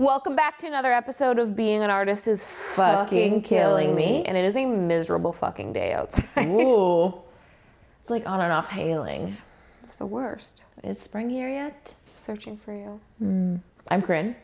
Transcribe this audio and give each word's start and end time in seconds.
Welcome 0.00 0.34
back 0.34 0.56
to 0.60 0.66
another 0.66 0.94
episode 0.94 1.38
of 1.38 1.54
Being 1.54 1.82
an 1.82 1.90
Artist 1.90 2.26
is 2.26 2.42
fucking, 2.74 3.42
killing 3.42 3.94
me. 3.94 4.24
And 4.24 4.34
it 4.34 4.46
is 4.46 4.56
a 4.56 4.64
miserable 4.64 5.30
fucking 5.30 5.74
day 5.74 5.92
outside. 5.92 6.46
Ooh. 6.46 7.20
It's 8.00 8.08
like 8.08 8.26
on 8.26 8.40
and 8.40 8.50
off 8.50 8.68
hailing. 8.68 9.36
It's 9.82 9.96
the 9.96 10.06
worst. 10.06 10.64
Is 10.82 10.98
spring 10.98 11.28
here 11.28 11.50
yet? 11.50 11.94
Searching 12.16 12.56
for 12.56 12.72
you. 12.72 12.98
Hmm. 13.18 13.56
I'm 13.90 14.00
Corinne. 14.00 14.36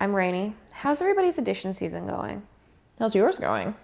I'm 0.00 0.12
Rainy. 0.12 0.56
How's 0.72 1.00
everybody's 1.00 1.38
audition 1.38 1.72
season 1.72 2.08
going? 2.08 2.42
How's 2.98 3.14
yours 3.14 3.38
going? 3.38 3.76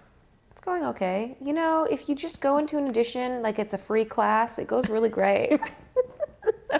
It's 0.51 0.59
going 0.59 0.83
okay. 0.83 1.37
You 1.41 1.53
know, 1.53 1.87
if 1.89 2.09
you 2.09 2.15
just 2.15 2.41
go 2.41 2.57
into 2.57 2.77
an 2.77 2.85
audition 2.89 3.41
like 3.41 3.59
it's 3.59 3.73
a 3.73 3.77
free 3.77 4.03
class, 4.03 4.59
it 4.59 4.67
goes 4.67 4.89
really 4.89 5.07
great. 5.07 5.57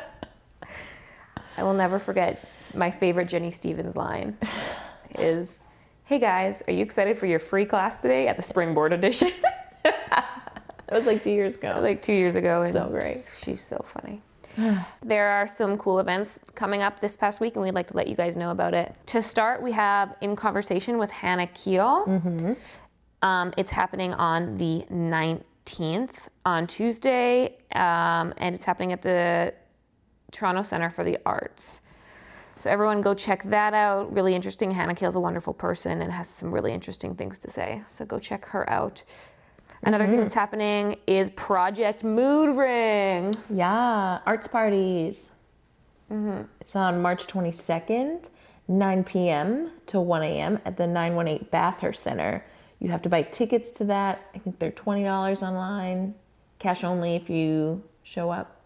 I 1.57 1.64
will 1.64 1.73
never 1.73 1.98
forget 1.98 2.46
my 2.73 2.91
favorite 2.91 3.27
Jenny 3.29 3.51
Stevens 3.51 3.95
line 3.95 4.37
is, 5.17 5.59
"Hey 6.05 6.19
guys, 6.19 6.64
are 6.68 6.73
you 6.73 6.83
excited 6.83 7.18
for 7.18 7.25
your 7.25 7.39
free 7.39 7.65
class 7.65 7.97
today 7.97 8.27
at 8.27 8.37
the 8.37 8.43
Springboard 8.43 8.93
edition?" 8.93 9.31
It 10.93 10.97
was 10.97 11.07
like 11.07 11.23
two 11.23 11.31
years 11.31 11.55
ago. 11.55 11.79
like 11.81 12.04
two 12.04 12.14
years 12.14 12.36
ago. 12.36 12.61
And 12.61 12.73
So 12.73 12.87
great. 12.87 13.28
She's 13.41 13.65
so 13.65 13.83
funny. 13.83 14.21
there 15.04 15.28
are 15.28 15.47
some 15.47 15.75
cool 15.78 16.00
events 16.00 16.37
coming 16.54 16.83
up 16.83 17.00
this 17.00 17.15
past 17.17 17.41
week, 17.41 17.55
and 17.55 17.64
we'd 17.64 17.73
like 17.73 17.87
to 17.87 17.97
let 17.97 18.07
you 18.07 18.15
guys 18.15 18.37
know 18.37 18.51
about 18.51 18.75
it. 18.75 18.93
To 19.07 19.21
start, 19.21 19.64
we 19.64 19.71
have 19.71 20.15
In 20.21 20.36
Conversation 20.36 21.00
with 21.00 21.09
Hannah 21.09 21.47
Keel. 21.47 22.05
Mm-hmm. 22.05 22.53
Um, 23.23 23.53
it's 23.57 23.71
happening 23.71 24.14
on 24.14 24.57
the 24.57 24.86
19th 24.92 26.28
on 26.45 26.67
Tuesday, 26.67 27.57
um, 27.73 28.33
and 28.37 28.53
it's 28.53 28.65
happening 28.65 28.92
at 28.93 29.01
the 29.01 29.53
Toronto 30.31 30.61
Center 30.61 30.92
for 30.92 31.03
the 31.03 31.17
Arts. 31.25 31.79
So 32.56 32.70
everyone 32.70 33.02
go 33.02 33.14
check 33.14 33.44
that 33.45 33.73
out. 33.73 34.14
Really 34.14 34.36
interesting. 34.36 34.72
Hannah 34.72 34.95
Keel's 34.95 35.16
a 35.16 35.20
wonderful 35.20 35.53
person 35.53 36.02
and 36.02 36.12
has 36.12 36.30
some 36.30 36.52
really 36.52 36.72
interesting 36.72 37.16
things 37.16 37.39
to 37.39 37.50
say. 37.50 37.81
So 37.88 38.06
go 38.06 38.20
check 38.20 38.45
her 38.45 38.70
out. 38.70 39.04
Another 39.86 40.08
thing 40.08 40.22
that's 40.22 40.36
happening 40.36 40.98
is 41.08 41.30
Project 41.32 42.04
Mood 42.04 42.56
Ring. 42.56 43.34
yeah, 43.50 44.20
arts 44.26 44.48
parties. 44.48 45.32
Mm-hmm. 46.10 46.44
It's 46.62 46.76
on 46.76 47.02
March 47.02 47.28
22nd, 47.28 48.30
9 48.70 49.04
p.m. 49.04 49.72
to 49.88 50.00
1 50.00 50.23
a.m. 50.23 50.60
at 50.64 50.78
the 50.78 50.88
918 50.88 51.50
Bathurst 51.52 52.02
Center. 52.02 52.45
You 52.80 52.90
have 52.90 53.02
to 53.02 53.10
buy 53.10 53.23
tickets 53.23 53.72
to 53.72 53.84
that. 53.86 54.22
I 54.34 54.38
think 54.38 54.60
they're 54.60 54.72
$20 54.72 55.42
online, 55.42 56.16
cash 56.60 56.84
only 56.84 57.16
if 57.16 57.30
you 57.30 57.84
show 58.04 58.30
up. 58.30 58.62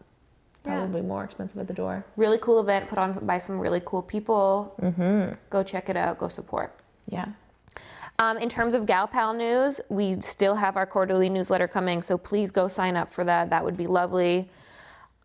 Yeah. 0.68 0.80
Probably 0.80 1.02
more 1.02 1.24
expensive 1.24 1.58
at 1.60 1.68
the 1.68 1.74
door. 1.74 2.06
Really 2.18 2.38
cool 2.40 2.60
event 2.60 2.88
put 2.90 2.98
on 2.98 3.14
by 3.26 3.38
some 3.38 3.60
really 3.60 3.82
cool 3.86 4.02
people. 4.02 4.76
Mm-hmm. 4.82 5.34
Go 5.50 5.64
check 5.64 5.90
it 5.90 5.96
out. 5.98 6.18
Go 6.20 6.28
support. 6.28 6.78
Yeah. 7.08 7.28
Um, 8.20 8.38
in 8.38 8.50
terms 8.50 8.74
of 8.74 8.86
Gal 8.86 9.08
Pal 9.08 9.34
news, 9.34 9.80
we 9.90 10.14
still 10.22 10.56
have 10.56 10.76
our 10.76 10.88
quarterly 10.88 11.30
newsletter 11.30 11.68
coming, 11.68 12.02
so 12.02 12.18
please 12.18 12.50
go 12.50 12.68
sign 12.68 12.96
up 12.96 13.12
for 13.12 13.24
that. 13.24 13.52
That 13.52 13.64
would 13.64 13.78
be 13.78 13.86
lovely. 13.86 14.50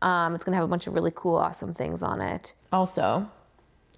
Um, 0.03 0.35
it's 0.35 0.45
going 0.45 0.53
to 0.53 0.57
have 0.57 0.65
a 0.65 0.69
bunch 0.69 0.87
of 0.87 0.95
really 0.95 1.13
cool, 1.15 1.37
awesome 1.37 1.73
things 1.73 2.03
on 2.03 2.21
it. 2.21 2.53
Also, 2.71 3.31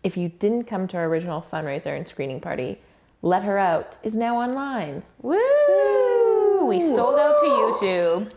if 0.05 0.17
you 0.17 0.29
didn't 0.29 0.65
come 0.65 0.87
to 0.89 0.97
our 0.97 1.07
original 1.07 1.45
fundraiser 1.51 1.97
and 1.97 2.07
screening 2.07 2.41
party, 2.41 2.79
Let 3.23 3.43
Her 3.43 3.59
Out 3.59 3.97
is 4.03 4.15
now 4.15 4.37
online. 4.37 5.03
Woo! 5.23 6.67
We 6.67 6.81
sold 6.81 7.19
out 7.19 7.39
to 7.41 7.45
YouTube. 7.47 8.31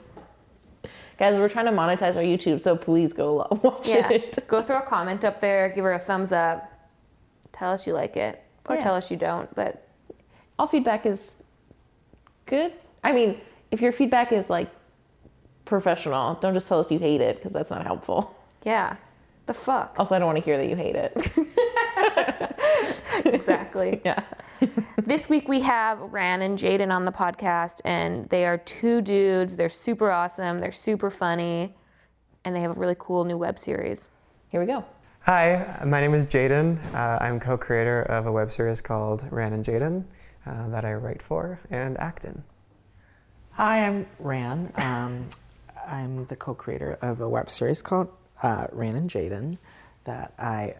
Guys, 1.17 1.35
we're 1.37 1.49
trying 1.49 1.65
to 1.65 1.71
monetize 1.71 2.15
our 2.15 2.21
YouTube, 2.21 2.61
so 2.61 2.75
please 2.75 3.11
go 3.13 3.47
watch 3.63 3.87
Yeah. 3.89 4.09
it. 4.11 4.47
Go 4.47 4.61
throw 4.61 4.77
a 4.79 4.81
comment 4.83 5.25
up 5.25 5.41
there, 5.41 5.69
give 5.69 5.83
her 5.83 5.93
a 5.93 5.99
thumbs 5.99 6.31
up. 6.31 6.71
Tell 7.53 7.71
us 7.71 7.87
you 7.87 7.93
like 7.93 8.15
it, 8.17 8.43
or 8.69 8.75
Yeah. 8.75 8.83
tell 8.83 8.95
us 8.95 9.09
you 9.09 9.17
don't. 9.17 9.53
But 9.55 9.83
All 10.59 10.67
feedback 10.67 11.05
is 11.05 11.43
good. 12.45 12.73
I 13.03 13.11
mean, 13.13 13.39
if 13.71 13.81
your 13.81 13.91
feedback 13.91 14.31
is 14.31 14.49
like 14.49 14.69
professional, 15.65 16.35
don't 16.35 16.53
just 16.53 16.67
tell 16.67 16.79
us 16.79 16.91
you 16.91 16.99
hate 16.99 17.21
it 17.21 17.35
because 17.37 17.53
that's 17.53 17.69
not 17.71 17.83
helpful. 17.85 18.35
yeah, 18.63 18.95
the 19.47 19.53
fuck. 19.53 19.95
Also, 19.97 20.15
I 20.15 20.19
don't 20.19 20.25
want 20.27 20.37
to 20.39 20.43
hear 20.43 20.57
that 20.57 20.67
you 20.67 20.75
hate 20.75 20.95
it. 20.95 21.13
exactly. 23.25 24.01
yeah. 24.05 24.21
this 25.05 25.29
week 25.29 25.47
we 25.47 25.61
have 25.61 25.99
Ran 25.99 26.41
and 26.41 26.57
Jaden 26.57 26.91
on 26.93 27.05
the 27.05 27.11
podcast, 27.11 27.81
and 27.85 28.27
they 28.29 28.45
are 28.45 28.57
two 28.57 29.01
dudes. 29.01 29.55
They're 29.55 29.69
super 29.69 30.11
awesome. 30.11 30.59
They're 30.59 30.71
super 30.71 31.09
funny, 31.09 31.75
and 32.45 32.55
they 32.55 32.61
have 32.61 32.77
a 32.77 32.79
really 32.79 32.95
cool 32.97 33.23
new 33.23 33.37
web 33.37 33.59
series. 33.59 34.07
Here 34.49 34.59
we 34.59 34.67
go. 34.67 34.85
Hi, 35.21 35.81
my 35.85 35.99
name 35.99 36.13
is 36.13 36.25
Jaden. 36.25 36.79
Uh, 36.93 37.17
I'm 37.19 37.39
co-creator 37.39 38.03
of 38.03 38.27
a 38.27 38.31
web 38.31 38.51
series 38.51 38.81
called 38.81 39.27
Ran 39.29 39.53
and 39.53 39.63
Jaden 39.63 40.05
uh, 40.45 40.69
that 40.69 40.85
I 40.85 40.93
write 40.93 41.21
for 41.21 41.59
and 41.69 41.99
act 41.99 42.25
in. 42.25 42.43
Hi, 43.51 43.85
I'm 43.85 44.07
Ran. 44.19 44.71
Um, 44.77 45.27
I'm 45.85 46.25
the 46.25 46.35
co-creator 46.35 46.97
of 47.01 47.21
a 47.21 47.29
web 47.29 47.49
series 47.49 47.81
called 47.81 48.09
uh, 48.41 48.67
Ran 48.71 48.95
and 48.95 49.09
Jaden 49.09 49.57
that 50.05 50.33
I 50.39 50.75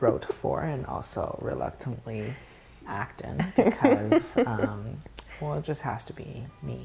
wrote 0.00 0.24
for 0.24 0.62
and 0.62 0.84
also 0.86 1.38
reluctantly 1.40 2.34
act 2.92 3.22
in 3.22 3.52
because, 3.56 4.36
um, 4.46 5.02
well, 5.40 5.54
it 5.54 5.64
just 5.64 5.82
has 5.82 6.04
to 6.06 6.12
be 6.12 6.44
me. 6.62 6.80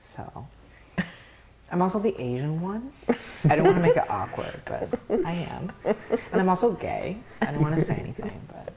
So 0.00 0.46
I'm 1.72 1.82
also 1.82 1.98
the 1.98 2.14
Asian 2.20 2.60
one. 2.60 2.92
I 3.48 3.56
don't 3.56 3.64
want 3.64 3.76
to 3.76 3.82
make 3.82 3.96
it 3.96 4.08
awkward, 4.10 4.60
but 4.64 4.88
I 5.24 5.32
am. 5.32 5.72
And 5.84 6.40
I'm 6.40 6.48
also 6.48 6.72
gay. 6.72 7.18
I 7.42 7.46
don't 7.46 7.62
want 7.62 7.74
to 7.74 7.80
say 7.80 7.94
anything, 7.96 8.40
but 8.48 8.72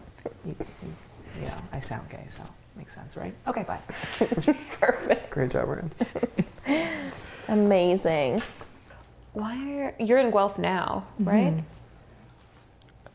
you, 0.45 0.55
you, 0.59 0.93
you 1.41 1.47
know, 1.47 1.57
I 1.71 1.79
sound 1.79 2.09
gay, 2.09 2.23
so 2.27 2.43
makes 2.75 2.93
sense, 2.93 3.17
right? 3.17 3.33
Okay, 3.47 3.63
bye. 3.63 3.79
Perfect. 4.79 5.29
Great 5.31 5.51
job, 5.51 5.69
Ran. 5.69 5.91
Amazing. 7.47 8.41
Why 9.33 9.55
are 9.79 9.95
you're 9.99 10.19
in 10.19 10.29
Guelph 10.31 10.59
now, 10.59 11.05
right? 11.19 11.63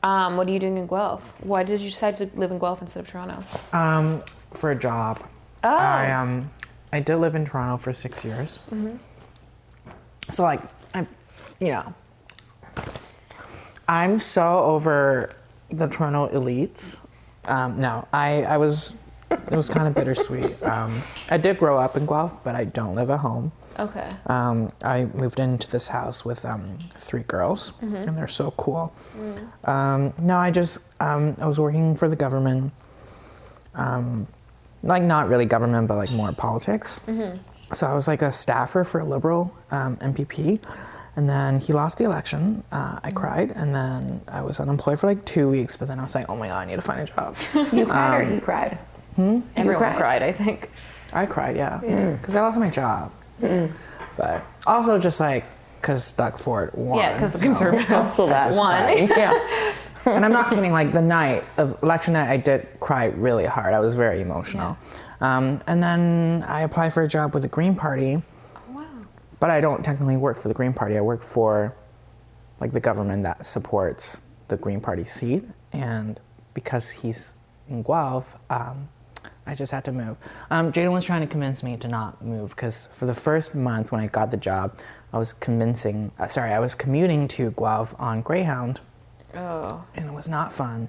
Um, 0.02 0.36
what 0.36 0.46
are 0.46 0.50
you 0.50 0.60
doing 0.60 0.78
in 0.78 0.86
Guelph? 0.86 1.32
Why 1.40 1.62
did 1.64 1.80
you 1.80 1.90
decide 1.90 2.16
to 2.18 2.30
live 2.34 2.50
in 2.50 2.58
Guelph 2.58 2.80
instead 2.82 3.00
of 3.00 3.08
Toronto? 3.08 3.42
Um, 3.72 4.22
for 4.54 4.70
a 4.70 4.78
job. 4.78 5.26
Oh. 5.64 5.68
I 5.68 6.12
um, 6.12 6.50
I 6.92 7.00
did 7.00 7.16
live 7.16 7.34
in 7.34 7.44
Toronto 7.44 7.76
for 7.76 7.92
six 7.92 8.24
years. 8.24 8.60
So 10.30 10.44
like, 10.44 10.60
I, 10.94 11.06
you 11.60 11.72
know, 11.72 11.94
I'm 13.88 14.18
so 14.18 14.58
over 14.58 15.30
the 15.70 15.88
Toronto 15.88 16.28
elites. 16.28 16.98
Um, 17.46 17.80
no, 17.80 18.06
I 18.12 18.44
I 18.44 18.56
was, 18.56 18.94
it 19.30 19.56
was 19.56 19.68
kind 19.70 19.86
of 19.88 19.94
bittersweet. 19.94 20.62
Um, 20.62 20.92
I 21.30 21.36
did 21.36 21.58
grow 21.58 21.78
up 21.78 21.96
in 21.96 22.06
Guelph, 22.06 22.42
but 22.44 22.54
I 22.54 22.64
don't 22.64 22.94
live 22.94 23.10
at 23.10 23.20
home. 23.20 23.52
Okay. 23.78 24.08
Um, 24.26 24.72
I 24.82 25.04
moved 25.14 25.38
into 25.38 25.70
this 25.70 25.88
house 25.88 26.24
with 26.24 26.44
um, 26.44 26.78
three 26.96 27.22
girls, 27.22 27.72
and 27.80 28.16
they're 28.16 28.26
so 28.26 28.50
cool. 28.52 28.92
Um, 29.64 30.12
no, 30.18 30.36
I 30.36 30.50
just 30.50 30.78
um, 31.00 31.36
I 31.40 31.46
was 31.46 31.60
working 31.60 31.94
for 31.94 32.08
the 32.08 32.16
government, 32.16 32.72
um, 33.74 34.26
like 34.82 35.02
not 35.02 35.28
really 35.28 35.44
government, 35.44 35.88
but 35.88 35.96
like 35.96 36.10
more 36.12 36.32
politics. 36.32 37.00
So 37.74 37.86
I 37.86 37.94
was 37.94 38.08
like 38.08 38.22
a 38.22 38.32
staffer 38.32 38.82
for 38.82 39.00
a 39.00 39.04
liberal 39.04 39.54
um, 39.70 39.96
MPP, 39.98 40.58
and 41.16 41.28
then 41.28 41.60
he 41.60 41.72
lost 41.72 41.98
the 41.98 42.04
election. 42.04 42.64
Uh, 42.72 42.98
I 43.04 43.10
cried, 43.10 43.52
and 43.52 43.74
then 43.74 44.22
I 44.26 44.40
was 44.42 44.58
unemployed 44.58 44.98
for 44.98 45.06
like 45.06 45.24
two 45.24 45.48
weeks. 45.48 45.76
But 45.76 45.86
then 45.88 46.00
I 46.00 46.02
was 46.02 46.14
like, 46.14 46.28
oh 46.28 46.36
my 46.36 46.48
god, 46.48 46.58
I 46.60 46.64
need 46.64 46.76
to 46.76 46.82
find 46.82 47.00
a 47.00 47.04
job. 47.04 47.36
You 47.72 47.86
cried 47.86 48.20
or 48.20 48.24
he 48.24 48.40
cried? 48.40 48.78
Everyone 49.56 49.76
cried? 49.78 49.96
cried, 49.96 50.22
I 50.22 50.32
think. 50.32 50.70
I 51.12 51.26
cried, 51.26 51.56
yeah, 51.56 51.78
because 52.20 52.36
I 52.36 52.40
lost 52.40 52.58
my 52.58 52.70
job. 52.70 53.12
But 54.16 54.44
also 54.66 54.98
just 54.98 55.20
like 55.20 55.44
because 55.80 56.12
Doug 56.12 56.38
Ford 56.38 56.70
won. 56.74 56.98
Yeah, 56.98 57.14
because 57.14 57.32
the 57.32 57.38
so- 57.38 57.44
Conservatives 57.44 57.90
Also 57.90 58.26
that. 58.28 58.54
won. 58.54 59.08
yeah. 59.08 59.74
And 60.04 60.24
I'm 60.24 60.32
not 60.32 60.48
kidding. 60.48 60.72
Like 60.72 60.92
the 60.92 61.02
night 61.02 61.44
of 61.58 61.82
election 61.82 62.14
night, 62.14 62.30
I 62.30 62.38
did 62.38 62.66
cry 62.80 63.06
really 63.06 63.44
hard. 63.44 63.74
I 63.74 63.80
was 63.80 63.92
very 63.92 64.22
emotional. 64.22 64.78
Um, 65.20 65.60
and 65.66 65.82
then 65.82 66.44
I 66.48 66.60
applied 66.62 66.94
for 66.94 67.02
a 67.02 67.08
job 67.08 67.34
with 67.34 67.42
the 67.42 67.48
Green 67.48 67.74
Party, 67.74 68.22
wow. 68.70 68.86
but 69.38 69.50
I 69.50 69.60
don't 69.60 69.84
technically 69.84 70.16
work 70.16 70.38
for 70.38 70.48
the 70.48 70.54
Green 70.54 70.72
Party. 70.72 70.96
I 70.96 71.02
work 71.02 71.22
for 71.22 71.74
like 72.58 72.72
the 72.72 72.80
government 72.80 73.24
that 73.24 73.44
supports 73.44 74.22
the 74.46 74.56
Green 74.56 74.80
Party 74.80 75.04
seat. 75.04 75.44
And 75.72 76.18
because 76.54 76.88
he's 76.90 77.34
in 77.68 77.82
Guelph, 77.82 78.34
um, 78.48 78.88
I 79.48 79.54
just 79.54 79.72
had 79.72 79.84
to 79.86 79.92
move. 79.92 80.16
Um, 80.50 80.70
Jaden 80.72 80.92
was 80.92 81.04
trying 81.04 81.22
to 81.22 81.26
convince 81.26 81.62
me 81.62 81.76
to 81.78 81.88
not 81.88 82.22
move 82.24 82.50
because 82.50 82.86
for 82.92 83.06
the 83.06 83.14
first 83.14 83.54
month 83.54 83.90
when 83.90 84.00
I 84.00 84.06
got 84.06 84.30
the 84.30 84.36
job, 84.36 84.78
I 85.12 85.18
was 85.18 85.32
convincing, 85.32 86.12
uh, 86.18 86.26
sorry, 86.26 86.52
I 86.52 86.58
was 86.58 86.74
commuting 86.74 87.26
to 87.28 87.50
Guelph 87.52 87.94
on 87.98 88.20
Greyhound 88.22 88.80
Oh. 89.34 89.84
and 89.96 90.06
it 90.06 90.12
was 90.12 90.28
not 90.28 90.52
fun. 90.52 90.88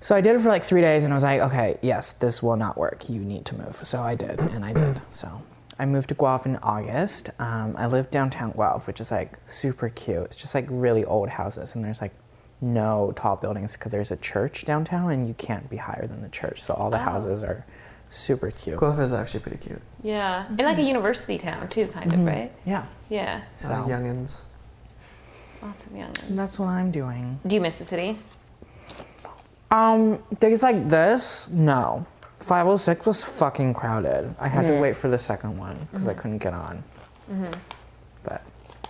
So 0.00 0.16
I 0.16 0.20
did 0.20 0.34
it 0.34 0.40
for 0.40 0.48
like 0.48 0.64
three 0.64 0.80
days 0.80 1.04
and 1.04 1.12
I 1.12 1.16
was 1.16 1.24
like, 1.24 1.40
okay, 1.42 1.76
yes, 1.82 2.12
this 2.12 2.42
will 2.42 2.56
not 2.56 2.78
work. 2.78 3.10
You 3.10 3.20
need 3.20 3.44
to 3.46 3.54
move. 3.58 3.76
So 3.76 4.00
I 4.02 4.14
did, 4.14 4.40
and 4.40 4.64
I 4.64 4.72
did. 4.72 5.02
So 5.10 5.42
I 5.78 5.84
moved 5.86 6.08
to 6.08 6.14
Guelph 6.14 6.46
in 6.46 6.56
August. 6.62 7.30
Um, 7.38 7.74
I 7.76 7.86
live 7.86 8.10
downtown 8.10 8.52
Guelph, 8.52 8.86
which 8.86 9.00
is 9.00 9.10
like 9.10 9.38
super 9.46 9.88
cute. 9.90 10.24
It's 10.24 10.36
just 10.36 10.54
like 10.54 10.66
really 10.70 11.04
old 11.04 11.28
houses, 11.30 11.74
and 11.74 11.84
there's 11.84 12.00
like 12.00 12.14
no 12.60 13.12
tall 13.16 13.36
buildings 13.36 13.74
because 13.74 13.92
there's 13.92 14.10
a 14.10 14.16
church 14.16 14.64
downtown 14.64 15.10
and 15.10 15.26
you 15.26 15.34
can't 15.34 15.68
be 15.70 15.76
higher 15.76 16.06
than 16.06 16.22
the 16.22 16.28
church. 16.28 16.60
So 16.60 16.74
all 16.74 16.90
the 16.90 16.98
Oh. 16.98 17.00
houses 17.00 17.44
are 17.44 17.64
super 18.10 18.50
cute. 18.50 18.80
Guelph 18.80 18.98
is 18.98 19.12
actually 19.12 19.40
pretty 19.40 19.58
cute. 19.58 19.82
Yeah. 20.02 20.46
And 20.46 20.58
like 20.58 20.76
a 20.76 20.80
mm-hmm. 20.80 20.88
university 20.88 21.38
town 21.38 21.68
too, 21.68 21.86
kind 21.88 22.12
of, 22.12 22.18
mm-hmm. 22.18 22.28
right? 22.28 22.52
Yeah. 22.64 22.86
Yeah. 23.08 23.40
A 23.64 23.68
lot 23.68 23.78
of 23.80 23.86
So- 23.86 23.92
youngins. 23.92 24.40
Lots 25.60 25.86
of 25.86 25.96
young. 25.96 26.14
And 26.28 26.38
that's 26.38 26.58
what 26.58 26.68
I'm 26.68 26.92
doing. 26.92 27.40
Do 27.44 27.56
you 27.56 27.60
miss 27.60 27.78
the 27.78 27.84
city? 27.84 28.16
Um, 29.72 30.22
days 30.38 30.62
like 30.62 30.88
this, 30.88 31.48
no. 31.50 32.06
506 32.36 33.06
was 33.06 33.38
fucking 33.38 33.74
crowded. 33.74 34.34
I 34.38 34.46
had 34.46 34.62
to 34.62 34.68
mm-hmm. 34.68 34.82
wait 34.82 34.96
for 34.96 35.08
the 35.08 35.18
second 35.18 35.58
one 35.58 35.76
because 35.90 36.06
I 36.06 36.14
couldn't 36.14 36.38
get 36.38 36.54
on. 36.54 36.84
But 38.22 38.42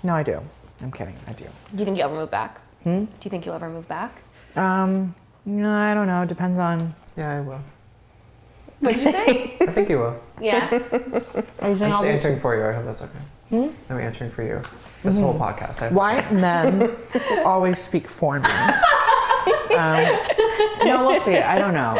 no, 0.02 0.14
I 0.14 0.22
do. 0.22 0.40
I'm 0.82 0.92
kidding. 0.92 1.16
I 1.26 1.32
do. 1.32 1.44
Do 1.44 1.78
you 1.78 1.84
think 1.84 1.96
you'll 1.96 2.10
ever 2.10 2.18
move 2.18 2.30
back? 2.30 2.60
Hmm? 2.84 3.04
Do 3.04 3.10
you 3.22 3.30
think 3.30 3.44
you'll 3.46 3.54
ever 3.54 3.68
move 3.68 3.88
back? 3.88 4.14
Um, 4.56 5.14
no, 5.44 5.70
I 5.70 5.94
don't 5.94 6.06
know. 6.06 6.22
It 6.22 6.28
Depends 6.28 6.58
on. 6.58 6.94
Yeah, 7.16 7.30
I 7.36 7.40
will. 7.40 7.60
What'd 8.80 9.00
you 9.00 9.10
say? 9.10 9.56
I 9.60 9.66
think 9.66 9.88
you 9.88 9.98
will. 9.98 10.20
yeah. 10.40 10.68
Are 10.72 10.78
you 10.80 10.84
I'm 11.60 11.76
just 11.78 12.04
answering 12.04 12.38
for 12.38 12.56
you. 12.56 12.64
I 12.64 12.72
hope 12.72 12.84
that's 12.84 13.02
okay. 13.02 13.72
I'm 13.90 13.98
answering 13.98 14.30
for 14.30 14.42
you. 14.42 14.62
This 15.02 15.18
whole 15.18 15.34
podcast. 15.38 15.82
I 15.82 15.88
White 15.92 16.32
men 16.32 16.94
always 17.44 17.78
speak 17.78 18.08
for 18.08 18.38
me. 18.38 18.48
Um, 19.70 20.18
no, 20.84 21.06
we'll 21.06 21.20
see. 21.20 21.36
I 21.38 21.58
don't 21.58 21.72
know. 21.74 21.96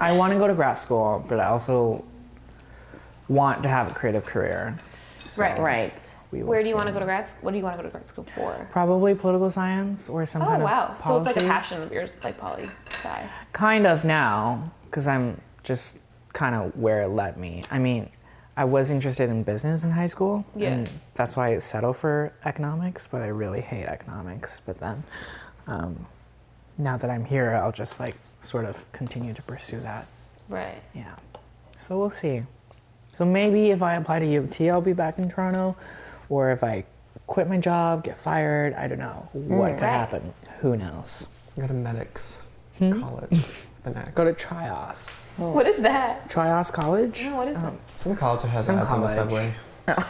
I 0.00 0.12
want 0.12 0.32
to 0.32 0.38
go 0.38 0.46
to 0.46 0.54
grad 0.54 0.78
school, 0.78 1.24
but 1.28 1.38
I 1.40 1.46
also 1.46 2.04
want 3.28 3.62
to 3.64 3.68
have 3.68 3.90
a 3.90 3.94
creative 3.94 4.24
career. 4.24 4.76
So 5.24 5.42
Right. 5.42 5.58
Right. 5.60 6.14
We 6.30 6.42
Where 6.42 6.62
do 6.62 6.68
you 6.68 6.76
want 6.76 6.86
to 6.88 6.92
go 6.92 6.98
to 7.00 7.04
grad 7.04 7.28
school? 7.28 7.40
What 7.42 7.50
do 7.52 7.58
you 7.58 7.64
want 7.64 7.76
to 7.76 7.82
go 7.82 7.88
to 7.88 7.92
grad 7.92 8.08
school 8.08 8.24
for? 8.34 8.68
Probably 8.70 9.14
political 9.14 9.50
science 9.50 10.08
or 10.08 10.24
some 10.26 10.42
Oh 10.42 10.46
kind 10.46 10.62
wow! 10.62 10.84
of 10.98 11.00
Oh 11.06 11.10
wow. 11.18 11.22
So 11.22 11.28
it's 11.28 11.36
like 11.36 11.44
a 11.44 11.48
passion 11.48 11.82
of 11.82 11.92
yours, 11.92 12.18
like 12.22 12.38
poli 12.38 12.68
sci. 12.90 13.26
Kind 13.52 13.86
of 13.86 14.04
now, 14.04 14.70
because 14.84 15.06
I'm 15.08 15.40
just 15.64 15.98
kind 16.32 16.54
of 16.54 16.76
where 16.76 17.02
it 17.02 17.08
led 17.08 17.36
me. 17.36 17.64
I 17.70 17.78
mean, 17.78 18.08
I 18.56 18.64
was 18.64 18.90
interested 18.90 19.30
in 19.30 19.42
business 19.42 19.84
in 19.84 19.90
high 19.90 20.06
school, 20.06 20.44
Yeah. 20.54 20.70
and 20.70 20.90
that's 21.14 21.36
why 21.36 21.54
I 21.54 21.58
settled 21.58 21.96
for 21.96 22.32
economics. 22.44 23.06
But 23.06 23.22
I 23.22 23.28
really 23.28 23.60
hate 23.62 23.86
economics. 23.86 24.60
But 24.60 24.78
then, 24.78 25.02
um, 25.66 26.06
now 26.78 26.96
that 26.96 27.10
I'm 27.10 27.24
here, 27.24 27.54
I'll 27.54 27.72
just 27.72 27.98
like 27.98 28.14
sort 28.40 28.64
of 28.64 28.90
continue 28.92 29.34
to 29.34 29.42
pursue 29.42 29.80
that. 29.80 30.06
Right. 30.48 30.82
Yeah. 30.94 31.14
So 31.76 31.98
we'll 31.98 32.10
see. 32.10 32.42
So 33.12 33.24
maybe 33.24 33.70
if 33.70 33.82
I 33.82 33.94
apply 33.94 34.20
to 34.20 34.26
U 34.26 34.40
of 34.40 34.50
T, 34.50 34.70
I'll 34.70 34.80
be 34.80 34.92
back 34.92 35.18
in 35.18 35.28
Toronto, 35.28 35.76
or 36.30 36.50
if 36.50 36.64
I 36.64 36.84
quit 37.26 37.48
my 37.48 37.58
job, 37.58 38.04
get 38.04 38.16
fired, 38.16 38.72
I 38.74 38.88
don't 38.88 38.98
know 38.98 39.28
mm, 39.36 39.48
what 39.48 39.74
could 39.74 39.82
Right. 39.82 39.90
happen. 39.90 40.32
Who 40.60 40.76
knows? 40.76 41.28
go 41.58 41.66
to 41.66 41.74
Medix 41.74 42.40
hmm? 42.78 42.98
college. 43.00 43.38
The 43.82 43.92
next. 43.92 44.14
Go 44.14 44.24
to 44.26 44.34
Trios. 44.34 45.26
Oh. 45.38 45.52
What 45.52 45.66
is 45.66 45.80
that? 45.80 46.28
Trios 46.28 46.70
College. 46.70 47.24
No, 47.24 47.36
what 47.36 47.48
is 47.48 47.56
oh. 47.56 47.62
that? 47.62 47.72
some 47.98 48.14
college 48.14 48.42
that 48.42 48.48
has 48.48 48.66
Some 48.66 48.78
ads 48.78 48.92
on 48.92 49.00
the 49.00 49.06
college. 49.06 49.30
subway. 49.30 49.54
Oh. 49.88 50.06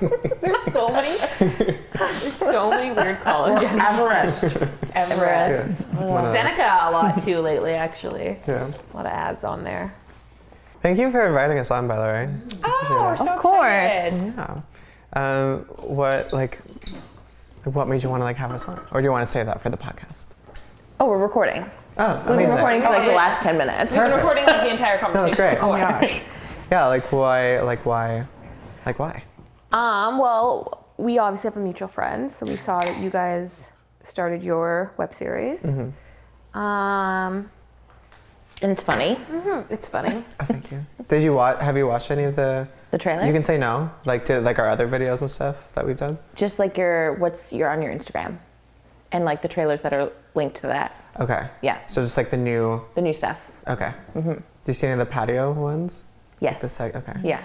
There's 0.40 0.62
so 0.72 0.88
many. 0.88 1.18
There's 1.98 2.34
so 2.34 2.70
many 2.70 2.92
weird 2.92 3.20
colleges. 3.22 3.68
Everest. 3.68 4.56
Everest. 4.94 5.92
One 5.94 6.24
of. 6.24 6.32
Seneca 6.32 6.88
a 6.88 6.90
lot 6.92 7.20
too 7.24 7.40
lately, 7.40 7.72
actually. 7.72 8.36
Yeah. 8.46 8.70
A 8.92 8.96
lot 8.96 9.06
of 9.06 9.12
ads 9.12 9.42
on 9.42 9.64
there. 9.64 9.92
Thank 10.82 10.98
you 10.98 11.10
for 11.10 11.26
inviting 11.26 11.58
us 11.58 11.72
on, 11.72 11.88
by 11.88 11.96
the 11.96 12.02
way. 12.02 12.34
Oh, 12.62 13.06
we're 13.08 13.16
so 13.16 13.28
Of 13.28 13.40
course. 13.40 13.92
excited. 13.92 14.34
Yeah. 14.36 14.60
Um, 15.14 15.60
what 15.78 16.32
like, 16.32 16.58
what 17.64 17.86
made 17.88 18.02
you 18.02 18.08
want 18.08 18.20
to 18.20 18.24
like 18.24 18.36
have 18.36 18.50
us 18.52 18.66
on, 18.66 18.80
or 18.92 19.00
do 19.00 19.04
you 19.06 19.10
want 19.12 19.22
to 19.22 19.30
save 19.30 19.46
that 19.46 19.60
for 19.60 19.68
the 19.70 19.76
podcast? 19.76 20.26
Oh, 21.00 21.06
we're 21.06 21.18
recording. 21.18 21.68
Oh, 21.98 22.04
amazing. 22.12 22.36
We've 22.36 22.46
been 22.46 22.54
recording 22.56 22.80
for 22.82 22.88
like 22.88 23.02
the 23.02 23.08
Okay. 23.08 23.16
last 23.16 23.42
10 23.42 23.58
minutes. 23.58 23.92
We've 23.92 24.00
been 24.02 24.12
recording 24.14 24.46
like 24.46 24.62
the 24.62 24.70
entire 24.70 24.96
That 25.00 25.12
was 25.12 25.16
conversation. 25.34 25.36
great. 25.36 25.58
Oh 25.62 25.68
my 25.72 25.80
gosh. 25.80 26.22
Yeah, 26.70 26.86
like 26.86 27.10
why, 27.12 27.60
like 27.60 27.84
why, 27.84 28.24
like 28.86 28.98
why? 28.98 29.22
Um, 29.72 30.18
well, 30.18 30.86
we 30.96 31.18
obviously 31.18 31.48
have 31.48 31.56
a 31.56 31.60
mutual 31.60 31.88
friend, 31.88 32.30
so 32.30 32.46
we 32.46 32.56
saw 32.56 32.78
that 32.80 32.98
you 33.02 33.10
guys 33.10 33.70
started 34.02 34.42
your 34.42 34.92
web 34.96 35.12
series. 35.12 35.62
Mhm. 35.62 35.92
Um, 36.58 37.50
And 38.62 38.70
it's 38.70 38.82
funny. 38.82 39.16
Mhm. 39.30 39.70
it's 39.70 39.88
funny. 39.88 40.24
Oh, 40.40 40.44
thank 40.44 40.70
you. 40.70 40.86
Did 41.08 41.22
you 41.22 41.34
watch? 41.34 41.60
Have 41.60 41.76
you 41.76 41.86
watched 41.88 42.10
any 42.10 42.24
of 42.24 42.36
the? 42.36 42.68
The 42.92 42.98
trailer. 42.98 43.24
You 43.24 43.32
can 43.32 43.42
say 43.42 43.56
no, 43.56 43.90
like 44.04 44.26
to 44.26 44.40
like 44.42 44.58
our 44.58 44.68
other 44.68 44.86
videos 44.86 45.22
and 45.22 45.30
stuff 45.30 45.72
that 45.72 45.86
we've 45.86 45.96
done. 45.96 46.18
Just 46.34 46.58
like 46.58 46.76
your, 46.76 47.14
what's 47.14 47.50
your 47.52 47.70
on 47.70 47.80
your 47.80 47.92
Instagram. 47.92 48.38
And 49.12 49.24
like 49.24 49.40
the 49.40 49.48
trailers 49.48 49.80
that 49.80 49.94
are 49.94 50.12
linked 50.34 50.56
to 50.56 50.66
that. 50.68 51.02
Okay. 51.18 51.48
Yeah. 51.62 51.84
So 51.86 52.02
just 52.02 52.18
like 52.18 52.30
the 52.30 52.36
new. 52.36 52.82
The 52.94 53.00
new 53.00 53.14
stuff. 53.14 53.62
Okay. 53.66 53.92
Mm-hmm. 54.14 54.32
Do 54.32 54.42
you 54.66 54.74
see 54.74 54.86
any 54.86 54.92
of 54.92 54.98
the 54.98 55.06
patio 55.06 55.52
ones? 55.52 56.04
Yes. 56.40 56.60
The 56.60 56.68
seg. 56.68 56.94
Okay. 56.94 57.18
yeah. 57.24 57.42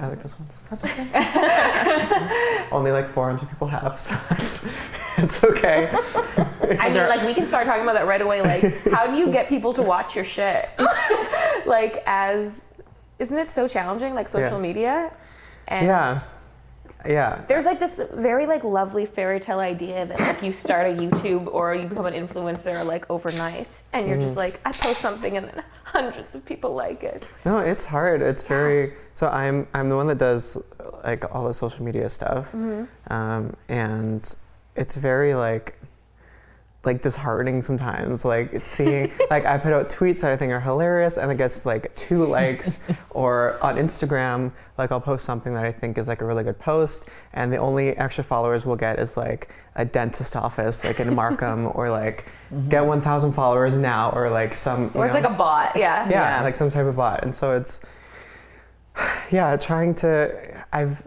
I 0.00 0.08
like 0.08 0.22
those 0.22 0.38
ones. 0.38 0.62
That's 0.70 0.84
okay. 0.84 2.66
Only 2.72 2.92
like 2.92 3.06
400 3.06 3.48
people 3.48 3.68
have, 3.68 4.00
so 4.00 4.18
it's, 4.30 4.64
it's 5.18 5.44
okay. 5.44 5.90
I 6.80 6.88
mean, 6.88 7.08
like 7.08 7.24
we 7.26 7.34
can 7.34 7.46
start 7.46 7.66
talking 7.66 7.82
about 7.82 7.94
that 7.94 8.06
right 8.06 8.20
away. 8.20 8.42
Like, 8.42 8.86
how 8.90 9.06
do 9.06 9.16
you 9.16 9.30
get 9.30 9.48
people 9.48 9.72
to 9.74 9.82
watch 9.82 10.16
your 10.16 10.24
shit? 10.24 10.70
like, 11.66 12.02
as 12.06 12.62
isn't 13.18 13.38
it 13.38 13.50
so 13.50 13.66
challenging? 13.68 14.14
Like 14.14 14.28
social 14.28 14.52
Yeah. 14.58 14.68
media. 14.68 15.12
And 15.68 15.86
Yeah. 15.86 16.20
Yeah. 17.04 17.42
There's 17.46 17.66
like 17.66 17.78
this 17.78 18.00
very 18.14 18.46
like 18.46 18.64
lovely 18.64 19.06
fairy 19.06 19.38
tale 19.38 19.60
idea 19.60 20.06
that 20.06 20.18
like 20.18 20.42
you 20.42 20.52
start 20.52 20.86
a 20.86 20.94
YouTube 20.94 21.46
or 21.52 21.74
you 21.74 21.86
become 21.86 22.06
an 22.06 22.14
influencer 22.14 22.84
like 22.84 23.08
overnight, 23.10 23.68
and 23.92 24.06
you're 24.08 24.16
Mm-hmm. 24.16 24.26
just 24.26 24.36
like 24.36 24.60
I 24.64 24.72
post 24.72 25.00
something 25.00 25.36
and 25.36 25.46
then 25.46 25.62
hundreds 25.84 26.34
of 26.34 26.44
people 26.44 26.74
like 26.74 27.04
it. 27.04 27.28
No, 27.44 27.58
it's 27.58 27.84
hard. 27.84 28.20
It's 28.22 28.42
very. 28.42 28.94
So 29.14 29.28
I'm 29.28 29.68
I'm 29.72 29.88
the 29.88 29.94
one 29.96 30.08
that 30.08 30.18
does 30.18 30.58
like 31.04 31.32
all 31.32 31.44
the 31.46 31.54
social 31.54 31.84
media 31.84 32.08
stuff, 32.08 32.52
um, 33.08 33.54
and 33.68 34.34
it's 34.74 34.96
very 34.96 35.34
like 35.34 35.78
like 36.86 37.02
disheartening 37.02 37.60
sometimes. 37.60 38.24
Like 38.24 38.52
it's 38.52 38.66
seeing 38.66 39.12
like 39.30 39.44
I 39.44 39.58
put 39.58 39.72
out 39.72 39.88
tweets 39.88 40.20
that 40.20 40.30
I 40.30 40.36
think 40.36 40.52
are 40.52 40.60
hilarious, 40.60 41.18
and 41.18 41.30
it 41.30 41.36
gets 41.36 41.66
like 41.66 41.94
two 41.96 42.24
likes, 42.24 42.80
or 43.10 43.58
on 43.62 43.76
Instagram, 43.76 44.52
like 44.78 44.92
I'll 44.92 45.00
post 45.00 45.24
something 45.24 45.52
that 45.54 45.64
I 45.64 45.72
think 45.72 45.98
is 45.98 46.08
like 46.08 46.22
a 46.22 46.24
really 46.24 46.44
good 46.44 46.58
post, 46.58 47.08
and 47.34 47.52
the 47.52 47.58
only 47.58 47.96
extra 47.96 48.24
followers 48.24 48.64
we'll 48.64 48.76
get 48.76 48.98
is 48.98 49.16
like 49.16 49.50
a 49.74 49.84
dentist 49.84 50.36
office, 50.36 50.84
like 50.84 51.00
in 51.00 51.14
Markham, 51.14 51.70
or 51.74 51.90
like 51.90 52.26
mm-hmm. 52.50 52.68
get 52.70 52.86
1,000 52.86 53.32
followers 53.32 53.76
now, 53.76 54.10
or 54.12 54.30
like 54.30 54.54
some. 54.54 54.84
you 54.94 55.00
Or 55.00 55.06
it's 55.06 55.14
know- 55.14 55.20
like 55.20 55.30
a 55.30 55.34
bot. 55.34 55.76
Yeah. 55.76 56.08
yeah, 56.08 56.38
Yeah. 56.38 56.42
like 56.42 56.54
some 56.54 56.70
type 56.70 56.86
of 56.86 56.96
bot 56.96 57.22
and 57.24 57.34
so 57.34 57.56
it's 57.56 57.80
yeah 59.30 59.56
trying 59.56 59.94
to 59.94 60.64
i've 60.72 61.02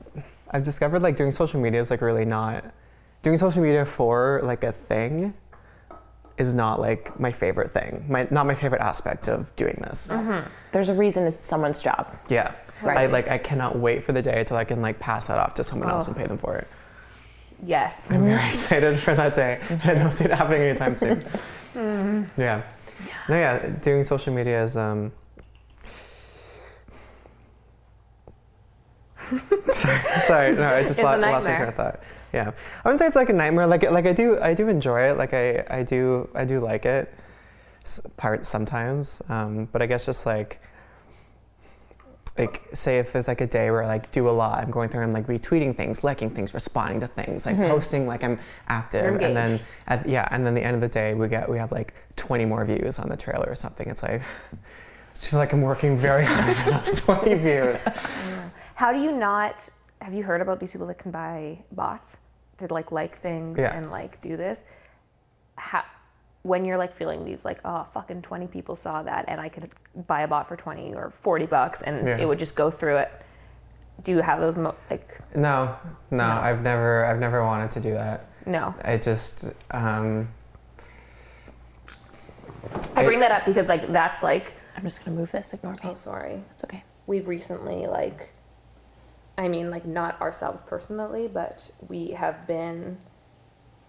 i've 0.52 0.64
discovered 0.64 1.02
like 1.02 1.16
doing 1.16 1.32
social 1.32 1.60
media 1.60 1.80
is 1.80 1.90
like 1.90 2.02
really 2.02 2.26
not 2.26 2.64
doing 3.22 3.38
social 3.38 3.62
media 3.62 3.86
for 3.86 4.40
like 4.44 4.64
a 4.64 4.72
thing 4.72 5.34
is 6.40 6.54
not 6.56 6.80
like 6.80 7.20
my 7.20 7.32
favorite 7.32 7.70
thing 7.70 8.06
my 8.08 8.28
not 8.32 8.46
my 8.48 8.56
favorite 8.56 8.82
aspect 8.82 9.28
of 9.28 9.54
doing 9.56 9.78
this. 9.82 10.12
Mm-hmm. 10.12 10.48
There's 10.72 10.90
a 10.90 10.94
reason 10.94 11.26
it's 11.26 11.46
someone's 11.46 11.84
job. 11.84 12.08
yeah. 12.30 12.54
Right. 12.82 12.98
i 12.98 13.06
like 13.08 13.28
i 13.28 13.38
cannot 13.38 13.78
wait 13.78 14.04
for 14.04 14.14
the 14.14 14.22
day 14.22 14.42
till 14.46 14.56
i 14.56 14.64
can 14.64 14.82
like 14.82 15.00
pass 15.00 15.28
that 15.28 15.38
off 15.38 15.54
to 15.56 15.66
someone 15.66 15.90
else 15.90 16.08
and 16.08 16.16
oh. 16.16 16.20
pay 16.20 16.28
them 16.28 16.38
for 16.38 16.56
it. 16.56 16.68
Yes. 17.66 18.10
i'm 18.10 18.24
very 18.24 18.40
mm-hmm. 18.40 18.50
excited 18.50 18.98
for 18.98 19.14
that 19.16 19.34
day. 19.34 19.60
I 19.84 19.96
don't 19.96 20.14
see 20.14 20.26
it 20.26 20.32
happening 20.32 20.62
anytime 20.62 20.96
soon. 20.96 21.26
Mm-hmm. 21.70 22.42
Yeah. 22.42 22.64
No 23.30 23.36
yeah 23.36 23.70
doing 23.82 24.04
social 24.04 24.34
media 24.34 24.64
is 24.64 24.76
um 24.76 25.12
sorry, 29.70 30.02
sorry, 30.22 30.56
no, 30.56 30.68
I 30.68 30.84
just 30.84 31.02
lost, 31.02 31.22
lost 31.22 31.46
my 31.46 31.56
train 31.56 31.68
of 31.70 31.76
thought. 31.76 32.00
Yeah, 32.34 32.52
I 32.52 32.88
wouldn't 32.88 33.00
say 33.00 33.08
it's 33.08 33.16
like 33.16 33.30
a 33.30 33.34
nightmare. 33.34 33.66
Like, 33.68 33.90
like 33.90 34.06
I 34.06 34.14
do, 34.14 34.40
I 34.40 34.54
do 34.54 34.68
enjoy 34.70 35.02
it. 35.10 35.18
Like, 35.18 35.34
I, 35.34 35.66
I 35.70 35.84
do, 35.84 36.30
I 36.36 36.46
do 36.46 36.60
like 36.60 36.86
it. 36.86 37.14
S- 37.84 38.06
Parts 38.18 38.48
sometimes, 38.48 39.22
um, 39.30 39.68
but 39.72 39.82
I 39.82 39.86
guess 39.88 40.06
just 40.06 40.26
like, 40.26 40.62
like 42.38 42.62
say 42.72 43.00
if 43.00 43.12
there's 43.12 43.28
like 43.28 43.42
a 43.42 43.48
day 43.48 43.70
where 43.72 43.84
I 43.84 43.88
like 43.88 44.12
do 44.12 44.30
a 44.30 44.32
lot, 44.32 44.64
I'm 44.64 44.72
going 44.72 44.90
through 44.90 45.04
and 45.04 45.14
like 45.14 45.28
retweeting 45.28 45.76
things, 45.76 46.04
liking 46.04 46.30
things, 46.30 46.54
responding 46.54 47.00
to 47.02 47.08
things, 47.08 47.46
like 47.46 47.58
posting 47.58 48.08
like 48.08 48.24
I'm 48.24 48.40
active, 48.68 49.16
and 49.22 49.36
then 49.36 49.60
at, 49.88 50.08
yeah, 50.08 50.28
and 50.32 50.46
then 50.46 50.54
the 50.54 50.64
end 50.64 50.76
of 50.76 50.82
the 50.82 50.88
day 50.88 51.14
we 51.16 51.28
get 51.28 51.50
we 51.50 51.58
have 51.58 51.72
like 51.72 51.94
20 52.16 52.46
more 52.46 52.64
views 52.64 52.98
on 53.00 53.10
the 53.10 53.18
trailer 53.18 53.48
or 53.48 53.56
something. 53.56 53.88
It's 53.90 54.04
like. 54.04 54.22
I 54.22 55.14
just 55.22 55.32
feel 55.32 55.40
like 55.40 55.52
I'm 55.52 55.62
working 55.62 55.98
very 55.98 56.24
hard 56.24 56.56
for 56.56 56.70
those 56.72 57.02
20 57.02 57.34
views. 57.34 57.84
How 58.76 58.94
do 58.94 59.00
you 59.02 59.12
not? 59.12 59.68
Have 60.02 60.14
you 60.14 60.24
heard 60.24 60.42
about 60.42 60.60
these 60.60 60.70
people 60.70 60.88
that 60.88 60.98
can 61.00 61.12
buy 61.12 61.60
bots 61.72 62.18
to 62.58 62.74
like 62.74 62.92
like 62.92 63.18
things 63.18 63.58
Yeah. 63.60 63.76
and 63.76 63.92
like 63.92 64.22
do 64.22 64.38
this? 64.38 64.62
How? 65.56 65.84
When 66.44 66.64
you're 66.64 66.78
like 66.78 66.94
feeling 66.94 67.26
these 67.26 67.44
like 67.44 67.60
oh 67.66 67.86
fucking 67.94 68.22
20 68.22 68.48
people 68.48 68.76
saw 68.76 69.04
that 69.04 69.26
and 69.28 69.42
I 69.42 69.50
could 69.50 69.70
buy 70.08 70.22
a 70.22 70.28
bot 70.28 70.48
for 70.48 70.56
20 70.56 70.94
or 70.96 71.10
40 71.12 71.46
bucks 71.48 71.82
and 71.82 72.08
Yeah. 72.08 72.18
it 72.18 72.26
would 72.28 72.40
just 72.40 72.56
go 72.56 72.72
through 72.72 72.98
it. 72.98 73.12
Do 74.04 74.12
you 74.14 74.22
have 74.22 74.40
those 74.40 74.56
mo- 74.56 74.76
like? 74.90 75.20
No, 75.36 75.76
no, 76.12 76.24
I've 76.24 76.62
never, 76.62 77.04
I've 77.04 77.20
never 77.20 77.44
wanted 77.44 77.70
to 77.72 77.80
do 77.82 77.92
that. 77.94 78.26
No. 78.46 78.74
I 78.86 78.96
just 78.98 79.52
um, 79.72 80.30
I 82.96 83.04
bring 83.04 83.20
that 83.20 83.32
up 83.32 83.46
because 83.46 83.68
like 83.68 83.92
that's 83.92 84.24
like 84.24 84.54
I'm 84.78 84.84
just 84.84 85.04
gonna 85.04 85.18
move 85.18 85.32
this. 85.32 85.54
Ignore 85.54 85.74
me. 85.74 85.80
oh 85.84 85.94
sorry. 85.96 86.42
It's 86.52 86.64
okay. 86.64 86.84
We've 87.08 87.28
recently 87.28 87.86
like 87.88 88.32
I 89.40 89.48
mean 89.48 89.72
like 89.72 89.86
not 89.86 90.20
ourselves 90.22 90.62
personally, 90.62 91.28
but 91.28 91.72
we 91.88 92.12
have 92.12 92.46
been 92.46 92.98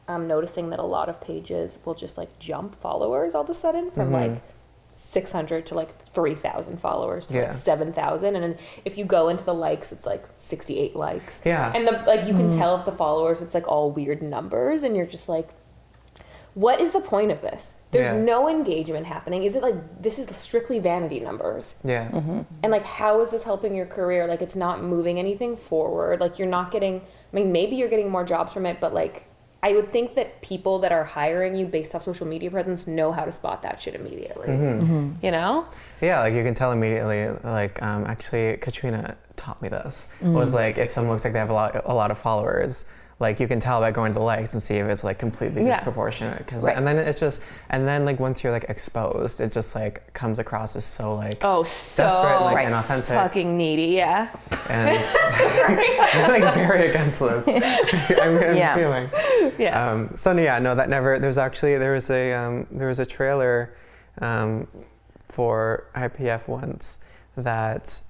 um, 0.08 0.26
noticing 0.26 0.70
that 0.70 0.78
a 0.78 0.84
lot 0.84 1.08
of 1.08 1.20
pages 1.20 1.78
will 1.84 1.94
just 1.94 2.16
like 2.16 2.38
jump 2.38 2.74
followers 2.74 3.34
all 3.34 3.42
of 3.42 3.50
a 3.50 3.54
sudden 3.54 3.90
from 3.90 4.12
like 4.12 4.42
600 4.96 5.66
to 5.66 5.74
like 5.74 6.04
3,000 6.12 6.78
followers 6.80 7.26
to 7.26 7.34
Yeah. 7.34 7.42
like 7.48 7.52
7,000 7.54 8.36
and 8.36 8.44
then 8.44 8.58
if 8.84 8.96
you 8.96 9.04
go 9.04 9.28
into 9.28 9.44
the 9.44 9.54
likes 9.54 9.90
it's 9.92 10.06
like 10.06 10.24
68 10.36 10.94
likes. 10.94 11.40
Yeah. 11.44 11.72
And 11.74 11.86
the 11.86 11.92
like 12.06 12.26
you 12.26 12.34
can 12.34 12.50
tell 12.50 12.76
if 12.76 12.84
the 12.84 12.92
followers 12.92 13.42
it's 13.42 13.54
like 13.54 13.66
all 13.66 13.90
weird 13.90 14.22
numbers 14.22 14.82
and 14.84 14.96
you're 14.96 15.06
just 15.06 15.28
like 15.28 15.48
what 16.54 16.80
is 16.80 16.92
the 16.92 17.00
point 17.00 17.30
of 17.32 17.40
this? 17.40 17.72
There's 17.92 18.06
Yeah. 18.06 18.20
no 18.20 18.48
engagement 18.48 19.06
happening. 19.06 19.42
Is 19.42 19.56
it 19.56 19.62
like 19.62 19.74
this 20.00 20.18
is 20.18 20.34
strictly 20.36 20.78
vanity 20.78 21.20
numbers? 21.20 21.74
yeah. 21.84 22.08
Mm-hmm. 22.10 22.40
And 22.62 22.70
like, 22.72 22.84
how 22.84 23.20
is 23.20 23.30
this 23.30 23.42
helping 23.42 23.74
your 23.74 23.86
career? 23.86 24.26
Like, 24.26 24.42
it's 24.42 24.56
not 24.56 24.82
moving 24.82 25.18
anything 25.18 25.56
forward. 25.56 26.20
Like, 26.20 26.38
you're 26.38 26.48
not 26.48 26.70
getting, 26.70 27.00
I 27.00 27.36
mean, 27.36 27.50
maybe 27.52 27.76
you're 27.76 27.88
getting 27.88 28.08
more 28.10 28.24
jobs 28.24 28.52
from 28.52 28.64
it, 28.66 28.78
but 28.80 28.94
like, 28.94 29.24
I 29.62 29.74
would 29.74 29.92
think 29.92 30.14
that 30.14 30.40
people 30.40 30.78
that 30.78 30.90
are 30.92 31.04
hiring 31.04 31.54
you 31.54 31.66
based 31.66 31.94
off 31.94 32.02
social 32.04 32.26
media 32.26 32.50
presence 32.50 32.86
know 32.86 33.12
how 33.12 33.24
to 33.26 33.32
spot 33.32 33.62
that 33.62 33.78
shit 33.80 33.94
immediately. 33.94 34.48
Mm-hmm. 34.48 34.80
Mm-hmm. 34.84 35.24
You 35.26 35.30
know? 35.32 35.66
Yeah, 36.00 36.20
like 36.20 36.32
you 36.34 36.42
can 36.44 36.54
tell 36.54 36.72
immediately. 36.72 37.28
Like, 37.44 37.82
um, 37.82 38.06
actually, 38.06 38.56
Katrina 38.58 39.16
taught 39.36 39.60
me 39.60 39.68
this. 39.68 40.08
Mm. 40.22 40.32
Was 40.32 40.54
like 40.54 40.78
if 40.78 40.90
someone 40.90 41.12
looks 41.12 41.24
like 41.24 41.32
they 41.34 41.38
have 41.40 41.50
a 41.50 41.54
lot, 41.54 41.82
a 41.84 41.92
lot 41.94 42.10
of 42.10 42.18
followers, 42.18 42.86
like 43.20 43.38
you 43.38 43.46
can 43.46 43.60
tell 43.60 43.80
by 43.80 43.90
going 43.90 44.14
to 44.14 44.18
the 44.18 44.24
likes 44.24 44.54
and 44.54 44.62
see 44.62 44.76
if 44.76 44.86
it's 44.88 45.04
like 45.04 45.18
completely 45.18 45.62
Yeah. 45.62 45.74
disproportionate. 45.74 46.46
Cause, 46.46 46.64
Right. 46.64 46.74
and 46.74 46.86
then 46.86 46.96
it's 46.96 47.20
just, 47.20 47.42
and 47.68 47.86
then 47.86 48.06
like 48.06 48.18
once 48.18 48.42
you're 48.42 48.52
like 48.52 48.64
exposed, 48.70 49.42
it 49.42 49.52
just 49.52 49.74
like 49.74 50.10
comes 50.14 50.38
across 50.38 50.74
as 50.74 50.86
so 50.86 51.14
like 51.16 51.38
Oh, 51.44 51.62
so 51.62 52.04
desperate, 52.04 52.40
like 52.42 52.56
Right. 52.56 52.68
inauthentic, 52.68 53.08
fucking 53.08 53.58
needy. 53.58 53.88
Yeah. 53.94 54.28
and 54.70 54.96
I'm 54.96 56.30
like 56.40 56.54
very 56.54 56.88
against 56.88 57.20
this. 57.20 57.46
I'm, 58.18 58.38
I'm 58.38 58.56
Yeah. 58.56 58.74
feeling. 58.74 59.10
Yeah. 59.58 59.90
Um, 59.90 60.10
so 60.14 60.32
yeah, 60.32 60.58
no, 60.58 60.74
that 60.74 60.88
never. 60.88 61.18
There's 61.18 61.38
actually 61.38 61.76
there 61.76 61.92
was 61.92 62.08
a 62.10 62.32
um, 62.32 62.66
there 62.70 62.88
was 62.88 63.00
a 63.00 63.06
trailer 63.06 63.74
um, 64.22 64.66
for 65.28 65.84
IPF 65.94 66.48
once 66.48 67.00
that 67.36 68.00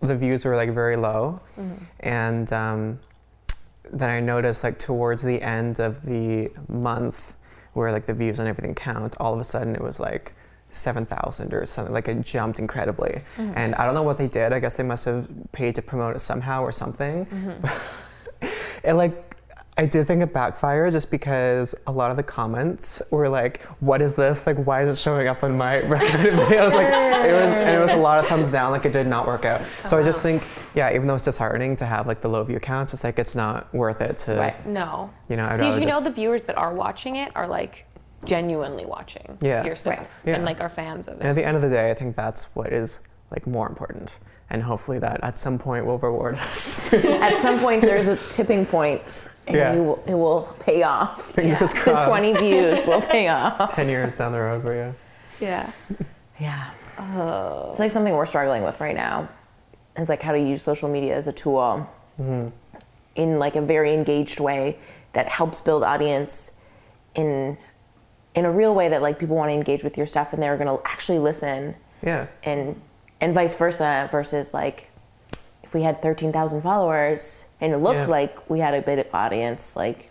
the 0.00 0.16
views 0.16 0.44
were 0.44 0.54
like 0.54 0.70
very 0.70 0.94
low, 0.96 1.40
and 2.00 2.52
then 3.92 4.10
I 4.10 4.20
noticed 4.20 4.64
like 4.64 4.78
towards 4.78 5.22
the 5.22 5.40
end 5.42 5.80
of 5.80 6.02
the 6.02 6.50
month, 6.68 7.34
where 7.72 7.92
like 7.92 8.06
the 8.06 8.14
views 8.14 8.38
and 8.38 8.48
everything 8.48 8.74
count, 8.74 9.16
all 9.18 9.34
of 9.34 9.40
a 9.40 9.44
sudden 9.44 9.74
it 9.74 9.82
was 9.82 10.00
like. 10.00 10.32
7,000 10.70 11.54
or 11.54 11.64
something 11.64 11.94
like 11.94 12.08
it 12.08 12.20
jumped 12.22 12.58
incredibly. 12.58 13.22
Mm-hmm. 13.36 13.52
And 13.54 13.76
I 13.76 13.84
don't 13.84 13.94
know 13.94 14.02
what 14.02 14.18
they 14.18 14.26
did. 14.26 14.52
I 14.52 14.58
guess 14.58 14.74
they 14.74 14.82
must 14.82 15.04
have 15.04 15.28
paid 15.52 15.76
to 15.76 15.82
promote 15.82 16.16
it 16.16 16.18
somehow 16.18 16.62
or 16.62 16.72
something. 16.72 17.26
Mm-hmm. 17.26 18.46
it 18.82 18.94
like 18.94 19.33
I 19.76 19.86
did 19.86 20.06
think 20.06 20.22
it 20.22 20.32
backfired 20.32 20.92
just 20.92 21.10
because 21.10 21.74
a 21.88 21.92
lot 21.92 22.12
of 22.12 22.16
the 22.16 22.22
comments 22.22 23.02
were 23.10 23.28
like, 23.28 23.62
"What 23.80 24.00
is 24.00 24.14
this? 24.14 24.46
Like, 24.46 24.56
why 24.58 24.82
is 24.82 24.88
it 24.88 24.96
showing 24.96 25.26
up 25.26 25.42
on 25.42 25.56
my 25.58 25.80
recommended 25.86 26.34
videos?" 26.34 26.72
Like, 26.74 26.86
it 26.88 27.32
was, 27.32 27.52
and 27.52 27.74
it 27.76 27.80
was 27.80 27.90
a 27.90 27.96
lot 27.96 28.18
of 28.20 28.26
thumbs 28.26 28.52
down. 28.52 28.70
Like, 28.70 28.84
it 28.84 28.92
did 28.92 29.08
not 29.08 29.26
work 29.26 29.44
out. 29.44 29.62
Oh, 29.62 29.86
so 29.86 29.98
I 29.98 30.04
just 30.04 30.22
think, 30.22 30.44
yeah, 30.74 30.94
even 30.94 31.08
though 31.08 31.16
it's 31.16 31.24
disheartening 31.24 31.74
to 31.76 31.86
have 31.86 32.06
like 32.06 32.20
the 32.20 32.28
low 32.28 32.44
view 32.44 32.60
counts, 32.60 32.94
it's 32.94 33.02
like 33.02 33.18
it's 33.18 33.34
not 33.34 33.72
worth 33.74 34.00
it 34.00 34.16
to, 34.18 34.36
Right. 34.36 34.66
no. 34.66 35.10
you 35.28 35.36
know. 35.36 35.44
I'd 35.46 35.56
Because 35.56 35.74
rather 35.74 35.80
you 35.80 35.86
know 35.86 36.00
the 36.00 36.10
viewers 36.12 36.44
that 36.44 36.56
are 36.56 36.72
watching 36.72 37.16
it 37.16 37.32
are 37.34 37.48
like 37.48 37.84
genuinely 38.24 38.86
watching 38.86 39.36
Yeah. 39.40 39.64
your 39.64 39.74
stuff 39.76 39.98
Right. 39.98 40.08
Yeah. 40.24 40.34
and 40.36 40.44
like 40.44 40.60
are 40.60 40.68
fans 40.70 41.08
of 41.08 41.14
and 41.14 41.22
it. 41.24 41.26
at 41.30 41.34
the 41.36 41.44
end 41.44 41.56
of 41.56 41.62
the 41.62 41.68
day, 41.68 41.90
I 41.90 41.94
think 41.94 42.14
that's 42.16 42.44
what 42.54 42.72
is 42.72 43.00
like 43.32 43.46
more 43.46 43.66
important, 43.68 44.18
and 44.50 44.62
hopefully 44.62 44.98
that 45.00 45.18
at 45.24 45.36
some 45.36 45.58
point 45.58 45.84
will 45.84 45.98
reward 45.98 46.38
us. 46.38 46.92
At 46.94 47.38
some 47.38 47.58
point, 47.58 47.80
there's 47.80 48.06
a 48.06 48.16
tipping 48.30 48.64
point, 48.66 49.26
and 49.46 49.56
Yeah. 49.56 49.74
you 49.74 49.82
will, 49.82 50.02
it 50.06 50.14
will 50.14 50.54
pay 50.60 50.82
off. 50.82 51.32
Fingers 51.32 51.74
Yeah. 51.74 51.84
The 51.84 52.04
20 52.06 52.32
views 52.34 52.84
will 52.86 53.00
pay 53.14 53.28
off. 53.28 53.74
Ten 53.74 53.88
years 53.88 54.16
down 54.16 54.32
the 54.32 54.40
road 54.40 54.62
for 54.62 54.74
you. 54.74 54.94
Yeah. 55.40 55.70
Yeah. 56.40 56.70
Oh. 56.98 57.68
It's 57.70 57.78
like 57.78 57.92
something 57.92 58.12
we're 58.12 58.26
struggling 58.26 58.64
with 58.64 58.80
right 58.80 58.96
now. 58.96 59.28
It's 59.96 60.08
like 60.08 60.20
how 60.20 60.32
to 60.32 60.38
use 60.38 60.60
social 60.60 60.88
media 60.88 61.14
as 61.14 61.28
a 61.28 61.32
tool 61.32 61.88
mm-hmm. 62.20 62.48
in 63.14 63.38
like 63.38 63.54
a 63.54 63.62
very 63.62 63.94
engaged 63.94 64.40
way 64.40 64.76
that 65.12 65.28
helps 65.28 65.60
build 65.60 65.84
audience 65.84 66.50
in 67.14 67.56
in 68.34 68.44
a 68.44 68.50
real 68.50 68.74
way 68.74 68.88
that 68.88 69.00
like 69.00 69.16
people 69.20 69.36
want 69.36 69.48
to 69.50 69.54
engage 69.54 69.84
with 69.84 69.96
your 69.96 70.06
stuff 70.06 70.32
and 70.32 70.42
they're 70.42 70.56
going 70.56 70.66
to 70.66 70.82
actually 70.84 71.20
listen 71.20 71.76
Yeah. 72.02 72.26
and 72.42 72.80
and 73.20 73.32
vice 73.32 73.54
versa 73.54 74.08
versus 74.10 74.52
like 74.52 74.90
if 75.74 75.80
we 75.80 75.82
had 75.82 76.00
13,000 76.00 76.62
followers 76.62 77.46
and 77.60 77.72
it 77.72 77.78
looked 77.78 78.04
Yeah. 78.04 78.18
like 78.18 78.48
we 78.48 78.60
had 78.60 78.74
a 78.74 78.80
big 78.80 79.06
audience 79.12 79.74
like 79.74 80.10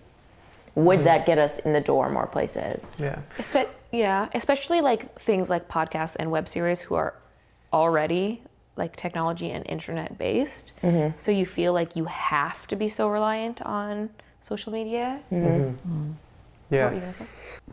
would 0.75 0.97
mm-hmm. 0.97 1.05
that 1.05 1.25
get 1.25 1.37
us 1.37 1.59
in 1.59 1.71
the 1.71 1.79
door 1.79 2.09
more 2.09 2.27
places 2.27 2.99
Yeah. 2.99 3.19
Espe- 3.37 3.69
yeah, 3.91 4.27
especially 4.33 4.81
like 4.81 5.19
things 5.19 5.49
like 5.49 5.67
podcasts 5.69 6.15
and 6.19 6.29
web 6.31 6.47
series 6.49 6.81
who 6.81 6.95
are 6.95 7.13
already 7.71 8.41
like 8.75 8.95
technology 8.95 9.51
and 9.51 9.63
internet 9.69 10.17
based. 10.17 10.73
Mm-hmm. 10.81 11.15
So 11.15 11.31
you 11.31 11.45
feel 11.45 11.73
like 11.73 11.95
you 11.95 12.05
have 12.05 12.65
to 12.67 12.75
be 12.75 12.89
so 12.89 13.07
reliant 13.07 13.61
on 13.61 14.09
social 14.41 14.73
media. 14.73 15.21
Mm-hmm. 15.31 16.11
Yeah. 16.71 16.85
What 16.85 16.89
were 16.89 16.95
you 16.95 17.01
gonna 17.01 17.13
say? 17.13 17.25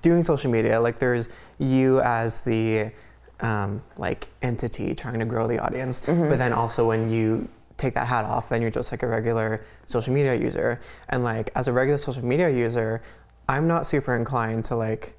doing 0.02 0.22
social 0.22 0.50
media, 0.50 0.78
like 0.78 0.98
there's 0.98 1.30
you 1.58 2.00
as 2.00 2.42
the 2.42 2.92
um, 3.40 3.82
like 3.96 4.28
entity 4.42 4.94
trying 4.94 5.18
to 5.20 5.24
grow 5.24 5.46
the 5.46 5.58
audience, 5.58 6.02
but 6.02 6.36
then 6.36 6.52
also 6.52 6.86
when 6.86 7.08
you 7.10 7.48
take 7.80 7.94
that 7.94 8.06
hat 8.06 8.24
off, 8.24 8.48
then 8.50 8.62
you're 8.62 8.70
just 8.70 8.92
like 8.92 9.02
a 9.02 9.06
regular 9.06 9.64
social 9.86 10.12
media 10.12 10.34
user. 10.34 10.80
And 11.08 11.24
like 11.24 11.50
as 11.54 11.66
a 11.68 11.72
regular 11.72 11.98
social 11.98 12.24
media 12.24 12.48
user, 12.50 13.02
I'm 13.48 13.66
not 13.66 13.86
super 13.86 14.14
inclined 14.14 14.64
to 14.66 14.76
like 14.76 15.18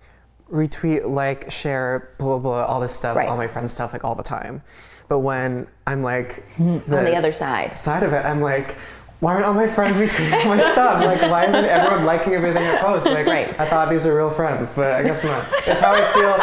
retweet, 0.52 1.10
like, 1.10 1.50
share, 1.52 2.14
blah 2.18 2.28
blah 2.28 2.40
blah, 2.40 2.66
all 2.66 2.80
this 2.80 2.94
stuff, 2.94 3.16
Right. 3.16 3.28
all 3.28 3.38
my 3.38 3.48
friends' 3.48 3.74
stuff, 3.74 3.94
like 3.94 4.04
all 4.04 4.16
the 4.16 4.24
time. 4.24 4.62
But 5.08 5.20
when 5.20 5.68
I'm 5.88 6.04
like 6.04 6.44
hmm, 6.56 6.78
on 6.94 7.04
the 7.06 7.16
other 7.16 7.32
side 7.32 7.76
side 7.76 8.04
of 8.04 8.14
it, 8.14 8.24
I'm 8.26 8.42
like, 8.42 8.76
why 9.20 9.34
aren't 9.34 9.46
all 9.46 9.54
my 9.54 9.68
friends 9.68 9.94
retweeting 9.98 10.46
my 10.46 10.60
stuff? 10.72 11.04
Like, 11.04 11.22
why 11.30 11.46
isn't 11.46 11.66
everyone 11.66 12.06
liking 12.06 12.34
everything 12.34 12.64
I 12.64 12.78
post? 12.78 13.06
Like, 13.06 13.28
Right. 13.28 13.48
I 13.60 13.66
thought 13.68 13.90
these 13.90 14.06
were 14.06 14.16
real 14.16 14.32
friends, 14.32 14.74
but 14.74 14.92
I 14.94 15.04
guess 15.04 15.24
not. 15.24 15.46
It's 15.68 15.80
how 15.82 15.94
I 15.94 16.02
feel, 16.14 16.38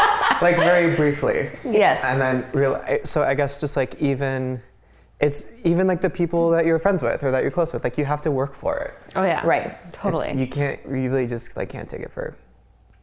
like, 0.47 0.57
very 0.59 0.95
briefly. 0.95 1.51
yes 1.65 2.05
And 2.05 2.21
then, 2.21 2.47
real. 2.53 2.81
So 3.05 3.23
I 3.25 3.35
guess 3.35 3.61
just 3.61 3.77
like 3.77 4.01
even, 4.01 4.63
it's 5.21 5.49
even 5.65 5.87
like 5.87 6.01
the 6.01 6.11
people 6.11 6.51
that 6.51 6.65
you're 6.65 6.79
friends 6.79 7.03
with 7.03 7.23
or 7.25 7.31
that 7.33 7.43
you're 7.43 7.51
close 7.51 7.73
with. 7.73 7.83
Like, 7.83 7.99
you 7.99 8.05
have 8.05 8.23
to 8.23 8.31
work 8.31 8.55
for 8.55 8.79
it. 8.79 8.95
Oh 9.17 9.25
yeah, 9.25 9.45
right 9.47 9.77
totally. 9.93 10.27
It's- 10.29 10.39
you 10.39 10.47
can't. 10.47 10.79
You 10.87 11.11
really 11.11 11.27
just 11.27 11.57
like 11.57 11.69
can't 11.69 11.89
take 11.89 12.03
it 12.03 12.13
for 12.13 12.37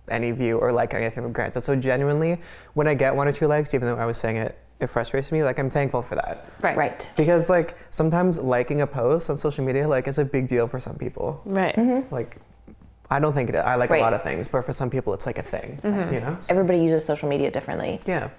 any 0.07 0.31
view 0.31 0.57
or 0.59 0.71
like 0.71 0.93
anything 0.93 1.23
for 1.23 1.29
granted. 1.29 1.63
So 1.63 1.75
genuinely, 1.75 2.39
when 2.73 2.87
I 2.87 2.93
get 2.93 3.15
one 3.15 3.27
or 3.27 3.31
two 3.31 3.47
likes, 3.47 3.73
even 3.73 3.87
though 3.87 3.97
I 3.97 4.05
was 4.05 4.17
saying 4.17 4.37
it, 4.37 4.57
it 4.79 4.87
frustrates 4.87 5.31
me. 5.31 5.43
Like 5.43 5.57
I'm 5.59 5.69
thankful 5.69 6.01
for 6.03 6.15
that. 6.15 6.45
right, 6.61 6.77
right 6.77 7.11
Because 7.17 7.49
like 7.49 7.75
sometimes 7.91 8.37
liking 8.39 8.81
a 8.81 8.87
post 8.87 9.29
on 9.29 9.37
social 9.37 9.65
media 9.65 9.87
like 9.87 10.07
is 10.07 10.19
a 10.19 10.25
big 10.25 10.47
deal 10.47 10.67
for 10.67 10.79
some 10.79 10.95
people. 10.95 11.41
right. 11.45 11.75
Mm-hmm. 11.75 12.13
Like 12.13 12.37
I 13.09 13.19
don't 13.19 13.33
think 13.33 13.49
it. 13.49 13.55
I 13.55 13.75
like 13.75 13.89
Right. 13.89 13.99
a 13.99 14.03
lot 14.03 14.13
of 14.13 14.23
things, 14.23 14.47
but 14.47 14.63
for 14.65 14.73
some 14.73 14.89
people 14.89 15.13
it's 15.13 15.25
like 15.25 15.37
a 15.37 15.43
thing. 15.43 15.79
Mm-hmm. 15.83 16.13
You 16.13 16.19
know? 16.21 16.37
So- 16.41 16.53
everybody 16.53 16.79
uses 16.79 17.03
social 17.03 17.27
media 17.29 17.49
differently 17.51 17.99
yeah. 18.05 18.29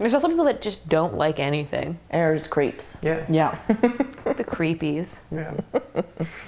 There's 0.00 0.14
also 0.14 0.28
people 0.28 0.46
that 0.46 0.62
just 0.62 0.88
don't 0.88 1.14
like 1.16 1.38
anything. 1.38 1.98
and 2.08 2.22
are 2.22 2.34
just 2.34 2.48
creeps 2.50 2.96
Yeah. 3.02 3.24
Yeah. 3.28 3.56
The 4.24 4.44
creepies. 4.44 5.16
Yeah. 5.30 5.52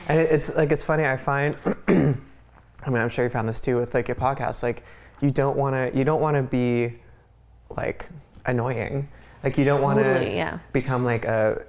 and 0.08 0.18
it, 0.20 0.30
it's 0.30 0.54
like 0.56 0.72
it's 0.72 0.84
funny. 0.84 1.04
I 1.04 1.16
find. 1.16 1.56
I 1.88 2.90
mean, 2.90 3.00
I'm 3.02 3.08
sure 3.08 3.24
you 3.24 3.30
found 3.30 3.48
this 3.48 3.60
too 3.60 3.76
with 3.76 3.92
like 3.94 4.08
your 4.08 4.14
podcast. 4.14 4.62
Like, 4.62 4.84
you 5.20 5.30
don't 5.30 5.56
want 5.56 5.74
to. 5.74 5.96
You 5.98 6.04
don't 6.04 6.20
want 6.20 6.36
to 6.36 6.42
be, 6.42 6.94
like, 7.76 8.08
annoying. 8.46 9.08
Like, 9.44 9.58
you 9.58 9.64
don't 9.64 9.82
want 9.82 9.98
to 9.98 10.04
Totally, 10.04 10.36
yeah. 10.36 10.58
become 10.72 11.04
like 11.04 11.24
a, 11.24 11.62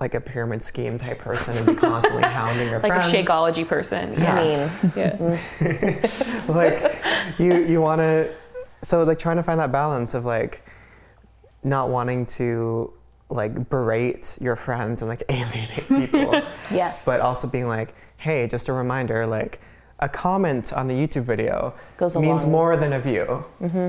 like 0.00 0.14
a 0.14 0.20
pyramid 0.20 0.62
scheme 0.62 0.98
type 0.98 1.18
person 1.18 1.56
and 1.56 1.66
be 1.66 1.74
constantly 1.74 2.22
hounding 2.38 2.68
your 2.68 2.80
Like 2.80 2.92
friends. 2.92 3.12
a 3.12 3.16
Shakeology 3.22 3.66
person. 3.66 4.12
Yeah. 4.20 4.38
i 4.38 4.44
mean 4.44 4.90
Yeah. 4.96 6.08
like 6.48 6.94
you 7.38 7.54
you 7.64 7.80
want 7.80 8.00
to 8.00 8.32
so 8.82 9.02
like 9.04 9.18
trying 9.18 9.36
to 9.36 9.42
find 9.42 9.58
that 9.60 9.72
balance 9.72 10.12
of 10.14 10.24
like 10.24 10.62
not 11.64 11.88
wanting 11.88 12.26
to 12.26 12.92
like 13.30 13.68
berate 13.70 14.36
your 14.40 14.54
friends 14.54 15.02
and 15.02 15.08
like 15.08 15.22
alienate 15.28 15.88
people. 15.88 16.42
Yes. 16.70 17.04
But 17.04 17.20
also 17.20 17.48
being 17.48 17.66
like 17.68 17.94
hey 18.16 18.46
just 18.46 18.68
a 18.68 18.72
reminder 18.72 19.26
like 19.26 19.60
a 20.00 20.08
comment 20.08 20.72
on 20.72 20.88
the 20.88 20.94
youtube 20.94 21.22
video 21.24 21.74
Goes 21.96 22.16
means 22.16 22.46
more 22.46 22.76
than 22.76 22.92
a 22.94 23.00
view. 23.00 23.44
Mm-hmm. 23.62 23.88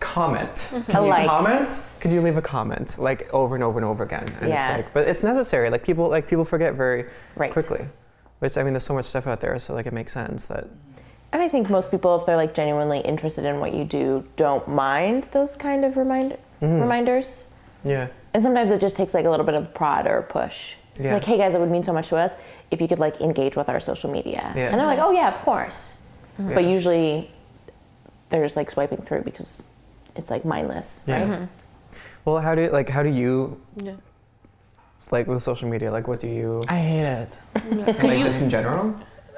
comment. 0.00 0.70
A 0.74 0.80
Can 0.92 1.04
you 1.04 1.10
like. 1.10 1.28
comment? 1.28 1.82
Could 2.00 2.12
you 2.12 2.20
leave 2.20 2.36
a 2.36 2.42
comment? 2.42 2.96
Like 2.98 3.32
over 3.32 3.54
and 3.54 3.64
over 3.64 3.78
and 3.78 3.84
over 3.86 4.04
again. 4.04 4.28
And 4.40 4.48
Yeah. 4.48 4.68
it's 4.76 4.84
like 4.84 4.94
but 4.94 5.08
it's 5.08 5.22
necessary. 5.22 5.70
Like 5.70 5.82
people 5.84 6.08
like 6.08 6.26
people 6.28 6.44
forget 6.44 6.74
very 6.74 7.06
Right. 7.36 7.52
quickly. 7.52 7.86
Which 8.40 8.58
i 8.58 8.62
mean 8.62 8.72
there's 8.74 8.84
so 8.84 8.94
much 8.94 9.06
stuff 9.06 9.26
out 9.26 9.40
there 9.40 9.58
so 9.58 9.72
like 9.74 9.86
it 9.86 9.92
makes 9.94 10.12
sense 10.12 10.44
that 10.46 10.64
And 11.32 11.42
I 11.42 11.48
think 11.48 11.68
most 11.70 11.90
people, 11.90 12.14
if 12.18 12.26
they're 12.26 12.36
like 12.44 12.54
genuinely 12.54 13.00
interested 13.00 13.44
in 13.44 13.58
what 13.58 13.72
you 13.74 13.84
do, 13.84 14.24
don't 14.36 14.66
mind 14.68 15.24
those 15.32 15.56
kind 15.56 15.84
of 15.84 15.96
remind- 15.96 16.36
Mm-hmm. 16.64 16.80
reminders. 16.80 17.46
Yeah. 17.84 18.08
And 18.32 18.42
sometimes 18.42 18.70
it 18.70 18.80
just 18.80 18.96
takes 18.96 19.14
like 19.14 19.26
a 19.26 19.30
little 19.30 19.46
bit 19.46 19.54
of 19.54 19.72
prod 19.74 20.06
or 20.06 20.22
push. 20.22 20.74
Yeah. 20.98 21.14
Like, 21.14 21.24
hey 21.24 21.36
guys, 21.36 21.54
it 21.54 21.60
would 21.60 21.70
mean 21.70 21.82
so 21.82 21.92
much 21.92 22.08
to 22.08 22.16
us 22.16 22.36
if 22.70 22.80
you 22.80 22.88
could 22.88 22.98
like 22.98 23.20
engage 23.20 23.56
with 23.56 23.68
our 23.68 23.80
social 23.80 24.10
media. 24.10 24.52
Yeah. 24.56 24.70
And 24.70 24.78
they're 24.78 24.86
like, 24.86 24.98
oh 25.00 25.10
yeah, 25.10 25.28
of 25.28 25.38
course. 25.42 26.00
Yeah. 26.38 26.54
But 26.54 26.64
usually 26.64 27.30
they're 28.30 28.42
just 28.44 28.56
like 28.56 28.70
swiping 28.70 28.98
through 28.98 29.22
because 29.22 29.68
it's 30.16 30.30
like 30.30 30.44
mindless. 30.44 31.02
Yeah. 31.06 31.38
Right? 31.38 31.48
Well, 32.24 32.40
how 32.40 32.54
do 32.54 32.70
like 32.70 32.88
how 32.88 33.02
do 33.02 33.10
you 33.10 33.60
like 35.10 35.26
with 35.26 35.42
social 35.42 35.68
media? 35.68 35.90
Like, 35.90 36.08
what 36.08 36.20
do 36.20 36.28
you 36.28 36.62
I 36.68 36.78
hate 36.78 37.04
it. 37.04 37.40
like 38.02 38.22
just 38.22 38.42
in 38.42 38.50
general? 38.50 38.94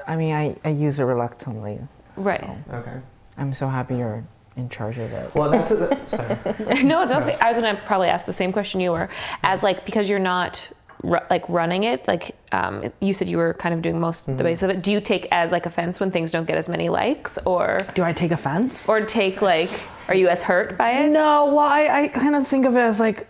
I 0.07 0.15
mean, 0.15 0.33
I, 0.33 0.55
I 0.63 0.69
use 0.69 0.99
it 0.99 1.03
reluctantly. 1.03 1.79
Right. 2.15 2.41
so 2.69 2.75
Okay. 2.77 2.97
I'm 3.37 3.53
so 3.53 3.67
happy 3.67 3.97
you're 3.97 4.23
in 4.57 4.67
charge 4.69 4.97
of 4.97 5.11
it. 5.13 5.33
Well, 5.35 5.49
that's 5.49 5.71
a, 5.71 5.97
sorry. 6.07 6.83
no, 6.83 7.03
it's 7.03 7.11
okay. 7.11 7.37
I 7.41 7.51
was 7.51 7.57
gonna 7.61 7.79
probably 7.85 8.07
ask 8.09 8.25
the 8.25 8.33
same 8.33 8.51
question 8.51 8.81
you 8.81 8.91
were, 8.91 9.09
as 9.43 9.63
like 9.63 9.85
because 9.85 10.09
you're 10.09 10.19
not 10.19 10.67
ru- 11.03 11.19
like 11.29 11.47
running 11.47 11.83
it. 11.83 12.07
Like 12.07 12.35
um, 12.51 12.91
you 12.99 13.13
said, 13.13 13.29
you 13.29 13.37
were 13.37 13.53
kind 13.53 13.73
of 13.75 13.81
doing 13.81 13.99
most 13.99 14.27
of 14.27 14.37
the 14.37 14.43
base 14.43 14.63
of 14.63 14.69
it. 14.71 14.81
Do 14.81 14.91
you 14.91 14.99
take 14.99 15.27
as 15.31 15.51
like 15.51 15.65
offense 15.65 15.99
when 15.99 16.11
things 16.11 16.31
don't 16.31 16.45
get 16.45 16.57
as 16.57 16.67
many 16.67 16.89
likes, 16.89 17.37
or 17.45 17.77
Do 17.93 18.03
I 18.03 18.13
take 18.13 18.31
offense? 18.31 18.89
or 18.89 19.01
take 19.05 19.41
like 19.41 19.69
are 20.07 20.15
you 20.15 20.27
as 20.29 20.41
hurt 20.41 20.77
by 20.77 20.91
it? 20.91 21.09
No, 21.11 21.47
well, 21.47 21.59
I, 21.59 22.03
I 22.03 22.07
kind 22.07 22.33
of 22.35 22.47
think 22.47 22.65
of 22.65 22.75
it 22.77 22.79
as 22.79 22.97
like, 22.99 23.27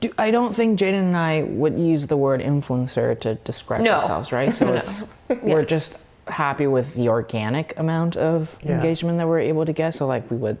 do, 0.00 0.12
I 0.18 0.30
don't 0.32 0.54
think 0.54 0.76
Jaden 0.78 0.94
and 0.94 1.16
I 1.16 1.44
would 1.44 1.78
use 1.78 2.08
the 2.08 2.16
word 2.16 2.40
influencer 2.40 3.18
to 3.20 3.36
describe 3.36 3.82
No. 3.82 3.92
ourselves, 3.92 4.32
right? 4.32 4.52
So 4.60 4.66
No. 4.66 4.74
it's 4.74 5.06
we're 5.42 5.64
just 5.64 5.96
happy 6.28 6.66
with 6.66 6.94
the 6.94 7.08
organic 7.08 7.78
amount 7.78 8.16
of 8.16 8.58
Yeah. 8.62 8.72
engagement 8.72 9.18
that 9.18 9.28
we're 9.28 9.40
able 9.40 9.64
to 9.64 9.72
get. 9.72 9.94
So 9.94 10.06
like 10.06 10.30
we 10.30 10.36
would, 10.36 10.58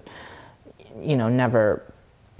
you 1.00 1.16
know, 1.16 1.28
never, 1.28 1.82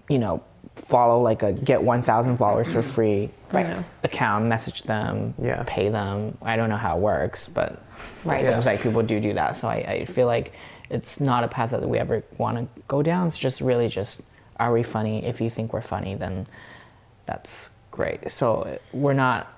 you 0.09 0.19
know, 0.19 0.43
follow 0.77 1.21
like 1.21 1.43
a 1.43 1.53
get 1.53 1.83
1,000 1.83 2.37
followers 2.37 2.71
for 2.73 2.83
free 2.83 3.31
Right. 3.51 3.83
account, 4.05 4.45
message 4.47 4.83
them, 4.85 5.35
Yeah. 5.39 5.63
pay 5.67 5.89
them. 5.89 6.37
I 6.43 6.57
don't 6.57 6.69
know 6.69 6.77
how 6.77 6.97
it 6.97 7.01
works, 7.01 7.49
but 7.49 7.79
Right. 8.25 8.41
it 8.41 8.47
seems 8.47 8.67
like 8.67 8.81
people 8.81 9.03
do 9.03 9.19
do 9.21 9.33
that. 9.35 9.57
So 9.57 9.69
I, 9.69 9.75
I 9.89 10.05
feel 10.05 10.27
like 10.27 10.53
it's 10.91 11.19
not 11.21 11.43
a 11.45 11.49
path 11.49 11.71
that 11.71 11.89
we 11.89 11.99
ever 11.99 12.23
want 12.39 12.59
to 12.59 12.81
go 12.89 13.03
down. 13.03 13.27
It's 13.27 13.39
just 13.39 13.61
really 13.61 13.89
just, 13.89 14.21
are 14.61 14.73
we 14.73 14.83
funny? 14.83 15.25
If 15.25 15.41
you 15.41 15.51
think 15.51 15.73
we're 15.73 15.81
funny, 15.81 16.15
then 16.15 16.47
that's 17.25 17.71
great. 17.91 18.31
So 18.31 18.79
we're 18.93 19.13
not, 19.15 19.49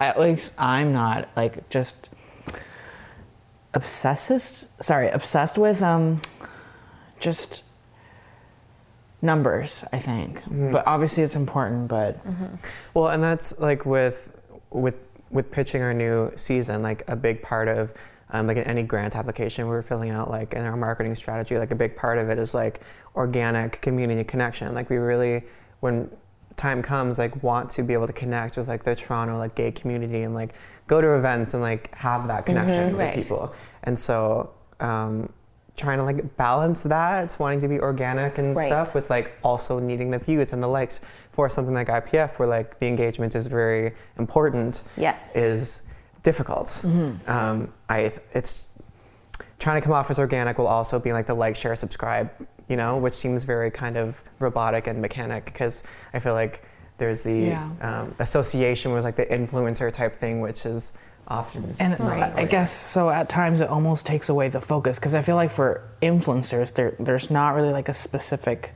at 0.00 0.18
least 0.18 0.54
I'm 0.58 0.92
not 0.92 1.28
like 1.36 1.68
just 1.68 2.08
obsessed. 3.74 4.82
Sorry, 4.82 5.08
obsessed 5.08 5.58
with 5.58 5.82
um, 5.82 6.20
just 7.18 7.64
numbers. 9.22 9.84
I 9.92 9.98
think, 9.98 10.42
but 10.46 10.86
obviously 10.86 11.22
it's 11.22 11.36
important. 11.36 11.88
But 11.88 12.24
Well, 12.94 13.08
and 13.08 13.22
that's 13.22 13.58
like 13.58 13.84
with 13.86 14.36
with 14.70 14.96
with 15.30 15.50
pitching 15.50 15.82
our 15.82 15.94
new 15.94 16.32
season, 16.36 16.82
like 16.82 17.04
a 17.08 17.16
big 17.16 17.42
part 17.42 17.68
of 17.68 17.92
um, 18.32 18.46
like 18.46 18.56
in 18.56 18.64
any 18.64 18.82
grant 18.82 19.16
application 19.16 19.66
we're 19.66 19.82
filling 19.82 20.10
out, 20.10 20.30
like 20.30 20.54
in 20.54 20.62
our 20.62 20.76
marketing 20.76 21.14
strategy, 21.14 21.58
like 21.58 21.70
a 21.70 21.76
big 21.76 21.96
part 21.96 22.18
of 22.18 22.30
it 22.30 22.38
is 22.38 22.54
like 22.54 22.80
organic 23.16 23.80
community 23.80 24.24
connection. 24.24 24.72
Like 24.74 24.90
we 24.90 24.96
really, 24.96 25.42
when 25.80 26.10
time 26.60 26.82
comes, 26.82 27.18
like 27.18 27.42
want 27.42 27.70
to 27.70 27.82
be 27.82 27.94
able 27.94 28.06
to 28.06 28.12
connect 28.12 28.56
with 28.56 28.68
like 28.68 28.82
the 28.84 28.94
Toronto 28.94 29.38
like 29.38 29.54
gay 29.54 29.72
community 29.72 30.22
and 30.22 30.34
like 30.34 30.54
go 30.86 31.00
to 31.00 31.14
events 31.14 31.54
and 31.54 31.62
like 31.62 31.92
have 31.94 32.28
that 32.28 32.44
connection 32.46 32.96
with 32.96 33.06
Right. 33.06 33.14
people. 33.14 33.52
And 33.84 33.98
so. 33.98 34.50
Um, 34.78 35.32
trying 35.76 35.96
to 35.98 36.04
like 36.04 36.36
balance 36.36 36.82
that 36.82 37.34
wanting 37.38 37.58
to 37.60 37.68
be 37.68 37.80
organic 37.80 38.36
and 38.36 38.54
Right. 38.54 38.66
stuff 38.66 38.94
with 38.94 39.08
like 39.08 39.32
also 39.42 39.78
needing 39.78 40.10
the 40.10 40.18
views 40.18 40.52
and 40.52 40.62
the 40.62 40.66
likes 40.68 41.00
for 41.32 41.48
something 41.48 41.72
like 41.72 41.88
IPF 41.88 42.38
where 42.38 42.48
like 42.48 42.78
the 42.80 42.86
engagement 42.86 43.34
is 43.34 43.46
very 43.46 43.92
important 44.18 44.82
Yes. 44.98 45.34
is 45.36 45.82
difficult. 46.22 46.84
Um, 47.26 47.72
I 47.88 48.12
it's 48.34 48.68
trying 49.58 49.80
to 49.80 49.84
come 49.86 49.92
off 49.94 50.10
as 50.10 50.18
organic 50.18 50.58
while 50.58 50.66
also 50.66 50.98
being 50.98 51.14
like 51.14 51.26
the 51.26 51.34
like, 51.34 51.56
share, 51.56 51.74
subscribe, 51.76 52.28
you 52.70 52.76
know, 52.76 52.96
which 52.96 53.14
seems 53.14 53.42
very 53.42 53.70
kind 53.70 53.96
of 53.96 54.22
robotic 54.38 54.86
and 54.86 55.02
mechanic 55.02 55.44
because 55.44 55.82
I 56.14 56.20
feel 56.20 56.34
like 56.34 56.62
there's 56.98 57.22
the 57.24 57.34
Yeah. 57.48 57.68
um, 57.82 58.14
association 58.20 58.92
with 58.92 59.02
like 59.02 59.16
the 59.16 59.26
influencer 59.26 59.92
type 59.92 60.14
thing, 60.14 60.40
which 60.40 60.64
is 60.64 60.92
often 61.26 61.74
And 61.80 61.98
not 61.98 62.38
I 62.38 62.44
guess 62.44 62.70
so. 62.70 63.10
At 63.10 63.28
times, 63.28 63.60
it 63.60 63.68
almost 63.68 64.06
takes 64.06 64.28
away 64.28 64.48
the 64.48 64.60
focus 64.60 64.98
because 64.98 65.14
I 65.16 65.20
feel 65.20 65.36
like 65.36 65.50
for 65.50 65.82
influencers, 66.00 66.72
there 66.74 66.94
there's 67.00 67.28
not 67.30 67.54
really 67.56 67.72
like 67.72 67.88
a 67.88 67.94
specific 67.94 68.72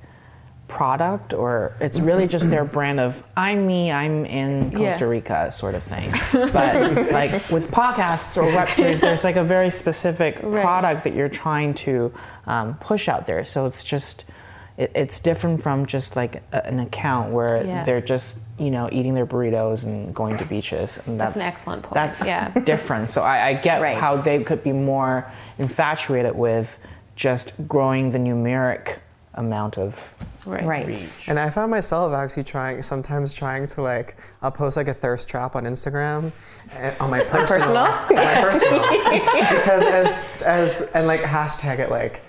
product, 0.68 1.32
or 1.34 1.74
it's 1.80 2.00
really 2.00 2.26
just 2.26 2.50
their 2.50 2.64
brand 2.64 2.98
of 3.00 3.22
"I'm 3.36 3.66
me, 3.66 3.92
I'm 3.92 4.24
in 4.26 4.72
Yeah. 4.72 4.78
Costa 4.90 5.06
Rica" 5.06 5.50
sort 5.52 5.74
of 5.74 5.82
thing. 5.82 6.10
But 6.32 7.10
like 7.12 7.30
with 7.50 7.70
podcasts 7.70 8.36
or 8.36 8.44
web 8.54 8.68
series, 8.70 9.00
there's 9.00 9.24
like 9.24 9.36
a 9.36 9.44
very 9.44 9.70
specific 9.70 10.38
Right. 10.42 10.62
product 10.62 11.04
that 11.04 11.14
you're 11.14 11.28
trying 11.28 11.74
to 11.74 12.12
um, 12.46 12.74
push 12.76 13.08
out 13.08 13.26
there. 13.26 13.44
So 13.44 13.64
it's 13.66 13.84
just. 13.84 14.24
It, 14.76 14.90
it's 14.96 15.20
different 15.20 15.62
from 15.62 15.86
just 15.86 16.16
like 16.16 16.42
a, 16.52 16.66
an 16.66 16.80
account 16.80 17.30
where 17.32 17.64
Yes. 17.64 17.86
they're 17.86 18.00
just 18.00 18.40
you 18.58 18.72
know 18.72 18.88
eating 18.90 19.14
their 19.14 19.24
burritos 19.24 19.84
and 19.84 20.12
going 20.12 20.36
to 20.38 20.44
beaches 20.46 21.00
and 21.06 21.20
That's 21.20 21.34
that's 21.34 21.44
an 21.44 21.48
excellent 21.48 21.82
point. 21.84 21.94
That's 21.94 22.26
Yeah. 22.26 22.48
different. 22.58 23.08
So 23.08 23.22
I, 23.22 23.46
I 23.50 23.54
get 23.54 23.80
Right. 23.80 23.96
how 23.96 24.16
they 24.16 24.42
could 24.42 24.64
be 24.64 24.72
more 24.72 25.30
infatuated 25.60 26.34
with 26.34 26.76
just 27.14 27.52
growing 27.68 28.10
the 28.10 28.18
numeric 28.18 28.96
amount 29.34 29.78
of 29.78 30.14
Right. 30.46 30.64
Right. 30.64 30.86
reach. 30.86 31.08
And 31.26 31.38
I 31.38 31.48
found 31.48 31.70
myself 31.70 32.12
actually 32.12 32.44
trying, 32.44 32.82
sometimes 32.82 33.32
trying 33.32 33.66
to 33.66 33.82
like, 33.82 34.16
I'll 34.42 34.50
post 34.50 34.76
like 34.76 34.88
a 34.88 34.94
thirst 34.94 35.26
trap 35.26 35.56
on 35.56 35.64
Instagram, 35.64 36.32
eh, 36.72 36.94
on 37.00 37.10
my 37.10 37.24
personal, 37.24 37.76
on 37.78 38.14
my 38.14 38.40
personal, 38.40 38.80
because 38.80 39.82
as 39.82 40.42
as 40.42 40.90
and 40.94 41.06
like 41.06 41.22
hashtag 41.22 41.78
it 41.78 41.90
like 41.90 42.20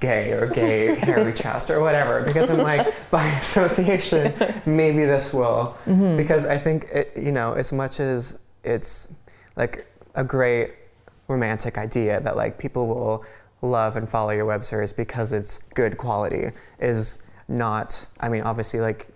gay 0.00 0.32
or 0.32 0.46
gay 0.46 0.94
hairy 0.96 1.32
chest 1.42 1.70
or 1.70 1.80
whatever, 1.80 2.22
because 2.22 2.50
I'm 2.50 2.58
like 2.58 2.92
by 3.10 3.26
association, 3.38 4.34
maybe 4.66 5.04
this 5.06 5.32
will, 5.32 5.76
because 6.16 6.46
I 6.46 6.58
think 6.58 6.84
it, 6.92 7.12
you 7.16 7.32
know, 7.32 7.54
as 7.54 7.72
much 7.72 8.00
as 8.00 8.38
it's 8.64 9.08
like 9.56 9.86
a 10.14 10.24
great 10.24 10.74
romantic 11.28 11.78
idea 11.78 12.20
that 12.20 12.36
like 12.36 12.58
people 12.58 12.86
will 12.86 13.24
love 13.62 13.96
and 13.96 14.08
follow 14.08 14.30
your 14.30 14.44
web 14.44 14.64
series 14.64 14.92
because 14.92 15.32
it's 15.32 15.58
good 15.74 15.96
quality 15.96 16.50
is 16.78 17.18
not 17.48 18.06
i 18.20 18.28
mean 18.28 18.42
obviously 18.42 18.80
like 18.80 19.08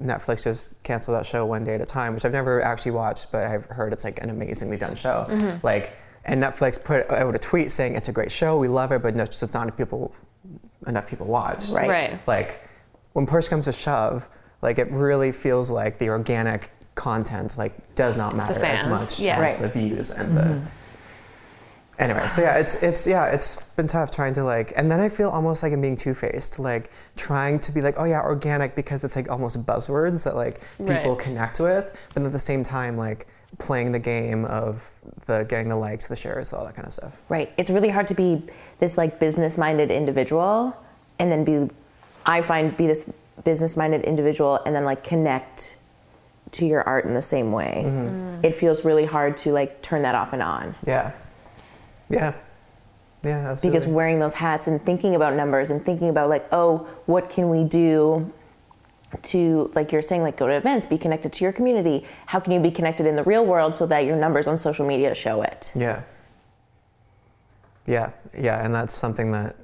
netflix 0.00 0.44
just 0.44 0.82
canceled 0.82 1.16
that 1.16 1.26
show 1.26 1.44
one 1.44 1.64
day 1.64 1.74
at 1.74 1.80
a 1.80 1.84
time 1.84 2.14
which 2.14 2.24
i've 2.24 2.32
never 2.32 2.62
actually 2.62 2.92
watched 2.92 3.30
but 3.30 3.44
i've 3.44 3.66
heard 3.66 3.92
it's 3.92 4.04
like 4.04 4.22
an 4.22 4.30
amazingly 4.30 4.76
done 4.76 4.94
show 4.94 5.26
mm-hmm. 5.28 5.64
like 5.64 5.92
and 6.24 6.42
netflix 6.42 6.82
put 6.82 7.08
out 7.10 7.34
a 7.34 7.38
tweet 7.38 7.70
saying 7.70 7.94
it's 7.94 8.08
a 8.08 8.12
great 8.12 8.32
show 8.32 8.56
we 8.56 8.68
love 8.68 8.92
it 8.92 9.02
but 9.02 9.14
no, 9.14 9.24
just 9.26 9.52
not 9.52 9.64
enough 9.64 9.76
people 9.76 10.14
enough 10.86 11.06
people 11.06 11.26
watched 11.26 11.72
Right. 11.72 11.88
Right. 11.88 12.26
like 12.26 12.66
when 13.12 13.26
push 13.26 13.48
comes 13.48 13.66
to 13.66 13.72
shove 13.72 14.28
like 14.62 14.78
it 14.78 14.90
really 14.90 15.32
feels 15.32 15.70
like 15.70 15.98
the 15.98 16.08
organic 16.08 16.70
content 16.94 17.56
like 17.58 17.94
does 17.94 18.16
not 18.16 18.34
It's 18.34 18.48
matter 18.48 18.64
as 18.64 18.88
much 18.88 19.20
yeah. 19.20 19.34
as 19.36 19.40
Right. 19.40 19.60
the 19.60 19.68
views 19.68 20.10
and 20.10 20.36
the 20.36 20.42
mm-hmm. 20.42 20.66
Anyway 21.98 22.26
so 22.26 22.40
yeah 22.42 22.56
it's 22.58 22.74
it's 22.82 23.06
yeah 23.06 23.26
it's 23.26 23.56
been 23.76 23.86
tough 23.86 24.10
trying 24.10 24.32
to 24.32 24.42
like 24.42 24.72
and 24.76 24.90
then 24.90 24.98
i 24.98 25.08
feel 25.08 25.28
almost 25.28 25.62
like 25.62 25.72
i'm 25.72 25.80
being 25.80 25.96
two-faced 25.96 26.58
like 26.58 26.90
trying 27.16 27.58
to 27.60 27.70
be 27.70 27.80
like 27.82 27.94
oh 27.98 28.04
yeah 28.04 28.20
organic 28.20 28.74
because 28.74 29.04
it's 29.04 29.14
like 29.14 29.30
almost 29.30 29.64
buzzwords 29.66 30.24
that 30.24 30.34
like 30.34 30.60
people 30.78 31.14
Right. 31.14 31.18
connect 31.18 31.60
with 31.60 31.98
but 32.14 32.22
at 32.22 32.32
the 32.32 32.38
same 32.38 32.62
time 32.62 32.96
like 32.96 33.26
playing 33.58 33.92
the 33.92 33.98
game 33.98 34.46
of 34.46 34.90
the 35.26 35.44
getting 35.44 35.68
the 35.68 35.76
likes 35.76 36.08
the 36.08 36.16
shares 36.16 36.52
all 36.54 36.64
that 36.64 36.74
kind 36.74 36.86
of 36.86 36.92
stuff 36.94 37.20
Right. 37.28 37.52
It's 37.58 37.68
really 37.68 37.90
hard 37.90 38.06
to 38.08 38.14
be 38.14 38.42
this 38.78 38.96
like 38.96 39.20
business 39.20 39.58
minded 39.58 39.90
individual 39.90 40.74
and 41.18 41.30
then 41.30 41.44
be, 41.44 41.68
I 42.24 42.40
find, 42.40 42.74
be 42.76 42.86
this 42.86 43.04
business 43.44 43.76
minded 43.76 44.02
individual 44.04 44.58
and 44.64 44.74
then 44.74 44.84
like 44.86 45.04
connect 45.04 45.76
to 46.52 46.66
your 46.66 46.82
art 46.84 47.04
in 47.04 47.12
the 47.14 47.22
same 47.22 47.52
way. 47.52 47.82
Mm-hmm. 47.84 48.44
It 48.44 48.54
feels 48.54 48.84
really 48.86 49.04
hard 49.04 49.36
to 49.38 49.52
like 49.52 49.82
turn 49.82 50.02
that 50.02 50.14
off 50.14 50.32
and 50.32 50.42
on 50.42 50.74
yeah 50.86 51.12
yeah. 52.12 52.34
Yeah 53.24 53.50
absolutely. 53.52 53.78
Because 53.78 53.86
wearing 53.86 54.18
those 54.18 54.34
hats 54.34 54.66
and 54.66 54.84
thinking 54.84 55.14
about 55.14 55.34
numbers 55.34 55.70
and 55.70 55.84
thinking 55.84 56.08
about 56.08 56.28
like, 56.28 56.46
oh, 56.52 56.88
what 57.06 57.30
can 57.30 57.48
we 57.50 57.64
do 57.64 58.32
to 59.22 59.70
like 59.74 59.92
you're 59.92 60.02
saying 60.02 60.22
like 60.22 60.36
go 60.36 60.46
to 60.46 60.54
events 60.54 60.86
be 60.86 60.96
connected 60.96 61.32
to 61.34 61.44
your 61.44 61.52
community. 61.52 62.04
How 62.26 62.40
can 62.40 62.52
you 62.52 62.60
be 62.60 62.70
connected 62.70 63.06
in 63.06 63.14
the 63.14 63.24
real 63.24 63.44
world 63.44 63.76
so 63.76 63.86
that 63.86 64.00
your 64.00 64.16
numbers 64.16 64.46
on 64.46 64.56
social 64.56 64.86
media 64.86 65.14
show 65.14 65.42
it? 65.42 65.70
Yeah. 65.74 66.02
Yeah, 67.84 68.12
yeah, 68.38 68.64
and 68.64 68.72
that's 68.72 68.94
something 68.94 69.32
that 69.32 69.56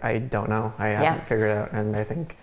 I 0.00 0.18
don't 0.18 0.48
know. 0.48 0.72
I 0.78 0.88
haven't 0.90 1.26
figured 1.26 1.50
out, 1.50 1.72
and 1.72 1.96
I 1.96 2.04
think 2.04 2.36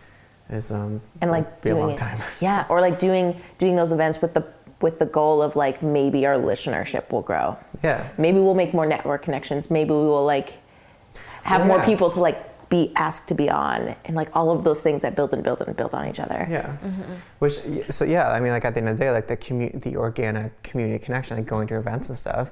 is 0.49 0.71
um 0.71 1.01
and 1.21 1.31
like 1.31 1.61
be 1.61 1.69
a 1.69 1.75
long 1.75 1.91
it. 1.91 1.97
time. 1.97 2.19
yeah 2.41 2.65
or 2.69 2.81
like 2.81 2.99
doing 2.99 3.39
doing 3.57 3.77
those 3.77 3.93
events 3.93 4.21
with 4.21 4.33
the 4.33 4.45
with 4.83 4.99
the 4.99 5.07
goal 5.07 5.41
of 5.41 5.55
like 5.55 5.81
maybe 5.81 6.27
our 6.27 6.35
listenership 6.35 7.09
will 7.11 7.21
grow 7.21 7.57
Yeah, 7.83 8.07
maybe 8.19 8.37
we'll 8.39 8.53
make 8.53 8.73
more 8.73 8.85
network 8.85 9.23
connections 9.23 9.71
maybe 9.71 9.91
we 9.91 10.05
will 10.13 10.25
like 10.25 10.59
have 11.43 11.65
more 11.65 11.83
people 11.83 12.09
to 12.11 12.19
like 12.19 12.53
be 12.73 12.91
asked 12.95 13.27
to 13.27 13.35
be 13.35 13.51
on, 13.51 13.95
and 14.05 14.15
like 14.15 14.35
all 14.35 14.49
of 14.49 14.63
those 14.63 14.81
things 14.81 15.03
that 15.03 15.15
build 15.15 15.31
and 15.31 15.43
build 15.43 15.61
and 15.61 15.75
build 15.75 15.93
on 15.93 16.07
each 16.07 16.19
other. 16.19 16.47
Yeah. 16.49 16.75
Mm-hmm. 16.83 17.13
Which 17.37 17.59
so 17.89 18.03
yeah, 18.03 18.31
I 18.31 18.39
mean 18.39 18.51
like 18.51 18.65
at 18.65 18.73
the 18.73 18.79
end 18.79 18.89
of 18.89 18.97
the 18.97 19.03
day, 19.03 19.11
like 19.11 19.27
the 19.27 19.37
commu- 19.37 19.79
the 19.79 19.95
organic 19.95 20.63
community 20.63 20.97
connection, 20.97 21.37
like 21.37 21.45
going 21.45 21.67
to 21.67 21.77
events 21.77 22.09
and 22.09 22.17
stuff, 22.17 22.49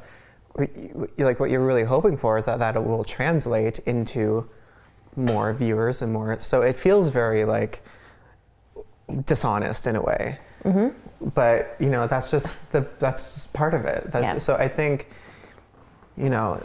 like 1.18 1.40
what 1.40 1.50
you're 1.50 1.66
really 1.66 1.84
hoping 1.84 2.18
for 2.18 2.38
is 2.38 2.46
that 2.46 2.60
that 2.60 2.76
it 2.76 2.84
will 2.84 3.04
translate 3.04 3.80
into 3.80 4.48
more 5.16 5.54
viewers 5.54 6.04
and 6.04 6.14
more. 6.14 6.38
So 6.40 6.62
it 6.62 6.78
feels 6.78 7.10
very 7.10 7.44
like 7.44 7.82
dishonest 9.26 9.88
in 9.88 9.96
a 9.96 10.04
way. 10.04 10.38
Mm-hmm. 10.64 11.30
But 11.36 11.76
you 11.80 11.90
know 11.90 12.08
that's 12.08 12.32
just 12.32 12.72
the 12.72 12.88
that's 13.00 13.34
just 13.36 13.54
part 13.54 13.74
of 13.74 13.86
it. 13.86 14.12
That's 14.12 14.26
Yeah. 14.26 14.38
so 14.40 14.56
I 14.56 14.68
think, 14.68 15.08
you 16.18 16.30
know, 16.30 16.62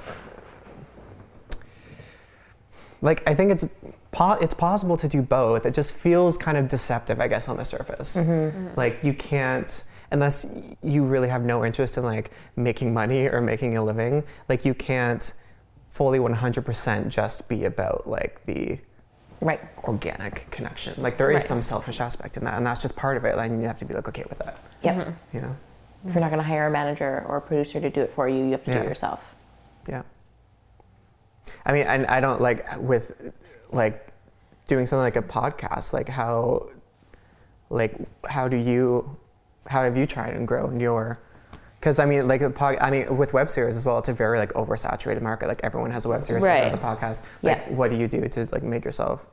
like 3.02 3.22
I 3.28 3.34
think 3.34 3.50
it's 3.50 3.66
po- 4.12 4.38
it's 4.40 4.54
possible 4.54 4.96
to 4.96 5.08
do 5.08 5.22
both. 5.22 5.66
It 5.66 5.74
just 5.74 5.94
feels 5.94 6.38
kind 6.38 6.56
of 6.56 6.68
deceptive, 6.68 7.20
I 7.20 7.28
guess, 7.28 7.48
on 7.48 7.56
the 7.56 7.64
surface. 7.64 8.16
Like 8.76 9.02
you 9.04 9.12
can't 9.14 9.84
unless 10.12 10.46
you 10.82 11.04
really 11.04 11.28
have 11.28 11.42
no 11.44 11.64
interest 11.64 11.98
in 11.98 12.04
like 12.04 12.30
making 12.54 12.94
money 12.94 13.26
or 13.28 13.40
making 13.40 13.76
a 13.76 13.82
living. 13.82 14.22
Like 14.48 14.64
you 14.64 14.72
can't 14.72 15.32
fully 15.90 16.18
100% 16.18 17.08
just 17.08 17.48
be 17.48 17.64
about 17.64 18.06
like 18.06 18.44
the 18.44 18.78
Right. 19.40 19.60
organic 19.84 20.50
connection. 20.50 20.94
Like 20.96 21.16
there 21.16 21.30
is 21.30 21.34
Right. 21.34 21.42
some 21.42 21.62
selfish 21.62 22.00
aspect 22.00 22.36
in 22.36 22.44
that, 22.44 22.56
and 22.56 22.66
that's 22.66 22.80
just 22.80 22.96
part 22.96 23.16
of 23.16 23.24
it. 23.24 23.36
And 23.36 23.60
you 23.60 23.68
have 23.68 23.78
to 23.78 23.84
be 23.84 23.94
like 23.94 24.08
okay 24.08 24.24
with 24.28 24.38
that. 24.38 24.58
Yep. 24.82 24.94
Mm-hmm. 24.96 25.36
You 25.36 25.40
know? 25.42 25.56
If 26.06 26.14
you're 26.14 26.20
not 26.20 26.30
going 26.30 26.42
to 26.42 26.46
hire 26.46 26.66
a 26.68 26.70
manager 26.70 27.24
or 27.28 27.36
a 27.38 27.40
producer 27.40 27.80
to 27.80 27.90
do 27.90 28.00
it 28.00 28.12
for 28.12 28.28
you, 28.28 28.44
you 28.44 28.50
have 28.52 28.64
to 28.64 28.72
do 28.72 28.78
it 28.78 28.84
yourself. 28.88 29.34
Yeah. 29.88 30.02
I 31.64 31.72
mean, 31.72 31.86
and 31.86 32.06
I 32.06 32.20
don't 32.20 32.40
like 32.40 32.64
with 32.78 33.32
like 33.70 34.08
doing 34.66 34.86
something 34.86 35.02
like 35.02 35.16
a 35.16 35.22
podcast. 35.22 35.92
Like 35.92 36.08
how, 36.08 36.68
like 37.70 37.96
how 38.28 38.48
do 38.48 38.56
you, 38.56 39.16
how 39.66 39.82
have 39.82 39.96
you 39.96 40.06
tried 40.06 40.34
and 40.34 40.46
grown 40.46 40.78
your? 40.80 41.18
Because 41.86 42.00
I 42.00 42.04
mean, 42.04 42.26
like 42.26 42.40
the 42.40 42.50
pod, 42.50 42.78
I 42.80 42.90
mean, 42.90 43.16
with 43.16 43.32
web 43.32 43.48
series 43.48 43.76
as 43.76 43.86
well, 43.86 43.96
it's 43.98 44.08
a 44.08 44.12
very 44.12 44.40
like 44.40 44.52
oversaturated 44.54 45.22
market. 45.22 45.46
Like 45.46 45.60
everyone 45.62 45.92
has 45.92 46.04
a 46.04 46.08
web 46.08 46.24
series, 46.24 46.44
everyone 46.44 46.64
has 46.64 46.74
a 46.74 46.78
podcast. 46.78 47.22
Like, 47.42 47.58
Yeah. 47.58 47.74
what 47.76 47.90
do 47.90 47.96
you 47.96 48.08
do 48.08 48.28
to 48.28 48.48
like 48.50 48.64
make 48.64 48.84
yourself 48.84 49.24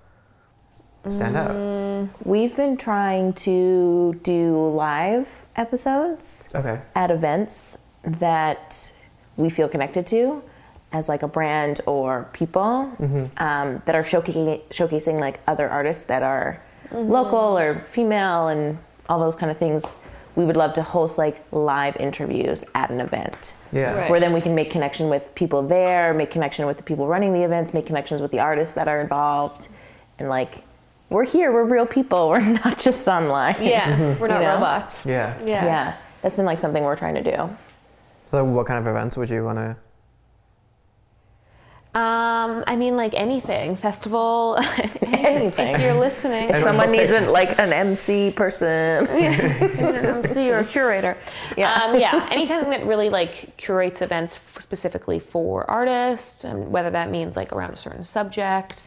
stand 1.10 1.36
out? 1.36 1.50
Mm, 1.50 2.10
we've 2.24 2.56
been 2.56 2.78
trying 2.78 3.34
to 3.48 4.20
do 4.22 4.68
live 4.68 5.48
episodes 5.56 6.48
Okay. 6.54 6.80
at 6.94 7.10
events 7.10 7.80
that 8.04 8.92
we 9.36 9.50
feel 9.50 9.68
connected 9.68 10.06
to 10.14 10.44
as 10.92 11.10
like 11.10 11.24
a 11.24 11.28
brand 11.28 11.82
or 11.88 12.30
people 12.34 12.94
mm-hmm. 13.02 13.26
um, 13.38 13.82
that 13.86 13.96
are 13.96 14.04
showcasing 14.04 14.62
showcasing 14.70 15.20
like 15.20 15.40
other 15.48 15.68
artists 15.68 16.04
that 16.04 16.22
are 16.22 16.62
mm-hmm. 16.92 17.12
local 17.12 17.58
or 17.58 17.80
female 17.90 18.50
and 18.50 18.78
all 19.10 19.20
those 19.20 19.36
kind 19.36 19.52
of 19.52 19.58
things. 19.58 19.96
We 20.36 20.46
would 20.46 20.58
love 20.58 20.74
to 20.74 20.84
host 20.84 21.18
like 21.18 21.44
live 21.52 21.96
interviews 21.98 22.64
at 22.74 22.90
an 22.90 23.00
event. 23.00 23.54
Yeah. 23.72 23.96
Right. 23.96 24.10
Where 24.10 24.20
then 24.20 24.34
we 24.34 24.42
can 24.42 24.56
make 24.56 24.72
connection 24.72 25.10
with 25.10 25.34
people 25.36 25.62
there, 25.62 26.14
make 26.14 26.32
connection 26.32 26.66
with 26.66 26.78
the 26.78 26.84
people 26.84 27.08
running 27.08 27.34
the 27.34 27.44
events, 27.44 27.74
make 27.74 27.86
connections 27.86 28.22
with 28.22 28.32
the 28.32 28.40
artists 28.40 28.74
that 28.76 28.88
are 28.88 29.00
involved, 29.02 29.70
and 30.20 30.30
like 30.30 30.64
we're 31.10 31.26
here, 31.26 31.52
we're 31.52 31.66
real 31.66 31.86
people, 31.86 32.30
we're 32.30 32.40
not 32.40 32.80
just 32.80 33.08
online. 33.08 33.58
Yeah, 33.62 33.96
mm-hmm. 33.98 34.20
we're 34.20 34.28
not 34.28 34.40
You 34.42 34.48
know? 34.48 34.54
robots. 34.56 35.06
Yeah. 35.06 35.38
Yeah. 35.46 35.66
Yeah, 35.66 35.98
that's 36.22 36.36
been 36.36 36.46
like 36.46 36.60
something 36.60 36.84
we're 36.84 36.96
trying 36.96 37.16
to 37.16 37.24
do. 37.24 37.50
So, 38.32 38.44
what 38.44 38.66
kind 38.66 38.80
of 38.80 38.88
events 38.88 39.16
would 39.18 39.30
you 39.30 39.44
want 39.44 39.60
to? 39.60 39.78
Um, 41.96 42.64
I 42.66 42.76
mean, 42.76 42.96
like 42.96 43.14
anything, 43.14 43.76
festival, 43.76 44.58
Anything. 45.04 45.76
If 45.76 45.82
you're 45.82 45.94
listening, 45.94 46.50
if 46.50 46.64
Someone 46.64 46.90
needs 46.92 47.12
an, 47.12 47.28
like 47.30 47.60
an 47.60 47.72
MC 47.72 48.32
person. 48.36 48.68
an 49.08 50.06
MC 50.26 50.50
or 50.52 50.60
a 50.60 50.66
curator. 50.66 51.18
Yeah. 51.56 51.72
Um, 51.74 52.00
yeah. 52.00 52.28
Anything 52.32 52.70
that 52.72 52.86
really 52.88 53.10
like 53.10 53.56
curates 53.58 54.02
events 54.02 54.38
f- 54.38 54.62
specifically 54.62 55.20
for 55.20 55.70
artists, 55.70 56.44
and 56.44 56.72
whether 56.72 56.90
that 56.90 57.12
means 57.12 57.36
like 57.36 57.54
around 57.54 57.74
a 57.74 57.78
certain 57.78 58.04
subject. 58.04 58.82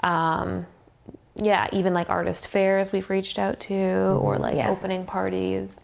Um, 0.00 0.66
yeah, 1.36 1.68
even 1.72 1.94
like 1.94 2.10
artist 2.10 2.48
fairs 2.48 2.90
we've 2.90 3.08
reached 3.08 3.38
out 3.38 3.60
to, 3.60 3.74
or 4.20 4.38
like 4.38 4.56
Yeah. 4.56 4.70
opening 4.70 5.06
parties. 5.06 5.80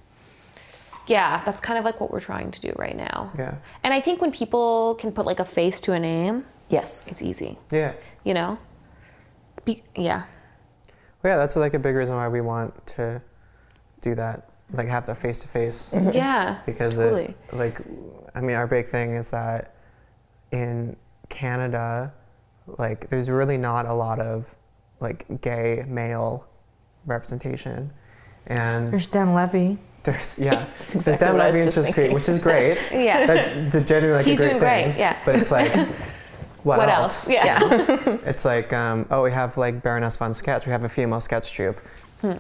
Yeah, 1.06 1.40
that's 1.44 1.60
kind 1.60 1.78
of 1.78 1.84
like 1.84 2.00
what 2.00 2.10
we're 2.10 2.20
trying 2.20 2.50
to 2.50 2.60
do 2.60 2.72
right 2.76 2.96
now. 2.96 3.30
Yeah. 3.38 3.54
And 3.84 3.94
I 3.94 4.00
think 4.00 4.20
when 4.20 4.32
people 4.32 4.96
can 4.96 5.12
put 5.12 5.24
like 5.24 5.38
a 5.38 5.44
face 5.44 5.78
to 5.80 5.92
a 5.92 6.00
name, 6.00 6.44
Yes. 6.68 7.10
it's 7.10 7.22
easy. 7.22 7.58
Yeah. 7.70 7.92
You 8.24 8.34
know. 8.34 8.58
Be- 9.64 9.82
yeah. 9.96 10.24
Well, 11.22 11.32
yeah, 11.32 11.36
that's 11.36 11.56
like 11.56 11.74
a 11.74 11.78
big 11.78 11.94
reason 11.96 12.14
why 12.16 12.28
we 12.28 12.40
want 12.40 12.86
to 12.88 13.20
do 14.00 14.14
that, 14.14 14.50
like 14.72 14.88
have 14.88 15.06
the 15.06 15.14
face 15.14 15.38
to 15.40 15.48
face, 15.48 15.92
Yeah. 16.12 16.58
because 16.66 16.96
totally. 16.96 17.24
it, 17.24 17.36
like, 17.54 17.80
I 18.34 18.40
mean, 18.40 18.54
our 18.56 18.66
big 18.66 18.86
thing 18.86 19.14
is 19.14 19.30
that 19.30 19.74
in 20.52 20.96
Canada, 21.28 22.12
like, 22.78 23.08
there's 23.08 23.28
really 23.30 23.58
not 23.58 23.86
a 23.86 23.92
lot 23.94 24.20
of 24.20 24.54
like 25.00 25.40
gay 25.40 25.84
male 25.88 26.46
representation, 27.06 27.92
and 28.46 28.92
There's 28.92 29.06
Dan 29.08 29.34
Levy. 29.34 29.78
there's 30.04 30.38
yeah, 30.38 30.66
there's 30.78 30.94
exactly 30.94 31.26
Dan 31.26 31.32
what 31.34 31.40
I 31.42 31.46
was 31.48 31.54
Levy, 31.56 31.66
which 31.66 31.74
just 31.74 31.88
is 31.88 31.94
great, 31.94 32.12
which 32.12 32.28
is 32.28 32.40
great. 32.40 32.90
Yeah. 32.92 33.26
That's 33.26 33.72
the- 33.74 33.80
genuinely 33.80 34.18
like 34.18 34.26
He's 34.26 34.38
a 34.38 34.42
great 34.42 34.50
doing 34.50 34.58
great, 34.60 34.84
thing, 34.92 34.98
yeah. 35.00 35.18
But 35.24 35.36
it's 35.36 35.50
like, 35.50 35.72
what, 36.66 36.78
What 36.78 36.88
else? 36.88 37.28
else? 37.28 37.32
Yeah. 37.32 38.18
It's 38.26 38.44
like, 38.44 38.72
um, 38.72 39.06
oh, 39.12 39.22
we 39.22 39.30
have 39.30 39.56
like 39.56 39.84
Baroness 39.84 40.16
von 40.16 40.34
Sketch. 40.34 40.66
We 40.66 40.72
have 40.72 40.82
a 40.82 40.88
female 40.88 41.20
sketch 41.20 41.52
troupe. 41.52 41.80
Hmm. 42.22 42.32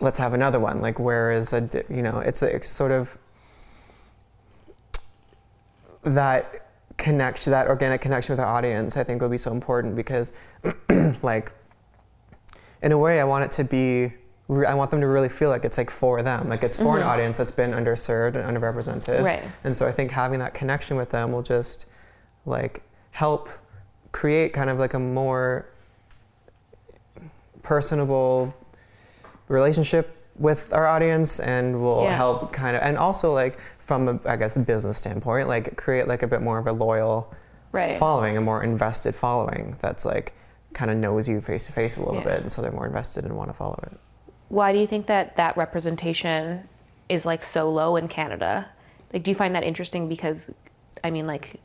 Let's 0.00 0.18
have 0.18 0.34
another 0.34 0.58
one. 0.58 0.80
Like, 0.80 0.98
where 0.98 1.30
is 1.30 1.52
a, 1.52 1.68
you 1.88 2.02
know, 2.02 2.18
it's, 2.18 2.42
a, 2.42 2.56
it's 2.56 2.68
sort 2.68 2.90
of 2.90 3.16
that 6.02 6.66
connection, 6.96 7.52
that 7.52 7.68
organic 7.68 8.00
connection 8.00 8.32
with 8.32 8.40
our 8.40 8.46
audience, 8.46 8.96
I 8.96 9.04
think 9.04 9.22
will 9.22 9.28
be 9.28 9.38
so 9.38 9.52
important 9.52 9.94
because, 9.94 10.32
like, 11.22 11.52
in 12.82 12.90
a 12.90 12.98
way, 12.98 13.20
I 13.20 13.24
want 13.24 13.44
it 13.44 13.52
to 13.52 13.64
be, 13.64 14.12
I 14.66 14.74
want 14.74 14.90
them 14.90 15.00
to 15.00 15.06
really 15.06 15.28
feel 15.28 15.48
like 15.48 15.64
it's 15.64 15.78
like 15.78 15.90
for 15.90 16.22
them. 16.22 16.48
Like, 16.48 16.64
it's 16.64 16.80
for 16.80 16.96
an 16.96 17.04
audience 17.04 17.36
that's 17.36 17.52
been 17.52 17.70
underserved 17.70 18.34
and 18.34 18.44
underrepresented. 18.56 19.16
Mm-hmm. 19.16 19.24
Right. 19.24 19.42
And 19.62 19.76
so 19.76 19.86
I 19.86 19.92
think 19.92 20.10
having 20.10 20.40
that 20.40 20.54
connection 20.54 20.96
with 20.96 21.10
them 21.10 21.30
will 21.30 21.42
just, 21.42 21.86
like, 22.46 22.82
help 23.10 23.48
create 24.12 24.52
kind 24.52 24.70
of 24.70 24.78
like 24.78 24.94
a 24.94 24.98
more 24.98 25.66
personable 27.62 28.54
relationship 29.48 30.16
with 30.38 30.72
our 30.72 30.86
audience 30.86 31.38
and 31.40 31.82
will 31.82 32.04
Yeah. 32.04 32.16
help 32.16 32.52
kind 32.52 32.74
of 32.76 32.82
and 32.82 32.96
also 32.96 33.32
like 33.32 33.58
from 33.78 34.08
a 34.08 34.20
i 34.24 34.36
guess 34.36 34.56
business 34.56 34.96
standpoint 34.96 35.48
like 35.48 35.76
create 35.76 36.08
like 36.08 36.22
a 36.22 36.26
bit 36.26 36.40
more 36.40 36.58
of 36.58 36.66
a 36.66 36.72
loyal 36.72 37.32
Right. 37.72 37.98
following 37.98 38.36
a 38.36 38.40
more 38.40 38.62
invested 38.64 39.14
following 39.14 39.76
that's 39.80 40.04
like 40.04 40.32
kind 40.72 40.90
of 40.90 40.96
knows 40.96 41.28
you 41.28 41.40
face 41.40 41.66
to 41.66 41.72
face 41.72 41.96
a 41.96 42.00
little 42.00 42.16
Yeah. 42.16 42.24
bit 42.24 42.40
and 42.42 42.50
so 42.52 42.62
they're 42.62 42.72
more 42.72 42.86
invested 42.86 43.24
and 43.24 43.36
want 43.36 43.50
to 43.50 43.54
follow 43.54 43.78
it 43.84 43.98
Why 44.48 44.72
do 44.72 44.78
you 44.78 44.86
think 44.86 45.06
that 45.06 45.36
that 45.36 45.56
representation 45.56 46.68
is 47.08 47.26
like 47.26 47.42
so 47.42 47.68
low 47.70 47.96
in 47.96 48.08
Canada? 48.08 48.68
Like, 49.12 49.22
do 49.24 49.30
you 49.30 49.34
find 49.34 49.54
that 49.56 49.64
interesting 49.64 50.08
because, 50.08 50.50
I 51.04 51.10
mean, 51.10 51.24
like, 51.26 51.60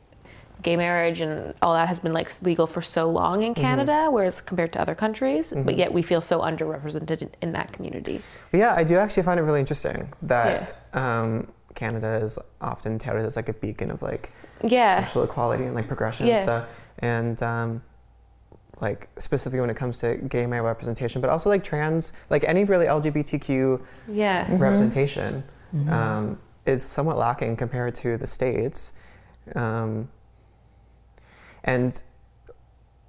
gay 0.62 0.76
marriage 0.76 1.20
and 1.20 1.54
all 1.62 1.74
that 1.74 1.88
has 1.88 2.00
been 2.00 2.12
like 2.12 2.30
legal 2.42 2.66
for 2.66 2.82
so 2.82 3.10
long 3.10 3.42
in 3.42 3.54
Canada, 3.54 4.08
whereas 4.10 4.40
compared 4.40 4.72
to 4.72 4.80
other 4.80 4.94
countries, 4.94 5.52
but 5.54 5.76
yet 5.76 5.92
we 5.92 6.02
feel 6.02 6.20
so 6.20 6.40
underrepresented 6.40 7.22
in, 7.22 7.30
in 7.42 7.52
that 7.52 7.72
community. 7.72 8.20
Yeah, 8.52 8.74
I 8.74 8.82
do 8.84 8.96
actually 8.96 9.22
find 9.24 9.38
it 9.38 9.42
really 9.42 9.60
interesting 9.60 10.12
that 10.22 10.86
um, 10.94 11.48
Canada 11.74 12.16
is 12.22 12.38
often 12.60 12.98
touted 12.98 13.24
as 13.24 13.36
like 13.36 13.48
a 13.48 13.52
beacon 13.54 13.90
of 13.90 14.00
like 14.02 14.32
Yeah. 14.64 15.00
sexual 15.04 15.24
equality 15.24 15.64
and 15.64 15.74
like 15.74 15.86
progression 15.86 16.26
Yeah. 16.26 16.34
and 16.34 16.42
stuff. 16.42 16.68
And 17.00 17.42
um, 17.42 17.82
like 18.80 19.08
specifically 19.18 19.60
when 19.60 19.70
it 19.70 19.76
comes 19.76 19.98
to 20.00 20.16
gay 20.16 20.46
male 20.46 20.64
representation, 20.64 21.20
but 21.20 21.30
also 21.30 21.48
like 21.50 21.62
trans, 21.64 22.12
like 22.30 22.44
any 22.44 22.64
really 22.64 22.86
LGBTQ 22.86 23.80
Yeah. 24.08 24.46
representation 24.50 25.44
um, 25.88 26.38
is 26.64 26.82
somewhat 26.82 27.18
lacking 27.18 27.56
compared 27.56 27.94
to 27.96 28.16
the 28.16 28.26
states. 28.26 28.92
Um, 29.54 30.08
and 31.66 32.00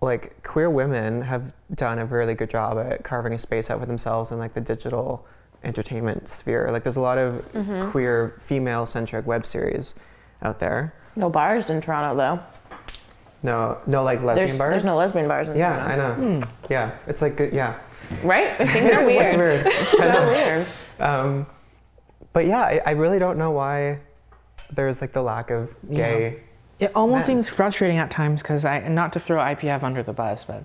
like 0.02 0.44
queer 0.44 0.70
women 0.70 1.22
have 1.24 1.54
done 1.74 1.98
a 2.00 2.06
really 2.06 2.36
good 2.36 2.50
job 2.50 2.78
at 2.78 3.04
carving 3.04 3.34
a 3.34 3.38
space 3.38 3.70
out 3.72 3.80
for 3.80 3.86
themselves 3.86 4.32
in 4.32 4.38
like 4.38 4.54
the 4.54 4.62
digital 4.62 5.26
entertainment 5.64 6.28
sphere. 6.28 6.70
Like 6.72 6.84
there's 6.84 6.98
a 6.98 7.02
lot 7.02 7.18
of 7.18 7.44
queer 7.92 8.36
female 8.40 8.86
centric 8.86 9.26
web 9.26 9.46
series 9.46 9.96
out 10.44 10.60
there. 10.60 10.94
No 11.16 11.30
bars 11.30 11.70
in 11.72 11.82
Toronto 11.82 12.16
though. 12.16 12.40
No, 13.44 13.80
no 13.88 14.04
like 14.04 14.22
lesbian 14.22 14.48
There's 14.48 14.58
bars. 14.58 14.72
there's 14.72 14.86
no 14.86 14.96
lesbian 14.98 15.28
bars 15.28 15.48
in 15.48 15.54
Toronto. 15.56 15.78
yeah, 15.88 15.94
I 15.94 15.96
Toronto. 15.96 16.40
know. 16.40 16.48
Yeah, 16.70 16.92
it's 17.08 17.22
like 17.22 17.40
yeah. 17.52 17.80
Right? 18.24 18.56
Things 18.70 18.92
are 18.92 19.06
weird. 19.06 19.24
What's 19.24 19.36
weird? 19.36 19.74
so 19.92 20.28
weird. 20.28 20.66
Um, 21.00 21.48
but 22.34 22.46
yeah, 22.46 22.62
I, 22.62 22.82
I 22.86 22.92
really 22.92 23.18
don't 23.20 23.38
know 23.38 23.52
why 23.52 24.00
there's 24.72 25.02
like 25.02 25.12
the 25.12 25.22
lack 25.24 25.50
of 25.50 25.76
gay 25.92 26.44
It 26.80 26.92
almost 26.96 27.28
Man. 27.28 27.38
seems 27.38 27.50
frustrating 27.50 27.98
at 27.98 28.12
times 28.12 28.44
because 28.44 28.64
I, 28.64 28.88
not 28.88 29.12
to 29.14 29.20
throw 29.20 29.40
IPF 29.40 29.82
under 29.82 30.04
the 30.04 30.14
bus, 30.14 30.44
but 30.44 30.64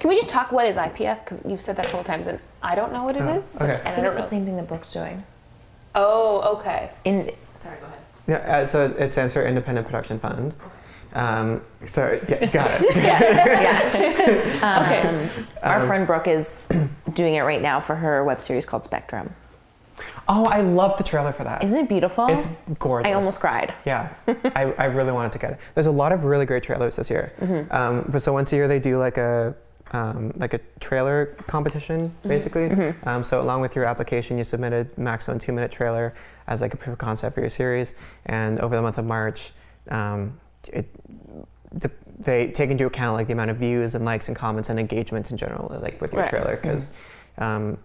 Can 0.00 0.08
we 0.10 0.16
just 0.16 0.28
talk 0.28 0.50
what 0.50 0.66
is 0.66 0.74
IPF? 0.76 1.20
Because 1.24 1.42
you've 1.46 1.60
said 1.60 1.76
that 1.76 1.86
a 1.86 1.88
couple 1.88 2.02
times 2.04 2.26
and 2.26 2.40
I 2.62 2.74
don't 2.74 2.92
know 2.92 3.04
what 3.04 3.16
it 3.16 3.22
is. 3.22 3.54
okay. 3.60 3.64
And 3.84 3.88
I 3.88 3.90
I 3.92 3.94
think 3.94 4.06
it's 4.08 4.16
know. 4.16 4.22
the 4.22 4.28
same 4.28 4.44
thing 4.44 4.56
that 4.56 4.66
Brooke's 4.66 4.92
doing. 4.92 5.22
Oh, 5.94 6.56
okay. 6.56 6.90
In, 7.04 7.30
Sorry, 7.54 7.76
go 7.78 7.86
ahead. 7.86 7.98
Yeah, 8.26 8.36
uh, 8.58 8.64
so 8.66 8.86
it 8.86 9.12
stands 9.12 9.32
for 9.32 9.44
Independent 9.44 9.86
Production 9.86 10.18
Fund. 10.18 10.52
Um, 11.14 11.60
so 11.86 12.18
yeah, 12.28 12.46
got 12.46 12.70
it. 12.80 12.96
yeah. 12.96 13.60
yeah. 13.62 14.82
Okay. 14.84 15.08
Um, 15.08 15.46
our 15.62 15.80
Um, 15.80 15.86
friend 15.86 16.06
Brooke 16.06 16.26
is 16.28 16.70
doing 17.12 17.34
it 17.34 17.42
right 17.42 17.60
now 17.60 17.78
for 17.80 17.94
her 17.96 18.24
web 18.24 18.40
series 18.40 18.64
called 18.64 18.84
Spectrum. 18.84 19.34
Oh, 20.28 20.46
I 20.46 20.60
love 20.60 20.96
the 20.96 21.04
trailer 21.04 21.32
for 21.32 21.44
that. 21.44 21.62
Isn't 21.62 21.78
it 21.78 21.88
beautiful? 21.88 22.26
It's 22.28 22.46
gorgeous. 22.78 23.10
I 23.10 23.12
almost 23.14 23.40
cried. 23.40 23.74
Yeah, 23.84 24.12
I, 24.56 24.72
I 24.78 24.84
really 24.86 25.12
wanted 25.12 25.32
to 25.32 25.38
get 25.38 25.52
it. 25.52 25.58
There's 25.74 25.86
a 25.86 25.90
lot 25.90 26.12
of 26.12 26.24
really 26.24 26.46
great 26.46 26.62
trailers 26.62 26.96
this 26.96 27.10
year. 27.10 27.32
Mm-hmm. 27.40 27.72
Um, 27.72 28.04
but 28.08 28.22
so 28.22 28.32
once 28.32 28.52
a 28.52 28.56
year 28.56 28.68
they 28.68 28.78
do 28.80 28.98
like 28.98 29.18
a 29.18 29.54
um, 29.92 30.32
like 30.36 30.54
a 30.54 30.60
trailer 30.80 31.26
competition, 31.46 32.08
Mm-hmm. 32.08 32.28
basically. 32.28 32.94
Um, 33.04 33.22
so 33.22 33.42
along 33.42 33.60
with 33.60 33.76
your 33.76 33.84
application, 33.84 34.38
you 34.38 34.44
submit 34.44 34.72
a 34.72 34.86
maximum 35.00 35.38
two 35.38 35.52
minute 35.52 35.70
trailer 35.70 36.14
as 36.46 36.62
like 36.62 36.72
a 36.72 36.76
proof 36.78 36.94
of 36.94 36.98
concept 36.98 37.34
for 37.34 37.40
your 37.42 37.50
series. 37.50 37.94
And 38.26 38.58
over 38.60 38.74
the 38.74 38.80
month 38.82 38.96
of 38.96 39.04
March, 39.04 39.52
um, 39.90 40.40
it, 40.72 40.86
de- 41.78 41.90
they 42.18 42.48
take 42.52 42.70
into 42.70 42.86
account 42.86 43.16
like 43.16 43.26
the 43.26 43.34
amount 43.34 43.50
of 43.50 43.58
views 43.58 43.94
and 43.94 44.04
likes 44.06 44.28
and 44.28 44.36
comments 44.36 44.70
and 44.70 44.80
engagements 44.80 45.30
in 45.30 45.36
general, 45.36 45.68
like 45.82 46.00
with 46.00 46.12
your 46.14 46.22
Right. 46.22 46.30
trailer, 46.30 46.56
because. 46.56 46.92
Um, 47.38 47.78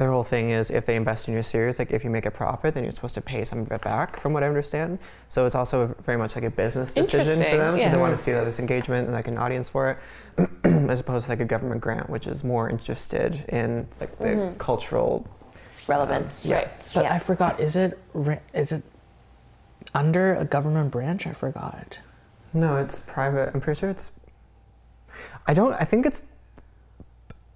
their 0.00 0.10
whole 0.10 0.24
thing 0.24 0.48
is 0.48 0.70
if 0.70 0.86
they 0.86 0.96
invest 0.96 1.28
in 1.28 1.34
your 1.34 1.42
series, 1.42 1.78
like 1.78 1.92
if 1.92 2.04
you 2.04 2.08
make 2.10 2.24
a 2.24 2.30
profit, 2.30 2.74
then 2.74 2.84
you're 2.84 2.92
supposed 2.92 3.14
to 3.16 3.20
pay 3.20 3.44
some 3.44 3.60
of 3.60 3.70
it 3.70 3.82
back, 3.82 4.18
from 4.18 4.32
what 4.32 4.42
I 4.42 4.48
understand. 4.48 4.98
So 5.28 5.44
it's 5.44 5.54
also 5.54 5.94
very 6.00 6.16
much 6.16 6.34
like 6.34 6.44
a 6.44 6.50
business 6.50 6.94
decision 6.94 7.26
for 7.26 7.32
Interesting, 7.32 7.58
them. 7.58 7.78
So 7.78 7.90
they 7.90 7.96
want 7.98 8.16
to 8.16 8.22
see 8.22 8.32
that 8.32 8.40
there's 8.40 8.58
engagement 8.58 9.04
and 9.04 9.12
like 9.14 9.28
an 9.28 9.36
audience 9.36 9.68
for 9.68 9.90
it, 10.38 10.48
as 10.64 11.00
opposed 11.00 11.26
to 11.26 11.32
like 11.32 11.40
a 11.40 11.44
government 11.44 11.82
grant, 11.82 12.08
which 12.08 12.26
is 12.26 12.42
more 12.42 12.70
interested 12.70 13.44
in 13.50 13.86
like 14.00 14.16
the 14.16 14.24
mm-hmm. 14.24 14.56
cultural. 14.56 15.28
Relevance. 15.86 16.46
Um, 16.46 16.50
yeah. 16.50 16.56
Right. 16.56 16.68
but 16.94 17.04
Yeah. 17.04 17.14
I 17.14 17.18
forgot. 17.18 17.60
Is 17.60 17.76
it 17.76 17.98
ra- 18.14 18.38
is 18.54 18.72
it 18.72 18.82
under 19.94 20.34
a 20.34 20.46
government 20.46 20.92
branch? 20.92 21.26
I 21.26 21.34
forgot. 21.34 22.00
No, 22.54 22.78
it's 22.78 23.00
private. 23.00 23.50
I'm 23.52 23.60
pretty 23.60 23.78
sure 23.78 23.90
it's. 23.90 24.10
I 25.46 25.52
don't. 25.52 25.74
I 25.74 25.84
think 25.84 26.06
it's. 26.06 26.22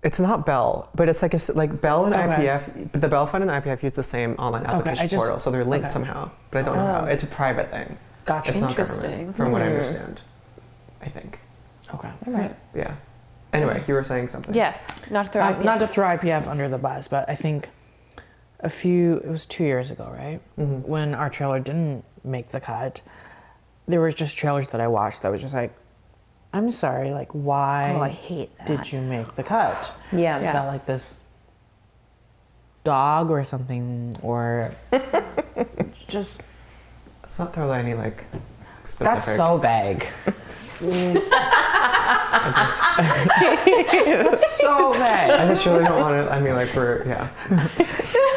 It's 0.05 0.21
not 0.21 0.45
Bell, 0.45 0.90
but 0.95 1.09
it's 1.09 1.23
like 1.23 1.33
a 1.33 1.37
s 1.37 1.49
like 1.55 1.81
Bell 1.81 2.05
and 2.05 2.14
Okay. 2.14 2.47
IPF. 2.47 2.93
But 2.93 3.01
the 3.01 3.09
Bell 3.09 3.27
Fund 3.27 3.43
and 3.43 3.51
IPF 3.51 3.83
use 3.83 3.93
the 3.93 4.03
same 4.03 4.35
online 4.38 4.67
I 4.67 4.75
application 4.75 5.09
just- 5.09 5.17
portal, 5.21 5.38
so 5.40 5.51
they're 5.51 5.64
linked 5.64 5.87
okay. 5.87 5.93
somehow. 5.93 6.31
But 6.51 6.59
I 6.59 6.62
don't 6.62 6.77
know 6.77 6.87
how. 6.87 7.05
It's 7.07 7.23
a 7.23 7.27
private 7.27 7.71
thing. 7.71 7.97
Gotcha. 8.27 8.53
It's 8.53 8.61
not 8.61 8.71
Interesting. 8.71 9.11
government, 9.11 9.37
from 9.37 9.53
what 9.53 9.62
I 9.62 9.67
Hmm. 9.67 9.73
understand. 9.73 10.21
I 11.03 11.09
think. 11.09 11.40
Okay. 11.95 12.09
All 12.27 12.33
right. 12.33 12.55
Yeah. 12.75 12.95
Anyway, 13.55 13.83
you 13.87 13.95
were 13.95 14.05
saying 14.05 14.29
something. 14.29 14.55
Yes, 14.55 14.88
not 15.11 15.27
to 15.27 15.33
throw 15.33 15.43
Um, 15.43 15.55
IPF. 15.55 15.64
not 15.64 15.79
to 15.81 15.87
throw 15.87 16.07
IPF 16.09 16.49
under 16.49 16.69
the 16.69 16.79
bus, 16.79 17.09
but 17.09 17.29
I 17.31 17.35
think 17.35 17.71
a 18.61 18.69
few, 18.69 19.17
it 19.19 19.29
was 19.29 19.47
two 19.47 19.64
years 19.64 19.90
ago, 19.90 20.12
right? 20.14 20.40
Mhm. 20.59 20.87
When 20.87 21.14
our 21.14 21.31
trailer 21.31 21.61
didn't 21.61 22.05
make 22.25 22.49
the 22.49 22.61
cut, 22.61 23.01
there 23.87 24.01
was 24.01 24.14
just 24.14 24.37
trailers 24.37 24.67
that 24.69 24.81
I 24.81 24.88
watched 24.88 25.23
that 25.23 25.31
was 25.31 25.40
just 25.40 25.55
like, 25.55 25.73
I'm 26.55 26.71
sorry, 26.71 27.11
like, 27.11 27.33
why 27.33 27.95
oh, 27.97 28.01
I 28.03 28.09
hate 28.11 28.57
that. 28.59 28.67
did 28.69 28.93
you 28.93 29.01
make 29.01 29.35
the 29.35 29.43
cut? 29.43 29.93
Yeah. 30.12 30.37
It's 30.37 30.45
Yeah. 30.45 30.51
about 30.53 30.69
like 30.69 30.87
this 30.87 31.19
dog 32.85 33.31
or 33.31 33.43
something, 33.45 34.17
or 34.23 34.71
just, 36.07 36.43
Let's 37.23 37.38
not 37.40 37.53
throw 37.55 37.71
any 37.73 37.95
like 37.95 38.25
specific. 38.85 39.14
that's 39.14 39.35
so 39.35 39.57
vague. 39.57 40.07
I 42.37 42.53
just, 44.31 44.49
so 44.61 44.93
vague. 44.93 45.31
I 45.31 45.47
just 45.49 45.67
really 45.67 45.85
don't 45.85 45.99
want 46.01 46.14
to. 46.29 46.33
I 46.33 46.40
mean, 46.40 46.55
like 46.55 46.73
we're 46.75 47.05
yeah. 47.07 47.29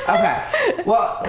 Okay. 0.10 0.84
Well, 0.86 1.28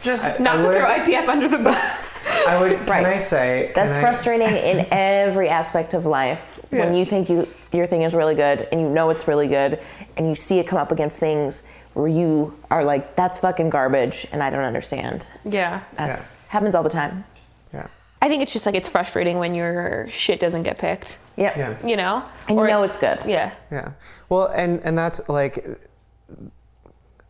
just 0.00 0.26
I- 0.26 0.38
Not 0.42 0.58
I 0.58 0.62
to 0.62 0.68
would- 0.68 0.76
throw 0.78 0.88
IPF 1.14 1.28
under 1.28 1.48
the 1.48 1.58
bus. 1.58 2.07
I 2.46 2.60
would. 2.60 2.72
Can 2.78 2.86
Right. 2.88 3.06
I 3.06 3.18
say? 3.18 3.72
That's 3.74 3.94
can 3.94 3.98
I- 4.04 4.06
frustrating 4.06 4.48
in 4.48 4.86
every 4.92 5.48
aspect 5.48 5.94
of 5.94 6.06
life. 6.06 6.60
When 6.70 6.94
you 6.94 7.04
think 7.06 7.30
you 7.30 7.48
your 7.72 7.86
thing 7.86 8.02
is 8.02 8.12
really 8.14 8.34
good 8.34 8.68
and 8.72 8.80
you 8.80 8.88
know 8.90 9.08
it's 9.10 9.26
really 9.26 9.48
good 9.48 9.80
and 10.16 10.28
you 10.28 10.34
see 10.34 10.58
it 10.58 10.66
come 10.66 10.78
up 10.78 10.92
against 10.92 11.18
things 11.18 11.62
where 11.94 12.08
you 12.08 12.54
are 12.70 12.84
like, 12.84 13.16
that's 13.16 13.38
fucking 13.38 13.70
garbage 13.70 14.26
and 14.32 14.42
I 14.42 14.50
don't 14.50 14.64
understand. 14.64 15.30
Yeah. 15.44 15.82
That's 15.94 16.34
happens 16.48 16.74
all 16.74 16.82
the 16.82 16.90
time. 16.90 17.24
Yeah. 17.72 17.86
I 18.20 18.28
think 18.28 18.42
it's 18.42 18.52
just 18.52 18.66
like 18.66 18.74
it's 18.74 18.88
frustrating 18.88 19.38
when 19.38 19.54
your 19.54 20.08
shit 20.10 20.40
doesn't 20.40 20.64
get 20.64 20.76
picked. 20.78 21.18
Yep. 21.36 21.56
Yeah. 21.56 21.86
You 21.86 21.96
know? 21.96 22.22
And 22.48 22.58
Or- 22.58 22.66
you 22.66 22.70
know 22.72 22.82
it's 22.82 22.98
good. 22.98 23.18
Yeah. 23.26 23.52
Yeah. 23.70 23.92
Well, 24.28 24.46
and 24.48 24.84
and 24.84 24.96
that's 24.98 25.26
like, 25.30 25.66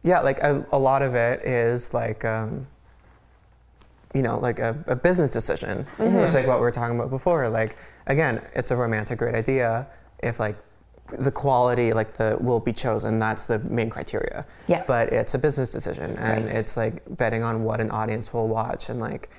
yeah, 0.02 0.20
like 0.20 0.38
a, 0.40 0.64
a 0.72 0.78
lot 0.78 1.02
of 1.02 1.14
it 1.14 1.44
is 1.44 1.92
like, 1.94 2.24
um, 2.24 2.66
you 4.14 4.22
know, 4.22 4.38
like 4.38 4.58
a, 4.58 4.76
a 4.86 4.96
business 4.96 5.28
decision, 5.30 5.86
which 5.98 6.32
like 6.34 6.46
what 6.46 6.58
we 6.58 6.62
were 6.62 6.70
talking 6.70 6.96
about 6.98 7.10
before. 7.10 7.48
Like, 7.48 7.76
again, 8.06 8.40
it's 8.54 8.70
a 8.70 8.76
romantic, 8.76 9.18
great 9.18 9.34
idea 9.34 9.86
if 10.22 10.40
like 10.40 10.56
the 11.18 11.30
quality, 11.30 11.92
like 11.92 12.14
the 12.14 12.36
will 12.40 12.60
be 12.60 12.72
chosen. 12.72 13.18
That's 13.18 13.46
the 13.46 13.58
main 13.60 13.90
criteria. 13.90 14.46
Yeah. 14.66 14.84
But 14.86 15.12
it's 15.12 15.34
a 15.34 15.38
business 15.38 15.70
decision, 15.70 16.16
and 16.18 16.46
Right. 16.46 16.54
it's 16.54 16.76
like 16.76 17.02
betting 17.16 17.42
on 17.42 17.64
what 17.64 17.80
an 17.80 17.90
audience 17.90 18.32
will 18.32 18.48
watch, 18.48 18.88
and 18.88 19.00
like. 19.00 19.30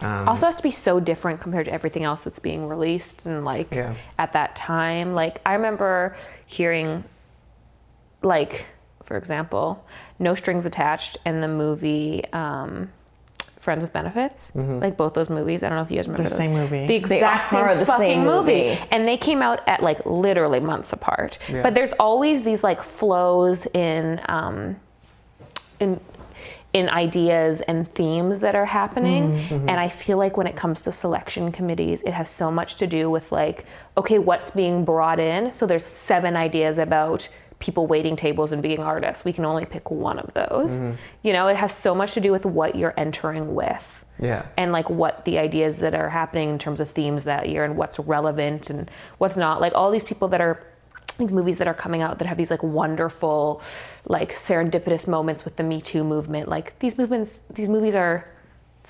Um, 0.00 0.26
also 0.26 0.46
has 0.46 0.54
to 0.56 0.62
be 0.62 0.70
so 0.70 1.00
different 1.00 1.40
compared 1.40 1.66
to 1.66 1.72
everything 1.72 2.02
else 2.02 2.24
that's 2.24 2.38
being 2.38 2.66
released 2.66 3.26
and 3.26 3.44
like 3.44 3.72
Yeah. 3.74 3.94
at 4.18 4.32
that 4.32 4.56
time 4.56 5.12
like 5.12 5.38
i 5.44 5.52
remember 5.52 6.16
hearing 6.46 7.04
like 8.22 8.66
for 9.02 9.18
example 9.18 9.84
no 10.18 10.34
strings 10.34 10.64
attached 10.64 11.18
and 11.26 11.42
the 11.42 11.46
movie 11.46 12.24
um, 12.32 12.90
friends 13.62 13.82
with 13.82 13.92
benefits 13.92 14.50
like 14.56 14.96
both 14.96 15.14
those 15.14 15.30
movies 15.30 15.62
i 15.62 15.68
don't 15.68 15.76
know 15.78 15.82
if 15.84 15.90
you 15.90 15.96
guys 15.96 16.08
remember 16.08 16.24
The 16.24 16.28
those. 16.28 16.36
same 16.36 16.50
movie. 16.52 16.80
the 16.80 16.86
They 16.88 16.96
exact 16.96 17.52
are 17.52 17.68
same 17.70 17.78
the 17.78 17.86
fucking 17.86 18.06
same 18.06 18.24
movie. 18.24 18.68
movie. 18.70 18.78
and 18.90 19.04
they 19.06 19.16
came 19.16 19.40
out 19.40 19.60
at 19.68 19.82
like 19.82 20.04
literally 20.04 20.58
months 20.58 20.92
apart 20.92 21.38
Yeah. 21.48 21.62
but 21.62 21.72
there's 21.74 21.92
always 21.94 22.42
these 22.42 22.64
like 22.64 22.82
flows 22.82 23.66
in 23.72 24.20
um, 24.28 24.76
in 25.78 26.00
in 26.72 26.88
ideas 26.88 27.60
and 27.68 27.86
themes 27.94 28.38
that 28.40 28.54
are 28.56 28.64
happening 28.64 29.32
Mm-hmm, 29.32 29.68
and 29.68 29.78
i 29.78 29.88
feel 29.88 30.18
like 30.18 30.36
when 30.36 30.46
it 30.46 30.56
comes 30.56 30.82
to 30.84 30.90
selection 30.92 31.52
committees 31.52 32.02
it 32.02 32.12
has 32.12 32.28
so 32.28 32.50
much 32.50 32.76
to 32.76 32.86
do 32.86 33.10
with 33.10 33.30
like 33.30 33.64
okay 33.96 34.18
what's 34.18 34.50
being 34.50 34.84
brought 34.84 35.20
in 35.20 35.52
so 35.52 35.66
there's 35.66 35.84
seven 35.84 36.34
ideas 36.34 36.78
about 36.78 37.28
people 37.62 37.86
waiting 37.86 38.16
tables 38.16 38.52
and 38.52 38.60
being 38.60 38.80
artists 38.80 39.24
we 39.24 39.32
can 39.32 39.44
only 39.44 39.64
pick 39.64 39.90
one 39.90 40.18
of 40.18 40.34
those 40.34 40.72
Mm-hmm. 40.72 40.96
you 41.22 41.32
know 41.32 41.46
it 41.48 41.56
has 41.56 41.72
so 41.74 41.94
much 41.94 42.12
to 42.14 42.20
do 42.20 42.32
with 42.32 42.44
what 42.44 42.74
you're 42.76 42.94
entering 42.96 43.54
with 43.54 44.04
yeah. 44.18 44.46
and 44.56 44.72
like 44.72 44.90
what 44.90 45.24
the 45.24 45.38
ideas 45.38 45.78
that 45.78 45.94
are 45.94 46.08
happening 46.08 46.50
in 46.50 46.58
terms 46.58 46.80
of 46.80 46.90
themes 46.90 47.24
that 47.24 47.48
year 47.48 47.64
and 47.64 47.76
what's 47.76 47.98
relevant 47.98 48.68
and 48.70 48.90
what's 49.18 49.36
not 49.36 49.60
like 49.60 49.72
all 49.74 49.90
these 49.90 50.04
people 50.04 50.28
that 50.28 50.40
are 50.40 50.62
these 51.18 51.32
movies 51.32 51.58
that 51.58 51.68
are 51.68 51.74
coming 51.74 52.02
out 52.02 52.18
that 52.18 52.26
have 52.26 52.36
these 52.36 52.50
like 52.50 52.62
wonderful 52.62 53.60
like 54.06 54.32
serendipitous 54.32 55.06
moments 55.06 55.44
with 55.44 55.56
the 55.56 55.62
me 55.62 55.80
too 55.80 56.02
movement 56.02 56.48
like 56.48 56.78
these 56.80 56.98
movements 56.98 57.42
these 57.50 57.68
movies 57.68 57.94
are 57.94 58.26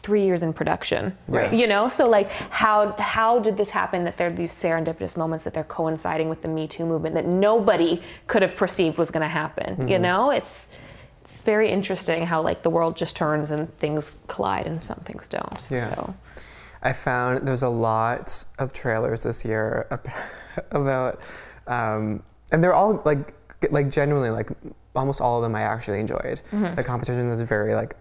three 0.02 0.24
years 0.24 0.42
in 0.42 0.52
production 0.52 1.16
Right. 1.28 1.52
you 1.52 1.66
know 1.66 1.88
so 1.88 2.08
like 2.08 2.28
how 2.30 2.92
how 2.98 3.38
did 3.38 3.56
this 3.56 3.70
happen 3.70 4.04
that 4.04 4.16
there 4.16 4.26
are 4.28 4.32
these 4.32 4.52
serendipitous 4.52 5.16
moments 5.16 5.44
that 5.44 5.54
they're 5.54 5.64
coinciding 5.64 6.28
with 6.28 6.42
the 6.42 6.48
me 6.48 6.66
too 6.66 6.84
movement 6.86 7.14
that 7.14 7.26
nobody 7.26 8.00
could 8.26 8.42
have 8.42 8.56
perceived 8.56 8.98
was 8.98 9.10
going 9.10 9.22
to 9.22 9.28
happen 9.28 9.88
you 9.88 9.98
know 9.98 10.30
it's 10.30 10.66
it's 11.22 11.42
very 11.42 11.70
interesting 11.70 12.26
how 12.26 12.42
like 12.42 12.62
the 12.62 12.70
world 12.70 12.96
just 12.96 13.14
turns 13.14 13.50
and 13.52 13.76
things 13.78 14.16
collide 14.26 14.66
and 14.66 14.82
some 14.82 14.98
things 15.04 15.28
don't 15.28 15.66
Yeah. 15.70 15.94
so. 15.94 16.14
I 16.84 16.92
found 16.92 17.46
there's 17.46 17.62
a 17.62 17.68
lot 17.68 18.44
of 18.58 18.72
trailers 18.72 19.22
this 19.22 19.44
year 19.44 19.86
about, 20.72 21.20
um, 21.68 22.24
and 22.50 22.62
they're 22.62 22.74
all 22.74 23.00
like, 23.04 23.34
like 23.70 23.88
genuinely 23.88 24.30
like 24.30 24.50
almost 24.96 25.20
all 25.20 25.36
of 25.36 25.44
them 25.44 25.54
I 25.54 25.60
actually 25.62 26.00
enjoyed. 26.00 26.40
The 26.50 26.82
competition 26.82 27.28
is 27.28 27.40
very 27.42 27.76
like 27.76 27.94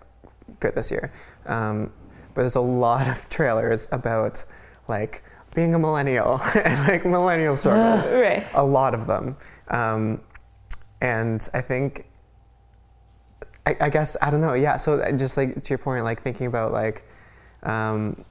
good 0.61 0.75
this 0.75 0.89
year, 0.89 1.11
um, 1.47 1.91
but 2.33 2.41
there's 2.41 2.55
a 2.55 2.61
lot 2.61 3.07
of 3.07 3.27
trailers 3.29 3.89
about 3.91 4.43
like 4.87 5.23
being 5.53 5.75
a 5.75 5.79
millennial 5.79 6.39
and 6.55 6.87
like 6.87 7.05
millennial 7.05 7.57
struggles. 7.57 8.09
Right. 8.09 8.47
A 8.53 8.63
lot 8.63 8.93
of 8.93 9.07
them, 9.07 9.35
um, 9.67 10.21
and 11.01 11.47
I 11.53 11.61
think 11.61 12.05
I, 13.65 13.75
I 13.81 13.89
guess 13.89 14.17
I 14.21 14.31
don't 14.31 14.41
know. 14.41 14.53
Yeah. 14.53 14.77
So 14.77 15.03
just 15.11 15.37
like 15.37 15.61
to 15.61 15.69
your 15.69 15.77
point, 15.77 16.03
like 16.03 16.21
thinking 16.21 16.47
about 16.47 16.71
like, 16.71 17.03
um, 17.63 18.23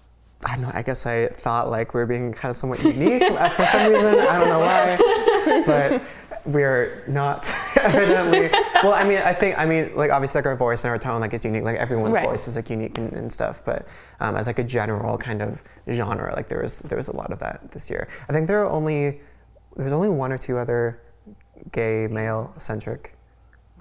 I 0.44 0.54
don't 0.54 0.62
know. 0.62 0.70
I 0.72 0.82
guess 0.82 1.06
I 1.06 1.26
thought 1.28 1.70
like 1.70 1.94
we 1.94 2.00
are 2.00 2.06
being 2.06 2.32
kind 2.32 2.50
of 2.50 2.56
somewhat 2.56 2.82
unique 2.84 3.22
uh, 3.22 3.48
for 3.50 3.66
some 3.66 3.92
reason. 3.92 4.18
I 4.20 4.38
don't 4.38 4.48
know 4.48 4.60
why, 4.60 5.62
but 5.66 6.02
we're 6.44 7.02
not 7.06 7.50
evidently. 7.76 8.48
well, 8.82 8.92
I 8.92 9.04
mean, 9.04 9.18
I 9.18 9.32
think, 9.34 9.58
I 9.58 9.66
mean, 9.66 9.94
like 9.94 10.10
obviously, 10.10 10.38
like 10.40 10.46
our 10.46 10.56
voice 10.56 10.84
and 10.84 10.90
our 10.90 10.98
tone, 10.98 11.20
like 11.20 11.32
it's 11.34 11.44
unique. 11.44 11.64
Like 11.64 11.76
everyone's 11.76 12.14
Right. 12.14 12.26
voice 12.26 12.48
is 12.48 12.56
like 12.56 12.70
unique 12.70 12.98
and, 12.98 13.12
and 13.12 13.32
stuff. 13.32 13.62
But 13.64 13.88
um, 14.20 14.36
as 14.36 14.46
like 14.46 14.58
a 14.58 14.64
general 14.64 15.18
kind 15.18 15.42
of 15.42 15.62
genre, 15.90 16.34
like 16.34 16.48
there 16.48 16.62
was 16.62 16.80
there 16.80 16.96
was 16.96 17.08
a 17.08 17.16
lot 17.16 17.32
of 17.32 17.38
that 17.40 17.70
this 17.72 17.90
year. 17.90 18.08
I 18.28 18.32
think 18.32 18.46
there 18.48 18.62
are 18.64 18.68
only 18.70 19.20
there's 19.76 19.92
only 19.92 20.08
one 20.08 20.32
or 20.32 20.38
two 20.38 20.58
other 20.58 21.00
gay 21.72 22.06
male 22.06 22.52
centric 22.58 23.16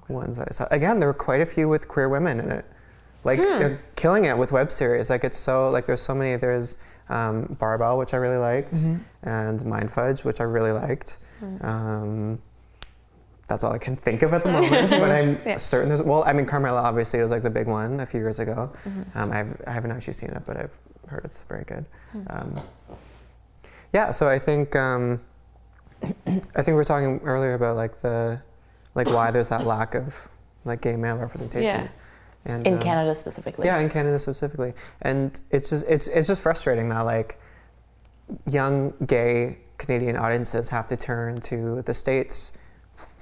ones 0.08 0.38
that 0.38 0.48
I 0.50 0.52
saw. 0.52 0.68
Again, 0.72 1.00
there 1.00 1.08
were 1.08 1.14
quite 1.14 1.42
a 1.42 1.46
few 1.46 1.70
with 1.70 1.88
queer 1.88 2.10
women 2.10 2.40
in 2.40 2.52
it. 2.52 2.66
Like 3.24 3.38
they're 3.40 3.82
killing 3.96 4.26
it 4.26 4.38
with 4.38 4.52
web 4.52 4.72
series. 4.72 5.10
Like 5.10 5.24
it's 5.24 5.38
so 5.38 5.70
like 5.70 5.86
there's 5.86 6.02
so 6.02 6.16
many. 6.16 6.36
There's 6.38 6.78
um, 7.10 7.56
Barbell, 7.60 7.98
which 7.98 8.14
I 8.14 8.18
really 8.18 8.38
liked, 8.38 8.76
and 9.24 9.66
Mind 9.66 9.92
Fudge, 9.92 10.24
which 10.24 10.40
I 10.40 10.46
really 10.46 10.72
liked. 10.72 11.18
Um, 11.62 12.40
that's 13.50 13.64
all 13.64 13.74
I 13.74 13.78
can 13.80 13.98
think 13.98 14.22
of 14.22 14.34
at 14.34 14.44
the 14.44 14.52
moment, 14.52 14.92
but 14.92 15.12
I'm 15.12 15.42
Yeah. 15.46 15.58
certain 15.58 15.90
there's. 15.90 16.02
Well, 16.04 16.24
I 16.24 16.32
mean, 16.34 16.46
Carmilla 16.46 16.82
obviously 16.82 17.20
was 17.20 17.32
like 17.32 17.42
the 17.42 17.50
big 17.50 17.68
one 17.68 18.00
a 18.00 18.06
few 18.06 18.20
years 18.22 18.40
ago. 18.40 18.72
Um, 19.16 19.32
I've, 19.32 19.62
I 19.68 19.72
haven't 19.72 19.92
actually 19.92 20.14
seen 20.14 20.30
it, 20.30 20.44
but 20.46 20.56
I've 20.56 20.72
heard 21.08 21.26
it's 21.26 21.42
very 21.44 21.66
good. 21.66 21.86
Um, 22.28 22.62
yeah, 23.92 24.12
so 24.12 24.30
I 24.30 24.38
think 24.40 24.76
um, 24.76 25.20
I 26.04 26.08
think 26.28 26.68
we 26.68 26.74
were 26.74 26.84
talking 26.84 27.20
earlier 27.24 27.56
about 27.56 27.76
like 27.76 28.00
the 28.02 28.40
like 28.96 29.08
why 29.10 29.32
there's 29.32 29.50
that 29.50 29.66
lack 29.66 29.96
of 29.96 30.30
like 30.64 30.82
gay 30.82 30.96
male 30.96 31.18
representation. 31.18 31.64
Yeah. 31.64 31.88
And, 32.46 32.66
In 32.66 32.74
um, 32.76 32.80
Canada 32.80 33.14
specifically. 33.16 33.66
yeah, 33.66 33.80
in 33.80 33.90
Canada 33.90 34.18
specifically, 34.18 34.74
and 35.02 35.42
it's 35.52 35.72
just 35.72 35.86
it's 35.90 36.08
it's 36.08 36.28
just 36.28 36.42
frustrating 36.42 36.88
that 36.90 37.02
like 37.02 37.38
young 38.48 38.94
gay 39.08 39.58
Canadian 39.78 40.16
audiences 40.16 40.70
have 40.70 40.86
to 40.88 40.96
turn 40.98 41.42
to 41.42 41.82
the 41.82 41.94
states 41.94 42.54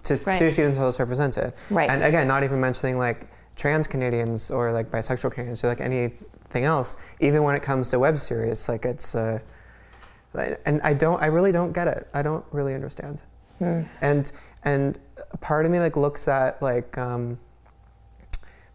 to, 0.04 0.16
Right. 0.26 0.38
to 0.38 0.52
see 0.52 0.64
themselves 0.64 1.00
represented. 1.00 1.54
Right. 1.70 1.90
And 1.90 2.04
again, 2.04 2.28
not 2.28 2.44
even 2.44 2.60
mentioning 2.60 2.98
like 2.98 3.28
trans 3.56 3.88
Canadians 3.88 4.52
or 4.52 4.72
like 4.72 4.92
bisexual 4.92 5.32
Canadians 5.32 5.64
or 5.64 5.68
like 5.68 5.82
anything 5.82 6.64
else. 6.64 6.98
Even 7.20 7.44
when 7.44 7.56
it 7.56 7.64
comes 7.64 7.90
to 7.92 8.00
web 8.00 8.20
series, 8.20 8.70
like 8.70 8.86
it's 8.86 9.16
uh, 9.16 9.40
and 10.66 10.82
I 10.84 10.94
don't, 10.94 11.22
I 11.22 11.28
really 11.28 11.52
don't 11.52 11.72
get 11.72 11.88
it. 11.88 12.08
I 12.14 12.22
don't 12.22 12.46
really 12.52 12.74
understand. 12.76 13.24
And 13.60 14.32
and 14.64 15.00
part 15.42 15.66
of 15.66 15.72
me 15.72 15.80
like 15.80 15.96
looks 15.96 16.28
at 16.28 16.62
like 16.62 16.96
um, 16.98 17.40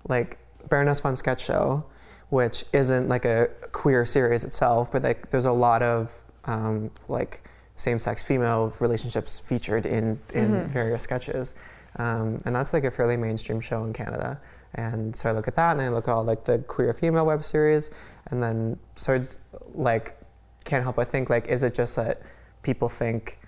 like 0.09 0.39
Baroness 0.69 0.99
von 0.99 1.15
Sketch 1.15 1.45
Show, 1.45 1.85
which 2.31 2.65
isn't 2.73 3.09
like 3.09 3.25
a 3.25 3.49
queer 3.71 4.05
series 4.05 4.45
itself, 4.45 4.91
but 4.91 5.05
like 5.05 5.31
there's 5.31 5.45
a 5.45 5.53
lot 5.53 5.83
of 5.83 6.13
um, 6.47 6.91
like 7.09 7.45
same-sex 7.83 8.23
female 8.23 8.73
relationships 8.81 9.41
featured 9.41 9.85
in 9.87 10.19
in 10.35 10.67
various 10.69 11.03
sketches, 11.03 11.55
um, 11.97 12.41
and 12.45 12.55
that's 12.57 12.73
like 12.73 12.85
a 12.85 12.91
fairly 12.91 13.17
mainstream 13.17 13.61
show 13.61 13.85
in 13.85 13.93
Canada. 13.93 14.41
And 14.75 15.15
so 15.15 15.29
I 15.29 15.33
look 15.33 15.49
at 15.49 15.55
that, 15.57 15.73
and 15.73 15.83
I 15.83 15.89
look 15.89 16.09
at 16.09 16.15
all 16.15 16.25
like 16.25 16.43
the 16.45 16.59
queer 16.59 16.93
female 16.95 17.27
web 17.27 17.45
series, 17.45 17.91
and 18.31 18.43
then 18.43 18.79
so 18.97 19.13
it's 19.15 19.39
like 19.75 20.17
can't 20.65 20.83
help 20.83 20.97
but 20.97 21.09
think 21.09 21.29
like, 21.29 21.49
is 21.49 21.63
it 21.65 21.75
just 21.75 21.97
that 21.97 22.23
people 22.63 22.89
think, 22.89 23.39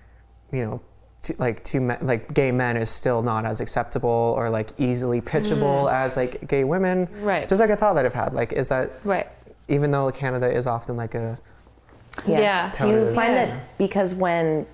you 0.51 0.63
know, 0.65 0.81
to, 1.23 1.33
like 1.39 1.63
two 1.63 1.79
men, 1.81 1.97
like 2.01 2.33
gay 2.33 2.51
men 2.51 2.75
is 2.77 2.89
still 2.89 3.21
not 3.21 3.45
as 3.45 3.61
acceptable 3.61 4.33
or 4.37 4.49
like 4.49 4.69
easily 4.77 5.21
pitchable 5.21 5.91
as 5.91 6.17
like 6.17 6.47
gay 6.47 6.63
women. 6.65 7.07
Right. 7.21 7.47
Just 7.47 7.61
like 7.61 7.69
a 7.69 7.77
thought 7.77 7.93
that 7.95 8.05
I've 8.05 8.13
had. 8.13 8.33
Like, 8.33 8.51
is 8.53 8.67
that 8.69 8.91
Right. 9.05 9.27
even 9.69 9.91
though 9.91 10.11
Canada 10.11 10.51
is 10.51 10.67
often 10.67 10.97
like 10.97 11.15
a 11.15 11.39
Yeah. 12.27 12.71
Do 12.79 12.89
you 12.89 13.13
find 13.13 13.37
us. 13.37 13.49
that 13.49 13.77
because 13.77 14.13
when 14.13 14.65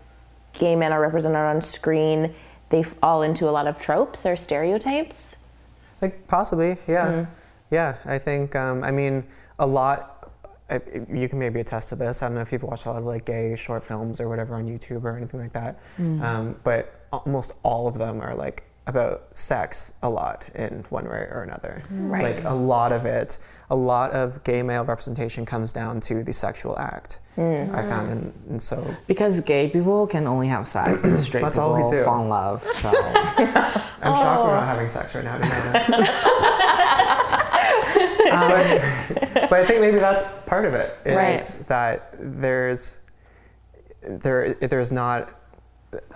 gay 0.54 0.75
men 0.75 0.91
are 0.91 1.01
represented 1.01 1.38
on 1.38 1.62
screen, 1.62 2.34
they 2.69 2.84
fall 2.84 3.23
into 3.23 3.49
a 3.49 3.51
lot 3.51 3.67
of 3.67 3.82
tropes 3.82 4.25
or 4.25 4.36
stereotypes? 4.36 5.38
like 6.01 6.27
possibly, 6.27 6.77
yeah, 6.88 7.25
yeah. 7.69 7.97
I 8.06 8.17
think 8.17 8.56
um, 8.56 8.84
I 8.84 8.91
mean 8.91 9.23
a 9.60 9.67
lot. 9.67 10.32
I, 10.69 10.82
you 11.12 11.27
can 11.27 11.38
maybe 11.38 11.60
attest 11.60 11.89
to 11.89 11.95
this. 11.95 12.21
I 12.23 12.27
don't 12.27 12.36
know 12.36 12.41
if 12.41 12.51
you've 12.51 12.63
watched 12.63 12.86
a 12.86 12.91
lot 12.91 12.97
of 12.97 13.06
like 13.06 13.25
gay 13.25 13.56
short 13.56 13.84
films 13.84 14.19
or 14.21 14.30
whatever 14.30 14.56
on 14.56 14.65
YouTube 14.65 15.04
or 15.04 15.17
anything 15.17 15.39
like 15.39 15.54
that. 15.54 15.80
Um, 16.23 16.56
but 16.63 17.08
almost 17.12 17.54
all 17.63 17.88
of 17.88 17.97
them 17.97 18.21
are 18.21 18.34
like 18.34 18.63
about 18.88 19.28
sex 19.38 19.94
a 20.02 20.10
lot 20.10 20.50
in 20.56 20.84
one 20.89 21.06
way 21.06 21.28
or 21.32 21.44
another. 21.48 21.84
Right. 21.91 22.36
Like 22.36 22.44
a 22.46 22.54
lot 22.54 22.91
of 22.91 23.06
it, 23.06 23.38
a 23.70 23.76
lot 23.76 24.12
of 24.12 24.44
gay 24.44 24.63
male 24.63 24.84
representation 24.84 25.46
comes 25.46 25.72
down 25.72 26.00
to 26.02 26.24
the 26.24 26.34
sexual 26.34 26.78
act. 26.80 27.20
Mm. 27.38 27.74
I 27.74 27.84
found, 27.84 28.12
and, 28.12 28.34
and 28.50 28.62
so 28.62 28.84
Because 29.08 29.39
gay 29.41 29.70
people 29.70 30.06
can 30.08 30.28
only 30.28 30.48
have 30.50 30.67
sex 30.67 31.04
and 31.04 31.17
straight 31.17 31.41
That's 31.41 31.58
people 31.58 31.76
all 31.76 31.86
we 31.86 31.89
do. 31.98 32.04
fall 32.04 32.24
in 32.24 32.30
love. 32.30 32.62
So 32.63 32.89
I'm 32.96 34.15
shocked 34.15 34.44
we're 34.44 34.56
not 34.56 34.65
having 34.65 34.89
sex 34.89 35.15
right 35.15 35.24
now. 35.24 35.38
To 35.38 35.44
be 35.44 35.94
honest. 35.94 36.12
Um, 38.32 38.48
but, 38.50 39.50
but 39.50 39.54
I 39.54 39.65
think 39.65 39.82
maybe 39.82 40.00
that's 40.00 40.24
part 40.46 40.63
of 40.65 40.74
it. 40.74 40.96
Is 41.06 41.15
Right. 41.15 41.67
that 41.67 42.13
there's 42.17 43.00
there 44.02 44.54
there's 44.54 44.91
not 44.91 45.40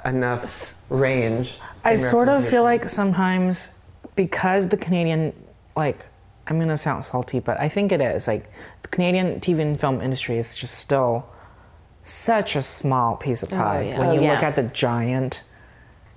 enough 0.05 0.81
range. 0.89 1.57
I 1.83 1.97
sort 1.97 2.29
of 2.29 2.47
feel 2.47 2.63
like 2.63 2.87
sometimes 2.89 3.71
because 4.15 4.67
the 4.69 4.77
Canadian, 4.77 5.33
like, 5.75 6.05
I'm 6.47 6.59
gonna 6.59 6.77
sound 6.77 7.03
salty, 7.05 7.39
but 7.39 7.59
I 7.59 7.69
think 7.69 7.91
it 7.91 8.01
is. 8.01 8.27
Like, 8.27 8.49
the 8.81 8.87
Canadian 8.87 9.39
TV 9.39 9.61
and 9.61 9.79
film 9.79 10.01
industry 10.01 10.37
is 10.37 10.55
just 10.55 10.75
still 10.75 11.25
such 12.03 12.55
a 12.55 12.61
small 12.61 13.15
piece 13.17 13.43
of 13.43 13.51
oh, 13.51 13.55
pie. 13.57 13.81
yeah. 13.89 13.99
When 13.99 14.09
Oh, 14.09 14.13
you 14.13 14.21
look 14.21 14.43
at 14.43 14.55
the 14.55 14.63
giant 14.63 15.43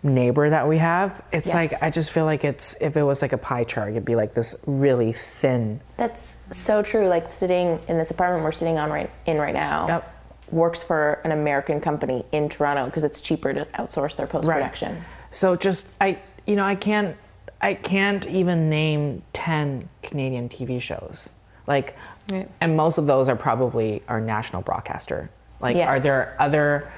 neighbor 0.03 0.49
that 0.51 0.69
we 0.69 0.79
have, 0.79 1.23
it's 1.33 1.47
Yes. 1.47 1.55
like, 1.55 1.83
I 1.83 1.91
just 1.91 2.13
feel 2.13 2.25
like 2.25 2.45
it's, 2.45 2.77
if 2.81 2.97
it 2.97 3.03
was 3.03 3.21
like 3.23 3.33
a 3.33 3.39
pie 3.39 3.65
chart, 3.65 3.91
it'd 3.91 4.05
be 4.05 4.15
like 4.17 4.33
this 4.35 4.55
really 4.67 5.13
thin. 5.13 5.81
That's 5.97 6.37
so 6.51 6.83
true. 6.83 7.09
Like 7.09 7.27
sitting 7.27 7.81
in 7.89 7.99
this 7.99 8.11
apartment 8.11 8.45
we're 8.45 8.53
sitting 8.53 8.79
on 8.79 8.91
right 8.91 9.11
in 9.27 9.39
right 9.39 9.55
now. 9.55 9.89
Yep. 9.89 10.15
Works 10.51 10.83
for 10.83 11.21
an 11.25 11.33
American 11.33 11.81
company 11.81 12.25
in 12.33 12.49
Toronto 12.49 12.87
because 12.87 13.05
it's 13.05 13.21
cheaper 13.21 13.53
to 13.53 13.65
outsource 13.75 14.17
their 14.17 14.27
post 14.27 14.49
production. 14.49 14.95
Right. 14.95 15.03
So 15.31 15.57
just 15.57 15.91
I 16.01 16.19
you 16.47 16.57
know 16.57 16.65
I 16.65 16.75
can't 16.75 17.17
I 17.61 17.75
can't 17.75 18.27
even 18.29 18.71
name 18.71 19.23
10 19.33 19.89
Canadian 20.03 20.49
TV 20.49 20.81
shows. 20.81 21.31
Like 21.67 21.97
Right. 22.31 22.49
and 22.61 22.77
most 22.77 22.99
of 22.99 23.07
those 23.07 23.29
are 23.29 23.37
probably 23.37 24.03
our 24.09 24.21
national 24.21 24.63
broadcaster. 24.63 25.31
Like 25.61 25.77
Yeah. 25.77 25.89
are 25.89 26.01
there 26.01 26.35
other 26.39 26.89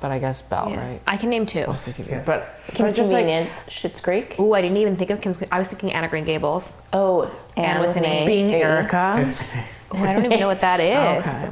but 0.00 0.10
I 0.10 0.18
guess 0.18 0.42
Bell, 0.42 0.68
Yeah. 0.70 0.80
right? 0.88 1.00
I 1.06 1.16
can 1.16 1.30
name 1.30 1.46
two. 1.46 1.64
But, 1.66 2.24
but 2.26 2.54
Kim's 2.74 2.94
just 2.94 3.12
like 3.12 3.20
Convenience, 3.22 3.60
Schitt's 3.68 4.00
Creek. 4.00 4.36
Ooh, 4.40 4.52
I 4.54 4.60
didn't 4.60 4.78
even 4.78 4.96
think 4.96 5.10
of 5.10 5.20
Kim's. 5.20 5.38
I 5.52 5.58
was 5.58 5.68
thinking 5.68 5.92
Anne 5.92 6.02
of 6.04 6.10
Green 6.10 6.24
Gables. 6.24 6.74
Oh, 6.92 7.30
Anne 7.56 7.80
with 7.80 7.96
an 7.96 8.04
A. 8.04 8.26
being 8.26 8.48
There. 8.48 8.78
Erica. 8.78 9.32
Ooh, 9.94 9.98
I 9.98 10.12
don't 10.12 10.24
even 10.24 10.40
know 10.40 10.48
what 10.48 10.60
that 10.60 10.80
is. 10.80 11.26
Okay. 11.26 11.50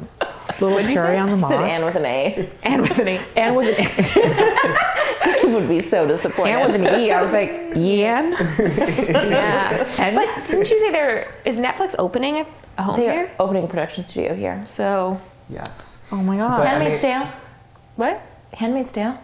Little 0.60 0.70
What'd 0.76 0.92
cherry 0.92 1.16
on 1.18 1.28
the 1.28 1.34
I 1.34 1.36
moss. 1.36 1.50
said 1.50 1.60
Anne 1.70 1.84
with 1.84 1.96
an 1.96 2.04
A. 2.06 2.48
Anne 2.62 2.82
with 2.82 2.98
an 2.98 3.08
A. 3.08 3.20
and 3.36 3.56
with 3.56 3.78
an 3.78 5.34
Kim 5.40 5.52
would 5.54 5.68
be 5.68 5.80
so 5.80 6.06
disappointed. 6.06 6.52
and 6.52 6.72
with 6.72 6.80
an 6.80 7.00
E. 7.00 7.10
I 7.10 7.22
was 7.22 7.32
like, 7.32 7.50
Yan? 7.74 8.32
Yeah. 8.32 9.86
And- 9.98 10.16
but 10.16 10.46
didn't 10.46 10.70
you 10.70 10.80
say 10.80 10.90
there 10.92 11.34
is 11.44 11.58
Netflix 11.58 11.94
opening 11.98 12.36
a 12.38 12.46
a 12.76 12.82
home 12.82 12.96
They 12.98 13.06
here? 13.06 13.30
are 13.38 13.44
opening 13.44 13.64
a 13.64 13.68
production 13.68 14.02
studio 14.04 14.34
here. 14.34 14.60
So 14.66 15.18
yes. 15.48 16.06
Oh 16.12 16.16
my 16.16 16.36
god. 16.36 16.58
But- 16.58 16.66
I 16.66 16.70
Handmaid's 16.70 17.02
mean- 17.02 17.12
Tale. 17.20 17.28
what? 17.96 18.22
Handmaid's 18.54 18.92
Tale. 18.92 19.18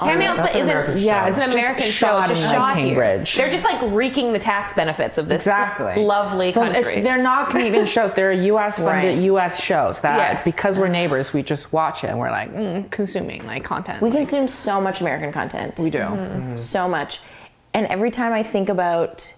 An 0.00 0.20
isn't. 0.20 0.62
American 0.62 0.96
Yeah, 0.98 1.24
show. 1.24 1.28
It's 1.30 1.38
an 1.38 1.50
American 1.52 1.90
show. 1.90 2.18
It's 2.20 2.28
just 2.28 2.42
like, 2.44 2.54
shot 2.54 2.74
Cambridge. 2.74 3.30
here. 3.30 3.44
They're 3.44 3.52
just 3.52 3.64
like 3.64 3.80
reaping 3.94 4.32
the 4.32 4.38
tax 4.38 4.72
benefits 4.74 5.18
of 5.18 5.28
this 5.28 5.42
Exactly. 5.42 6.04
lovely 6.04 6.50
so 6.52 6.62
country. 6.62 6.94
It's, 6.96 7.04
they're 7.04 7.22
not 7.22 7.50
Canadian 7.50 7.86
shows. 7.86 8.12
They're 8.14 8.32
U.S. 8.32 8.78
funded 8.78 9.14
Right. 9.16 9.24
U.S. 9.24 9.62
shows 9.62 10.00
that 10.02 10.18
Yeah. 10.18 10.42
because 10.44 10.78
we're 10.78 10.88
neighbors, 10.88 11.32
we 11.32 11.42
just 11.42 11.72
watch 11.72 12.04
it 12.04 12.08
and 12.10 12.18
we're 12.18 12.30
like 12.30 12.52
mm, 12.52 12.90
consuming 12.90 13.46
like 13.46 13.64
content. 13.64 14.02
We 14.02 14.10
Like, 14.10 14.18
consume 14.18 14.48
so 14.48 14.80
much 14.80 15.00
American 15.00 15.32
content. 15.32 15.78
we 15.78 15.90
do. 15.90 15.98
Mm-hmm. 15.98 16.56
so 16.56 16.88
much. 16.88 17.20
And 17.74 17.86
every 17.86 18.10
time 18.10 18.32
I 18.32 18.42
think 18.42 18.68
about 18.68 19.32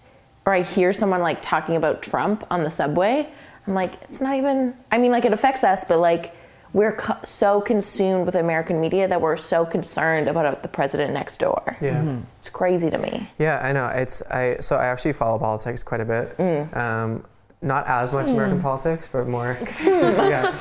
or 0.47 0.55
I 0.55 0.63
hear 0.63 0.93
someone 0.93 1.21
like 1.21 1.43
talking 1.43 1.77
about 1.77 2.03
Trump 2.03 2.45
on 2.51 2.63
the 2.65 2.71
subway, 2.71 3.29
I'm 3.67 3.75
like, 3.75 3.95
it's 4.03 4.21
not 4.23 4.37
even, 4.37 4.75
I 4.91 4.97
mean, 4.97 5.13
like 5.13 5.25
it 5.27 5.33
affects 5.33 5.63
us, 5.63 5.85
but 5.85 5.99
like 5.99 6.35
we're 6.73 6.97
co- 6.97 7.19
so 7.25 7.61
consumed 7.61 8.27
with 8.27 8.35
American 8.35 8.81
media 8.81 9.09
that 9.09 9.21
we're 9.21 9.37
so 9.37 9.65
concerned 9.65 10.29
about 10.29 10.63
the 10.63 10.69
president 10.69 11.13
next 11.13 11.39
door. 11.39 11.77
Yeah. 11.81 12.19
It's 12.37 12.49
crazy 12.49 12.91
to 12.91 12.99
me. 12.99 13.31
Yeah, 13.39 13.61
I 13.63 13.73
know. 13.73 13.87
It's 13.89 14.23
I 14.23 14.59
so 14.59 14.77
I 14.77 14.87
actually 14.87 15.15
follow 15.15 15.39
politics 15.39 15.83
quite 15.83 16.01
a 16.01 16.05
bit. 16.05 16.39
Um, 16.75 17.25
not 17.61 17.89
as 17.89 18.13
much 18.13 18.31
American 18.31 18.61
politics, 18.61 19.09
but 19.11 19.27
more. 19.27 19.59
yeah. 19.83 20.57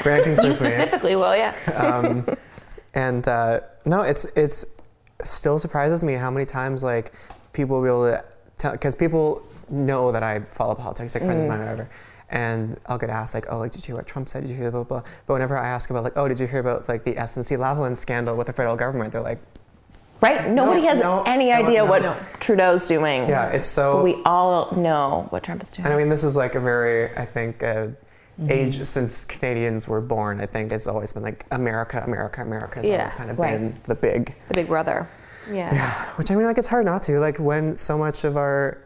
Grant 0.00 0.24
can 0.24 0.32
you 0.32 0.38
quiz 0.38 0.60
me. 0.60 0.68
specifically 0.68 1.16
will, 1.16 1.34
yeah. 1.34 1.54
um, 1.74 2.26
and 2.94 3.26
uh, 3.26 3.60
no, 3.84 4.02
it's 4.02 4.24
it's 4.36 4.66
still 5.24 5.58
surprises 5.58 6.02
me 6.02 6.14
how 6.14 6.30
many 6.30 6.44
times 6.44 6.82
like 6.82 7.12
people 7.52 7.76
will 7.76 7.82
be 7.82 7.88
able 7.88 8.18
to 8.18 8.24
tell 8.58 8.72
because 8.72 8.94
people 8.94 9.42
know 9.70 10.12
that 10.12 10.22
I 10.22 10.40
follow 10.40 10.74
politics, 10.74 11.14
like 11.14 11.24
friends 11.24 11.42
of 11.42 11.48
mine 11.48 11.60
or 11.60 11.64
whatever. 11.64 11.88
And 12.28 12.76
I'll 12.86 12.98
get 12.98 13.08
asked 13.10 13.34
like, 13.34 13.46
oh, 13.50 13.58
like, 13.58 13.70
did 13.72 13.82
you 13.82 13.92
hear 13.92 13.96
what 13.96 14.06
Trump 14.06 14.28
said? 14.28 14.42
Did 14.42 14.50
you 14.50 14.56
hear 14.56 14.70
blah 14.70 14.82
blah? 14.84 15.00
blah? 15.00 15.10
But 15.26 15.32
whenever 15.34 15.56
I 15.56 15.68
ask 15.68 15.90
about 15.90 16.02
like, 16.04 16.16
oh, 16.16 16.26
did 16.28 16.40
you 16.40 16.46
hear 16.46 16.60
about 16.60 16.88
like 16.88 17.04
the 17.04 17.14
SNC 17.14 17.56
Lavalin 17.58 17.96
scandal 17.96 18.36
with 18.36 18.48
the 18.48 18.52
federal 18.52 18.76
government? 18.76 19.12
They're 19.12 19.20
like, 19.22 19.38
Right? 20.22 20.48
Nobody 20.48 20.80
has 20.86 20.98
no, 20.98 21.22
any 21.24 21.50
no, 21.50 21.56
idea 21.56 21.78
no. 21.84 21.90
what 21.90 22.02
No. 22.02 22.16
Trudeau's 22.40 22.86
doing. 22.88 23.28
Yeah, 23.28 23.50
it's 23.50 23.68
so. 23.68 23.96
But 23.98 24.04
we 24.04 24.22
all 24.24 24.72
know 24.74 25.26
what 25.28 25.42
Trump 25.42 25.62
is 25.62 25.70
doing. 25.70 25.84
And 25.84 25.94
I 25.94 25.96
mean, 25.98 26.08
this 26.08 26.24
is 26.24 26.36
like 26.36 26.54
a 26.54 26.60
very, 26.60 27.14
I 27.16 27.24
think, 27.24 27.62
uh, 27.62 27.88
Mm-hmm. 28.38 28.50
age 28.52 28.82
since 28.84 29.24
Canadians 29.24 29.88
were 29.88 30.02
born. 30.02 30.42
I 30.42 30.46
think 30.46 30.70
it's 30.70 30.86
always 30.86 31.10
been 31.10 31.22
like 31.22 31.46
America, 31.52 32.02
America, 32.04 32.42
America 32.42 32.80
has 32.80 32.86
Yeah, 32.86 32.96
always 32.98 33.14
kind 33.14 33.30
of 33.30 33.38
right. 33.38 33.52
been 33.52 33.74
the 33.84 33.94
big. 33.94 34.34
The 34.48 34.52
Big 34.54 34.66
Brother. 34.68 35.06
Yeah. 35.50 35.72
Yeah. 35.74 35.90
Which 36.16 36.30
I 36.30 36.34
mean, 36.34 36.44
like 36.44 36.58
it's 36.58 36.66
hard 36.66 36.84
not 36.84 37.00
to. 37.04 37.18
Like 37.18 37.38
when 37.38 37.76
so 37.76 37.96
much 37.96 38.24
of 38.24 38.36
our, 38.36 38.76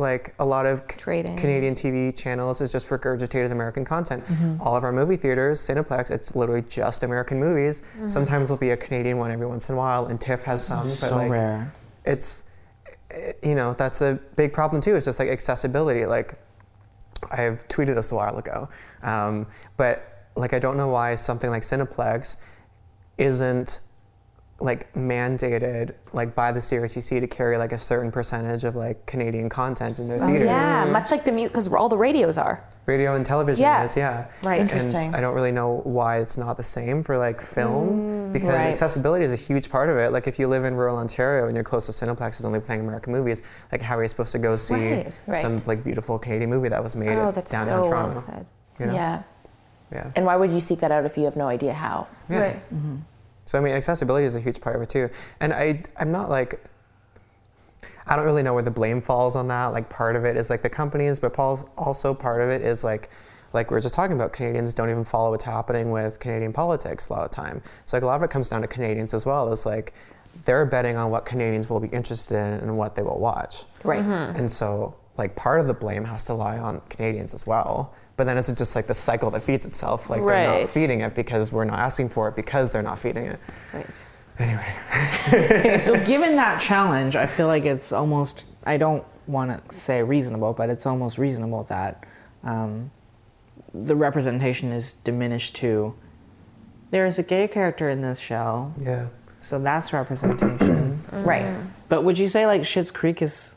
like 0.00 0.34
a 0.38 0.44
lot 0.44 0.66
of 0.66 0.86
Trading. 0.88 1.36
Canadian 1.36 1.74
TV 1.74 2.16
channels 2.16 2.60
is 2.60 2.72
just 2.72 2.88
regurgitated 2.88 3.52
American 3.52 3.84
content. 3.84 4.24
Mm-hmm. 4.24 4.60
All 4.60 4.74
of 4.74 4.84
our 4.84 4.92
movie 4.92 5.16
theaters, 5.16 5.60
Cineplex, 5.60 6.10
it's 6.10 6.34
literally 6.34 6.62
just 6.62 7.02
American 7.02 7.38
movies. 7.38 7.82
Mm-hmm. 7.82 8.08
Sometimes 8.08 8.48
there'll 8.48 8.58
be 8.58 8.70
a 8.70 8.76
Canadian 8.76 9.18
one 9.18 9.30
every 9.30 9.46
once 9.46 9.68
in 9.68 9.74
a 9.74 9.78
while, 9.78 10.06
and 10.06 10.20
TIFF 10.20 10.42
has 10.42 10.64
some. 10.64 10.84
so 10.86 11.10
but 11.10 11.16
like, 11.16 11.30
rare. 11.30 11.72
it's 12.04 12.44
eh, 13.10 13.32
you 13.42 13.54
know 13.54 13.74
that's 13.74 14.00
a 14.00 14.18
big 14.36 14.52
problem 14.52 14.80
too 14.80 14.96
it's 14.96 15.04
just 15.04 15.18
like 15.18 15.28
accessibility 15.28 16.06
like 16.06 16.34
i've 17.32 17.66
tweeted 17.68 17.94
this 17.94 18.12
a 18.12 18.14
while 18.14 18.38
ago 18.38 18.68
um, 19.02 19.46
but 19.76 20.28
like 20.36 20.54
i 20.54 20.58
don't 20.58 20.76
know 20.76 20.88
why 20.88 21.14
something 21.14 21.50
like 21.50 21.62
cineplex 21.62 22.36
isn't 23.18 23.80
like 24.62 24.92
mandated 24.94 25.94
like 26.12 26.34
by 26.34 26.52
the 26.52 26.60
crtc 26.60 27.18
to 27.20 27.26
carry 27.26 27.56
like 27.56 27.72
a 27.72 27.78
certain 27.78 28.10
percentage 28.12 28.64
of 28.64 28.76
like 28.76 29.04
canadian 29.06 29.48
content 29.48 29.98
in 29.98 30.06
their 30.08 30.22
oh, 30.22 30.26
theaters 30.26 30.42
Oh, 30.48 30.52
Yeah, 30.52 30.84
much 30.92 31.10
like 31.10 31.24
the 31.24 31.32
mute, 31.32 31.48
because 31.48 31.72
all 31.72 31.88
the 31.88 31.96
radios 31.96 32.36
are. 32.36 32.62
radio 32.86 33.14
and 33.14 33.24
television 33.24 33.62
Yeah. 33.62 33.84
is 33.84 33.96
yeah 33.96 34.26
Right. 34.42 34.60
Interesting. 34.60 35.06
and 35.08 35.16
i 35.16 35.20
don't 35.20 35.34
really 35.34 35.52
know 35.52 35.80
why 35.84 36.18
it's 36.18 36.36
not 36.36 36.56
the 36.56 36.62
same 36.62 37.02
for 37.02 37.16
like 37.16 37.40
film 37.40 38.28
mm, 38.28 38.32
because 38.32 38.50
Right. 38.54 38.66
accessibility 38.66 39.24
is 39.24 39.32
a 39.32 39.36
huge 39.36 39.70
part 39.70 39.88
of 39.88 39.96
it 39.96 40.12
like 40.12 40.26
if 40.26 40.38
you 40.38 40.46
live 40.46 40.64
in 40.64 40.74
rural 40.74 40.96
ontario 40.98 41.46
and 41.46 41.54
your 41.54 41.64
closest 41.64 42.02
cineplex 42.02 42.38
is 42.40 42.44
only 42.44 42.60
playing 42.60 42.80
american 42.82 43.12
movies 43.12 43.42
like 43.72 43.80
how 43.80 43.96
are 43.96 44.02
you 44.02 44.08
supposed 44.08 44.32
to 44.32 44.38
go 44.38 44.56
see 44.56 44.74
Right, 44.92 45.20
right. 45.26 45.36
some 45.42 45.56
like 45.66 45.82
beautiful 45.84 46.18
canadian 46.18 46.50
movie 46.50 46.68
that 46.68 46.82
was 46.82 46.94
made 46.94 47.16
Oh, 47.16 47.28
at 47.28 47.34
that's 47.34 47.50
downtown 47.50 47.84
so 47.84 47.88
toronto 47.90 48.14
well 48.16 48.24
said. 48.26 48.46
you 48.80 48.86
know? 48.86 48.94
Yeah. 48.94 49.22
yeah 49.92 50.10
And 50.16 50.24
why 50.26 50.36
would 50.36 50.50
you 50.52 50.60
seek 50.60 50.80
that 50.80 50.92
out 50.92 51.04
if 51.06 51.16
you 51.16 51.24
have 51.24 51.36
no 51.36 51.48
idea 51.48 51.72
how? 51.72 52.06
Yeah. 52.28 52.40
Right. 52.40 52.56
Mm-hmm. 52.74 52.96
So 53.50 53.58
I 53.58 53.62
mean, 53.62 53.74
accessibility 53.74 54.24
is 54.26 54.36
a 54.36 54.40
huge 54.40 54.60
part 54.60 54.76
of 54.76 54.82
it 54.82 54.90
too. 54.90 55.10
And 55.40 55.52
I, 55.52 55.82
I'm 55.96 56.12
not 56.12 56.30
like, 56.30 56.64
I 58.06 58.14
don't 58.14 58.24
really 58.24 58.44
know 58.44 58.54
where 58.54 58.62
the 58.62 58.70
blame 58.70 59.00
falls 59.00 59.34
on 59.34 59.48
that. 59.48 59.66
Like 59.66 59.90
part 59.90 60.14
of 60.14 60.24
it 60.24 60.36
is 60.36 60.50
like 60.50 60.62
the 60.62 60.70
companies, 60.70 61.18
but 61.18 61.32
Paul, 61.32 61.68
also 61.76 62.14
part 62.14 62.42
of 62.42 62.50
it 62.50 62.62
is 62.62 62.84
like, 62.84 63.10
like 63.52 63.72
we 63.72 63.76
are 63.76 63.80
just 63.80 63.96
talking 63.96 64.14
about, 64.14 64.32
Canadians 64.32 64.72
don't 64.72 64.88
even 64.88 65.02
follow 65.02 65.30
what's 65.30 65.42
happening 65.42 65.90
with 65.90 66.20
Canadian 66.20 66.52
politics 66.52 67.08
a 67.08 67.12
lot 67.12 67.24
of 67.24 67.32
time. 67.32 67.60
So 67.86 67.96
like 67.96 68.04
a 68.04 68.06
lot 68.06 68.14
of 68.14 68.22
it 68.22 68.30
comes 68.30 68.48
down 68.48 68.62
to 68.62 68.68
Canadians 68.68 69.14
as 69.14 69.26
well. 69.26 69.52
Is 69.52 69.66
like 69.66 69.94
they're 70.44 70.64
betting 70.64 70.96
on 70.96 71.10
what 71.10 71.26
Canadians 71.26 71.68
will 71.68 71.80
be 71.80 71.88
interested 71.88 72.36
in 72.36 72.60
and 72.60 72.78
what 72.78 72.94
they 72.94 73.02
will 73.02 73.18
watch. 73.18 73.64
Right. 73.82 73.98
Mm-hmm. 73.98 74.36
And 74.38 74.48
so 74.48 74.94
like 75.18 75.34
part 75.34 75.58
of 75.58 75.66
the 75.66 75.74
blame 75.74 76.04
has 76.04 76.24
to 76.26 76.34
lie 76.34 76.58
on 76.58 76.82
Canadians 76.88 77.34
as 77.34 77.48
well. 77.48 77.94
But 78.20 78.26
then 78.26 78.36
it's 78.36 78.52
just 78.52 78.76
like 78.76 78.86
the 78.86 78.92
cycle 78.92 79.30
that 79.30 79.42
feeds 79.42 79.64
itself. 79.64 80.10
Like 80.10 80.22
they're 80.22 80.60
not 80.60 80.68
feeding 80.68 81.00
it 81.00 81.14
because 81.14 81.52
we're 81.52 81.64
not 81.64 81.78
asking 81.78 82.10
for 82.10 82.28
it 82.28 82.36
because 82.36 82.70
they're 82.70 82.82
not 82.82 82.98
feeding 82.98 83.24
it. 83.24 83.40
Right. 83.72 84.02
Anyway. 84.38 85.80
so 85.80 85.98
given 86.04 86.36
that 86.36 86.60
challenge, 86.60 87.16
I 87.16 87.24
feel 87.24 87.46
like 87.46 87.64
it's 87.64 87.92
almost 87.92 88.46
I 88.64 88.76
don't 88.76 89.06
want 89.26 89.66
to 89.70 89.74
say 89.74 90.02
reasonable, 90.02 90.52
but 90.52 90.68
it's 90.68 90.84
almost 90.84 91.16
reasonable 91.16 91.62
that 91.70 92.04
um, 92.44 92.90
the 93.72 93.96
representation 93.96 94.70
is 94.70 94.92
diminished 94.92 95.56
to 95.56 95.94
there 96.90 97.06
is 97.06 97.18
a 97.18 97.22
gay 97.22 97.48
character 97.48 97.88
in 97.88 98.02
this 98.02 98.20
show, 98.20 98.74
Yeah. 98.78 99.06
so 99.40 99.58
that's 99.58 99.94
representation. 99.94 101.02
Right. 101.10 101.56
but 101.88 102.04
would 102.04 102.18
you 102.18 102.28
say 102.28 102.44
like 102.44 102.60
Schitt's 102.64 102.90
Creek 102.90 103.22
is 103.22 103.56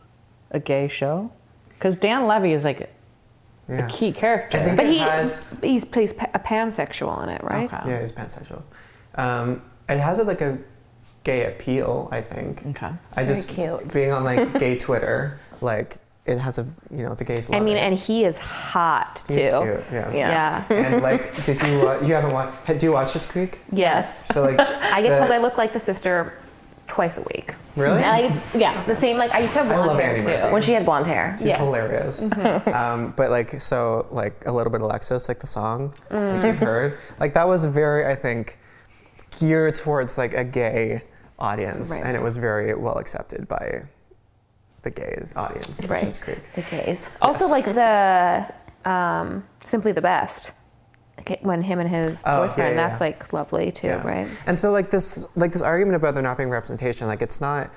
a 0.52 0.62
gay 0.62 0.88
show? 0.88 1.34
Because 1.68 1.98
Dan 1.98 2.28
Levy 2.28 2.54
is 2.54 2.64
like 2.64 2.93
Yeah. 3.74 3.86
a 3.88 3.90
key 3.90 4.12
character. 4.12 4.58
I 4.58 4.64
think 4.64 4.78
But 4.78 4.86
it 4.86 4.92
he 4.94 4.98
has. 5.00 5.46
he 5.62 5.80
plays 5.82 6.12
a 6.12 6.40
pansexual 6.40 7.24
in 7.24 7.30
it, 7.30 7.44
right? 7.44 7.72
Okay. 7.74 7.90
Yeah, 7.90 8.00
he's 8.02 8.12
pansexual. 8.12 8.62
Um, 9.16 9.62
it 9.90 10.00
has 10.00 10.20
a, 10.20 10.24
like 10.24 10.42
a 10.42 10.58
gay 11.24 11.46
appeal, 11.48 12.10
I 12.12 12.22
think. 12.22 12.66
Okay. 12.68 12.88
I 12.88 12.96
very 13.16 13.28
just 13.28 13.50
cute. 13.50 13.94
being 13.94 14.12
on 14.12 14.24
like 14.24 14.60
gay 14.60 14.78
Twitter, 14.78 15.40
like 15.62 15.98
it 16.26 16.38
has 16.38 16.58
a 16.58 16.66
you 16.90 17.04
know 17.04 17.14
the 17.16 17.24
gays 17.26 17.50
I 17.52 17.60
mean, 17.60 17.76
it. 17.76 17.82
and 17.82 18.00
he 18.00 18.24
is 18.24 18.38
hot 18.38 19.18
too. 19.28 19.34
He's 19.36 19.44
cute. 19.44 19.54
Yeah. 19.92 20.12
Yeah. 20.14 20.66
Yeah. 20.70 20.74
and 20.74 21.04
like, 21.04 21.36
did 21.46 21.62
you 21.62 21.88
uh, 21.88 22.00
you 22.02 22.14
haven't 22.14 22.32
watched? 22.34 22.78
Do 22.80 22.86
you 22.86 22.92
watch 22.94 23.14
Schitt's 23.14 23.26
Creek? 23.26 23.60
yes. 23.72 24.26
So 24.34 24.42
like, 24.42 24.58
I 24.60 25.02
get 25.02 25.10
the- 25.10 25.18
told 25.20 25.32
I 25.32 25.38
look 25.40 25.58
like 25.58 25.74
the 25.74 25.80
sister 25.80 26.34
twice 26.94 27.18
a 27.18 27.22
week. 27.34 27.56
Really? 27.76 27.98
And 28.04 28.06
I, 28.06 28.20
it's, 28.20 28.54
yeah, 28.54 28.84
the 28.86 28.94
same. 28.96 29.18
Like 29.18 29.32
I 29.32 29.40
used 29.40 29.54
to 29.54 29.64
have 29.64 29.72
I 29.72 29.76
blonde 29.76 29.88
love 29.90 30.00
hair 30.00 30.12
Annie 30.12 30.22
too. 30.22 30.28
Murphy. 30.30 30.54
When 30.54 30.62
she 30.62 30.74
had 30.74 30.86
blonde 30.86 31.08
hair. 31.08 31.36
She's 31.40 31.48
Yeah. 31.48 31.58
hilarious. 31.58 32.22
um, 32.68 33.14
but 33.18 33.32
like, 33.32 33.60
so 33.62 34.08
like 34.12 34.44
a 34.46 34.52
little 34.52 34.72
bit 34.72 34.82
of 34.82 34.86
Alexis, 34.86 35.28
like 35.28 35.40
the 35.40 35.48
song, 35.48 35.94
like 36.12 36.44
you've 36.44 36.58
heard, 36.58 37.00
like 37.20 37.34
that 37.34 37.48
was 37.48 37.66
very, 37.66 38.06
I 38.06 38.14
think, 38.16 38.60
geared 39.40 39.74
towards 39.74 40.18
like 40.20 40.36
a 40.36 40.44
gay 40.44 41.02
audience, 41.40 41.90
Right. 41.92 42.04
and 42.06 42.16
it 42.16 42.22
was 42.22 42.38
very 42.38 42.76
well 42.76 43.00
accepted 43.00 43.48
by 43.48 43.82
the 44.84 44.92
gay 44.92 45.18
audience. 45.36 45.84
Right. 45.88 46.04
Schitt's 46.06 46.22
Creek. 46.24 46.42
The 46.54 46.62
gays. 46.62 47.10
Also, 47.24 47.48
like 47.48 47.66
the 47.66 48.46
um, 48.90 49.44
simply 49.64 49.94
the 49.94 50.02
best. 50.02 50.52
Like 51.30 51.40
when 51.42 51.62
him 51.62 51.80
and 51.80 51.90
his 51.90 52.22
Oh, 52.26 52.48
boyfriend, 52.48 52.76
yeah, 52.76 52.88
that's 52.88 53.00
like 53.02 53.32
lovely 53.34 53.72
too, 53.72 53.88
Yeah. 53.88 54.06
right? 54.08 54.28
And 54.46 54.58
so 54.58 54.72
like 54.72 54.90
this, 54.90 55.26
like 55.36 55.52
this 55.52 55.62
argument 55.62 55.96
about 55.96 56.14
there 56.16 56.24
not 56.24 56.38
being 56.38 56.50
representation, 56.50 57.08
like 57.08 57.22
it's 57.22 57.40
not. 57.42 57.70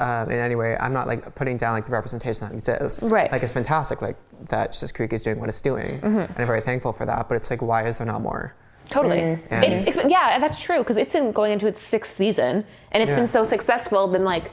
Um, 0.00 0.30
in 0.30 0.38
any 0.38 0.54
way, 0.54 0.76
I'm 0.78 0.92
not 0.92 1.08
like 1.08 1.34
putting 1.34 1.56
down 1.56 1.72
like 1.72 1.84
the 1.84 1.90
representation 1.90 2.46
that 2.46 2.54
exists. 2.54 3.02
Right. 3.02 3.32
Like 3.32 3.42
it's 3.42 3.50
fantastic, 3.50 4.00
like 4.00 4.16
that 4.48 4.70
Schitt's 4.70 4.92
Creek 4.92 5.12
is 5.12 5.24
doing 5.24 5.40
what 5.40 5.48
it's 5.48 5.60
doing, 5.60 5.98
Mm-hmm. 5.98 6.18
and 6.20 6.38
I'm 6.38 6.46
very 6.46 6.60
thankful 6.60 6.92
for 6.92 7.04
that. 7.04 7.28
But 7.28 7.34
it's 7.34 7.50
like, 7.50 7.62
why 7.62 7.84
is 7.84 7.98
there 7.98 8.06
not 8.06 8.22
more? 8.22 8.54
Totally. 8.90 9.18
And- 9.50 9.64
It's, 9.64 9.88
it's, 9.88 9.96
yeah, 10.08 10.38
that's 10.38 10.60
true 10.62 10.78
because 10.78 10.96
it's 10.98 11.16
in 11.16 11.32
going 11.32 11.50
into 11.52 11.66
its 11.66 11.80
sixth 11.82 12.14
season 12.14 12.64
and 12.92 13.02
it's 13.02 13.10
Yeah. 13.10 13.16
been 13.16 13.26
so 13.26 13.42
successful. 13.42 14.06
Then 14.06 14.22
like, 14.24 14.52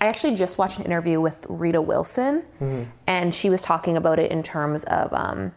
I 0.00 0.06
actually 0.06 0.36
just 0.36 0.58
watched 0.58 0.78
an 0.78 0.84
interview 0.84 1.20
with 1.20 1.44
Rita 1.48 1.80
Wilson, 1.82 2.44
Mm-hmm. 2.60 2.82
and 3.08 3.34
she 3.34 3.50
was 3.50 3.60
talking 3.62 3.96
about 3.96 4.20
it 4.20 4.30
in 4.30 4.44
terms 4.44 4.84
of 4.84 5.12
um, 5.12 5.52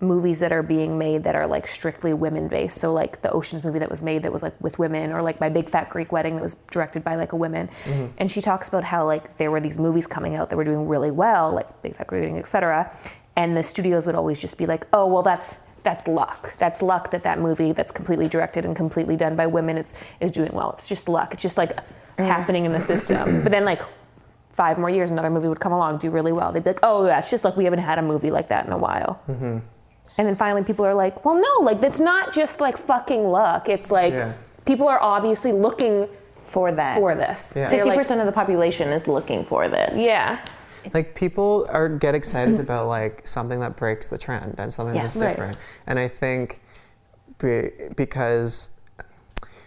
movies 0.00 0.38
that 0.40 0.52
are 0.52 0.62
being 0.62 0.96
made 0.96 1.24
that 1.24 1.34
are 1.34 1.46
like 1.46 1.66
strictly 1.66 2.12
women 2.14 2.48
based. 2.48 2.78
So 2.78 2.92
like 2.92 3.22
the 3.22 3.30
Ocean's 3.32 3.64
movie 3.64 3.80
that 3.80 3.90
was 3.90 4.02
made 4.02 4.22
that 4.22 4.32
was 4.32 4.42
like 4.42 4.58
with 4.60 4.78
women, 4.78 5.12
or 5.12 5.22
like 5.22 5.40
My 5.40 5.48
Big 5.48 5.68
Fat 5.68 5.90
Greek 5.90 6.12
Wedding 6.12 6.36
that 6.36 6.42
was 6.42 6.56
directed 6.70 7.02
by 7.02 7.16
like 7.16 7.32
a 7.32 7.36
woman. 7.36 7.68
Mm-hmm. 7.84 8.06
And 8.18 8.30
she 8.30 8.40
talks 8.40 8.68
about 8.68 8.84
how 8.84 9.06
like 9.06 9.36
there 9.36 9.50
were 9.50 9.60
these 9.60 9.78
movies 9.78 10.06
coming 10.06 10.36
out 10.36 10.50
that 10.50 10.56
were 10.56 10.64
doing 10.64 10.86
really 10.86 11.10
well, 11.10 11.52
like 11.52 11.82
Big 11.82 11.96
Fat 11.96 12.06
Greek 12.06 12.22
Wedding, 12.22 12.38
etc. 12.38 12.96
And 13.36 13.56
the 13.56 13.62
studios 13.62 14.06
would 14.06 14.14
always 14.14 14.38
just 14.38 14.56
be 14.58 14.66
like, 14.66 14.86
oh 14.92 15.06
well, 15.06 15.22
that's 15.22 15.58
that's 15.82 16.06
luck. 16.06 16.56
That's 16.58 16.82
luck 16.82 17.10
that 17.10 17.22
that 17.22 17.40
movie 17.40 17.72
that's 17.72 17.92
completely 17.92 18.28
directed 18.28 18.64
and 18.64 18.76
completely 18.76 19.16
done 19.16 19.36
by 19.36 19.46
women 19.46 19.78
is 19.78 19.94
is 20.20 20.30
doing 20.30 20.52
well. 20.52 20.72
It's 20.72 20.88
just 20.88 21.08
luck. 21.08 21.34
It's 21.34 21.42
just 21.42 21.58
like 21.58 21.78
happening 22.18 22.64
in 22.64 22.72
the 22.72 22.80
system. 22.80 23.42
But 23.48 23.52
then 23.52 23.64
like 23.64 23.82
five 24.50 24.76
more 24.76 24.90
years, 24.90 25.10
another 25.10 25.30
movie 25.30 25.48
would 25.48 25.60
come 25.60 25.72
along, 25.72 25.98
do 25.98 26.10
really 26.10 26.32
well. 26.32 26.52
They'd 26.52 26.64
be 26.64 26.70
like, 26.70 26.80
oh, 26.82 27.06
yeah, 27.06 27.20
it's 27.20 27.30
just 27.30 27.44
like 27.44 27.56
we 27.56 27.62
haven't 27.64 27.78
had 27.78 27.98
a 27.98 28.02
movie 28.02 28.32
like 28.32 28.48
that 28.48 28.66
in 28.66 28.72
a 28.72 28.76
while. 28.76 29.22
Mm-hmm. 29.28 29.58
And 30.18 30.26
then 30.26 30.34
finally, 30.34 30.64
people 30.64 30.84
are 30.84 30.94
like, 30.94 31.24
well, 31.24 31.36
no, 31.36 31.64
like 31.64 31.80
that's 31.80 32.00
not 32.00 32.34
just 32.34 32.60
like 32.60 32.76
fucking 32.76 33.24
luck. 33.28 33.68
It's 33.68 33.90
like 33.90 34.12
Yeah. 34.12 34.32
people 34.66 34.88
are 34.88 35.00
obviously 35.00 35.52
looking 35.52 36.08
For 36.44 36.72
that. 36.72 36.96
for 36.98 37.14
this. 37.14 37.52
Yeah. 37.54 37.62
They're 37.68 37.78
Fifty 37.78 37.88
like- 37.90 37.98
percent 37.98 38.20
of 38.20 38.26
the 38.26 38.32
population 38.32 38.88
is 38.88 39.06
looking 39.06 39.44
for 39.44 39.68
this. 39.68 39.96
yeah. 39.96 40.38
like 40.94 41.14
people 41.14 41.66
are 41.70 41.88
get 41.88 42.14
excited 42.14 42.58
about 42.66 42.86
like 42.86 43.26
something 43.26 43.58
that 43.60 43.76
breaks 43.76 44.06
the 44.06 44.16
trend 44.16 44.54
and 44.58 44.72
something 44.72 44.94
Yes. 44.94 45.14
that's 45.14 45.24
Right. 45.24 45.30
different 45.32 45.56
and 45.88 45.98
i 45.98 46.06
think 46.08 46.62
be, 47.38 47.70
because 47.96 48.70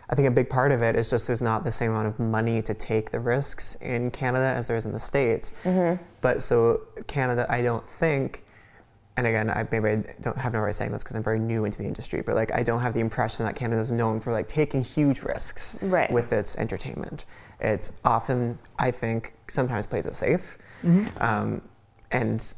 i 0.10 0.16
think 0.16 0.28
a 0.30 0.32
big 0.32 0.50
part 0.50 0.72
of 0.72 0.82
it 0.82 0.96
is 0.96 1.10
just 1.10 1.28
there's 1.28 1.42
not 1.42 1.64
the 1.66 1.72
same 1.72 1.92
amount 1.92 2.08
of 2.08 2.18
money 2.18 2.62
to 2.62 2.74
take 2.74 3.12
the 3.12 3.20
risks 3.20 3.76
in 3.76 4.10
canada 4.10 4.46
as 4.58 4.68
there 4.68 4.78
is 4.78 4.86
in 4.86 4.94
the 4.94 5.00
states 5.00 5.52
mm-hmm. 5.64 6.02
but 6.22 6.42
so 6.42 6.80
canada 7.08 7.46
i 7.50 7.62
don't 7.62 7.86
think 7.86 8.44
and 9.18 9.28
again, 9.28 9.50
I 9.50 9.68
maybe 9.72 9.90
I 9.90 10.04
don't 10.22 10.38
have 10.38 10.54
no 10.54 10.60
right 10.62 10.74
saying 10.74 10.92
this 10.92 11.04
because 11.04 11.16
I'm 11.16 11.24
very 11.24 11.40
new 11.40 11.66
into 11.66 11.78
the 11.78 11.86
industry, 11.86 12.22
but 12.22 12.36
like 12.36 12.52
I 12.54 12.64
don't 12.64 12.80
have 12.82 12.94
the 12.94 13.02
impression 13.02 13.46
that 13.46 13.56
Canada 13.56 13.82
is 13.82 13.92
known 13.92 14.20
for 14.20 14.32
like 14.32 14.48
taking 14.48 14.84
huge 14.84 15.22
risks 15.24 15.78
Right. 15.82 16.10
with 16.12 16.32
its 16.34 16.58
entertainment. 16.58 17.26
It's 17.60 17.92
often, 18.06 18.58
I 18.80 18.92
think, 18.92 19.34
sometimes 19.48 19.86
plays 19.86 20.06
it 20.06 20.16
safe, 20.16 20.58
um, 21.20 21.62
and 22.12 22.54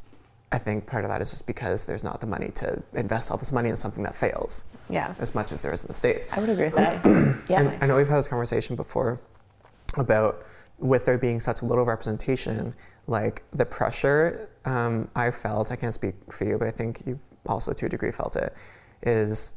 I 0.52 0.60
think 0.60 0.86
part 0.86 1.04
of 1.04 1.10
that 1.10 1.20
is 1.22 1.32
just 1.32 1.48
because 1.48 1.86
there's 1.86 2.04
not 2.04 2.22
the 2.22 2.28
money 2.28 2.50
to 2.56 2.82
invest 2.94 3.32
all 3.32 3.38
this 3.38 3.52
money 3.52 3.70
in 3.70 3.76
something 3.76 4.04
that 4.04 4.16
fails 4.16 4.66
Yeah. 4.90 5.16
as 5.20 5.34
much 5.34 5.52
as 5.52 5.64
there 5.64 5.74
is 5.74 5.82
in 5.82 5.88
the 5.88 5.96
states. 5.96 6.28
I 6.32 6.40
would 6.40 6.50
agree 6.50 6.66
with 6.66 6.76
that. 6.76 7.04
yeah. 7.50 7.60
And 7.62 7.84
I 7.84 7.88
know 7.88 7.96
we've 7.96 8.08
had 8.08 8.18
this 8.20 8.28
conversation 8.28 8.76
before 8.76 9.20
about 9.98 10.44
with 10.84 11.06
there 11.06 11.18
being 11.18 11.40
such 11.40 11.64
little 11.64 11.86
representation, 11.86 12.76
like 13.08 13.44
the 13.52 13.66
pressure 13.66 14.50
um, 14.66 15.10
I 15.16 15.32
felt, 15.32 15.72
I 15.72 15.78
can't 15.78 15.94
speak 15.94 16.14
for 16.32 16.44
you, 16.44 16.58
but 16.58 16.68
I 16.68 16.72
think 16.72 17.04
you've 17.06 17.22
also 17.48 17.72
to 17.74 17.86
a 17.86 17.90
degree 17.90 18.12
felt 18.12 18.36
it, 18.36 18.54
is 19.02 19.56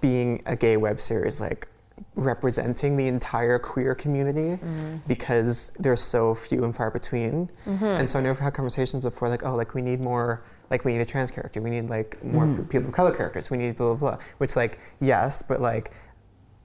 being 0.00 0.42
a 0.44 0.54
gay 0.54 0.76
web 0.76 1.00
series 1.00 1.40
like 1.40 1.66
representing 2.14 2.94
the 2.94 3.08
entire 3.08 3.58
queer 3.58 3.94
community 3.94 4.62
mm-hmm. 4.62 4.96
because 5.08 5.72
they're 5.78 5.96
so 5.96 6.34
few 6.34 6.62
and 6.64 6.76
far 6.76 6.90
between. 6.90 7.50
Mm-hmm. 7.64 7.84
And 7.84 8.08
so 8.08 8.18
I 8.18 8.22
know 8.22 8.28
we've 8.28 8.38
had 8.38 8.52
conversations 8.52 9.02
before, 9.02 9.30
like, 9.30 9.44
oh, 9.44 9.56
like 9.56 9.72
we 9.74 9.80
need 9.80 10.00
more, 10.00 10.44
like 10.70 10.84
we 10.84 10.92
need 10.92 11.00
a 11.00 11.06
trans 11.06 11.30
character, 11.30 11.62
we 11.62 11.70
need 11.70 11.88
like 11.88 12.22
more 12.22 12.44
mm. 12.44 12.56
p- 12.58 12.62
people 12.64 12.88
of 12.88 12.94
color 12.94 13.14
characters, 13.14 13.50
we 13.50 13.56
need 13.56 13.78
blah 13.78 13.94
blah 13.94 14.10
blah. 14.16 14.24
Which 14.36 14.56
like 14.56 14.78
yes, 15.00 15.40
but 15.40 15.62
like 15.62 15.90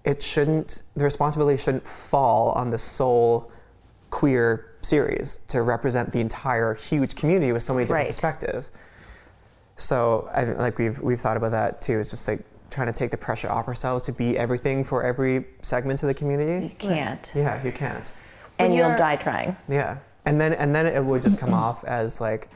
it 0.03 0.21
shouldn't. 0.21 0.83
The 0.95 1.05
responsibility 1.05 1.57
shouldn't 1.57 1.87
fall 1.87 2.51
on 2.51 2.69
the 2.69 2.77
sole 2.77 3.49
queer 4.13 4.67
series 4.83 5.37
to 5.47 5.63
represent 5.63 6.11
the 6.11 6.19
entire 6.19 6.75
huge 6.75 7.15
community 7.15 7.51
with 7.51 7.63
so 7.63 7.73
many 7.73 7.85
different 7.85 8.05
Right. 8.05 8.07
perspectives. 8.09 8.69
So 9.77 10.29
I 10.31 10.43
like 10.43 10.77
we've 10.77 10.99
we've 11.01 11.19
thought 11.19 11.35
about 11.35 11.49
that 11.51 11.81
too. 11.81 11.99
It's 11.99 12.11
just 12.11 12.27
like 12.27 12.41
trying 12.69 12.87
to 12.87 12.93
take 12.93 13.09
the 13.09 13.17
pressure 13.17 13.49
off 13.49 13.67
ourselves 13.67 14.03
to 14.03 14.11
be 14.11 14.37
everything 14.37 14.83
for 14.83 15.03
every 15.03 15.45
segment 15.63 16.03
of 16.03 16.07
the 16.07 16.13
community. 16.13 16.67
You 16.67 16.75
can't. 16.77 17.31
Yeah, 17.35 17.63
you 17.63 17.71
can't. 17.71 18.11
And 18.59 18.75
you'll 18.75 18.95
die 18.95 19.15
trying. 19.15 19.57
Yeah, 19.67 19.97
and 20.25 20.39
then 20.39 20.53
and 20.53 20.75
then 20.75 20.85
it 20.85 21.03
would 21.03 21.23
just 21.23 21.39
come 21.39 21.53
off 21.65 21.83
as 21.85 22.21
like 22.21 22.49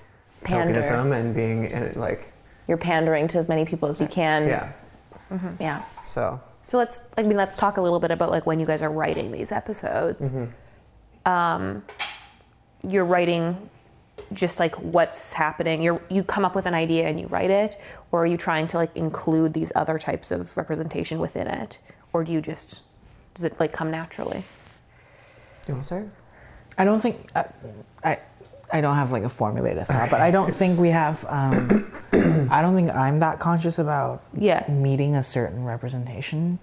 Pander. 0.43 0.80
tokenism 0.80 1.12
and 1.20 1.34
being 1.34 1.66
in 1.66 1.82
it, 1.84 1.97
like 1.97 2.32
You're 2.68 2.78
pandering 2.78 3.28
to 3.30 3.39
as 3.39 3.49
many 3.49 3.66
people 3.66 3.89
as 3.89 3.99
you 3.99 4.05
can. 4.08 4.45
yeah. 4.47 4.72
Mm-hmm. 5.32 5.60
Yeah. 5.60 5.84
So 6.03 6.39
So 6.62 6.78
let's, 6.78 7.01
I 7.18 7.24
mean, 7.24 7.36
let's 7.38 7.58
talk 7.58 7.78
a 7.78 7.82
little 7.82 7.99
bit 7.99 8.12
about 8.12 8.30
like 8.30 8.45
when 8.45 8.60
you 8.60 8.66
guys 8.68 8.84
are 8.84 8.91
writing 8.91 9.32
these 9.32 9.51
episodes. 9.51 10.30
Mm-hmm. 10.30 10.45
Um, 11.28 11.84
you're 12.88 13.05
writing 13.05 13.69
just 14.34 14.59
like 14.59 14.75
what's 14.75 15.34
happening. 15.34 15.82
You 15.84 16.01
you 16.09 16.23
come 16.23 16.45
up 16.45 16.55
with 16.55 16.65
an 16.65 16.73
idea 16.73 17.07
and 17.07 17.19
you 17.19 17.28
write 17.28 17.49
it, 17.49 17.80
or 18.11 18.23
are 18.23 18.25
you 18.25 18.38
trying 18.38 18.67
to 18.67 18.78
like 18.78 18.95
include 18.95 19.53
these 19.53 19.71
other 19.75 19.97
types 19.99 20.32
of 20.32 20.55
representation 20.57 21.19
within 21.19 21.47
it, 21.47 21.80
or 22.13 22.23
do 22.23 22.34
you 22.34 22.41
just 22.41 22.82
does 23.34 23.43
it 23.43 23.59
like 23.59 23.71
come 23.73 23.91
naturally? 23.91 24.43
do 25.65 25.73
you 25.73 25.75
want 25.75 25.84
to 25.84 25.88
say? 25.95 26.03
I 26.78 26.86
don't 26.86 27.01
think 27.01 27.30
I, 27.36 27.45
I, 28.03 28.17
I 28.71 28.82
don't 28.82 28.95
have 28.95 29.11
like 29.11 29.23
a 29.23 29.30
formulated 29.30 29.86
thought, 29.86 30.09
but 30.09 30.21
I 30.21 30.32
don't 30.32 30.53
think 30.53 30.80
we 30.80 30.89
have. 30.89 31.25
Um, 31.28 31.91
I 32.49 32.61
don't 32.61 32.73
think 32.75 32.89
I'm 32.91 33.19
that 33.19 33.39
conscious 33.39 33.78
about 33.80 34.23
Yeah. 34.34 34.63
meeting 34.69 35.15
a 35.15 35.23
certain 35.23 35.65
representation. 35.65 36.59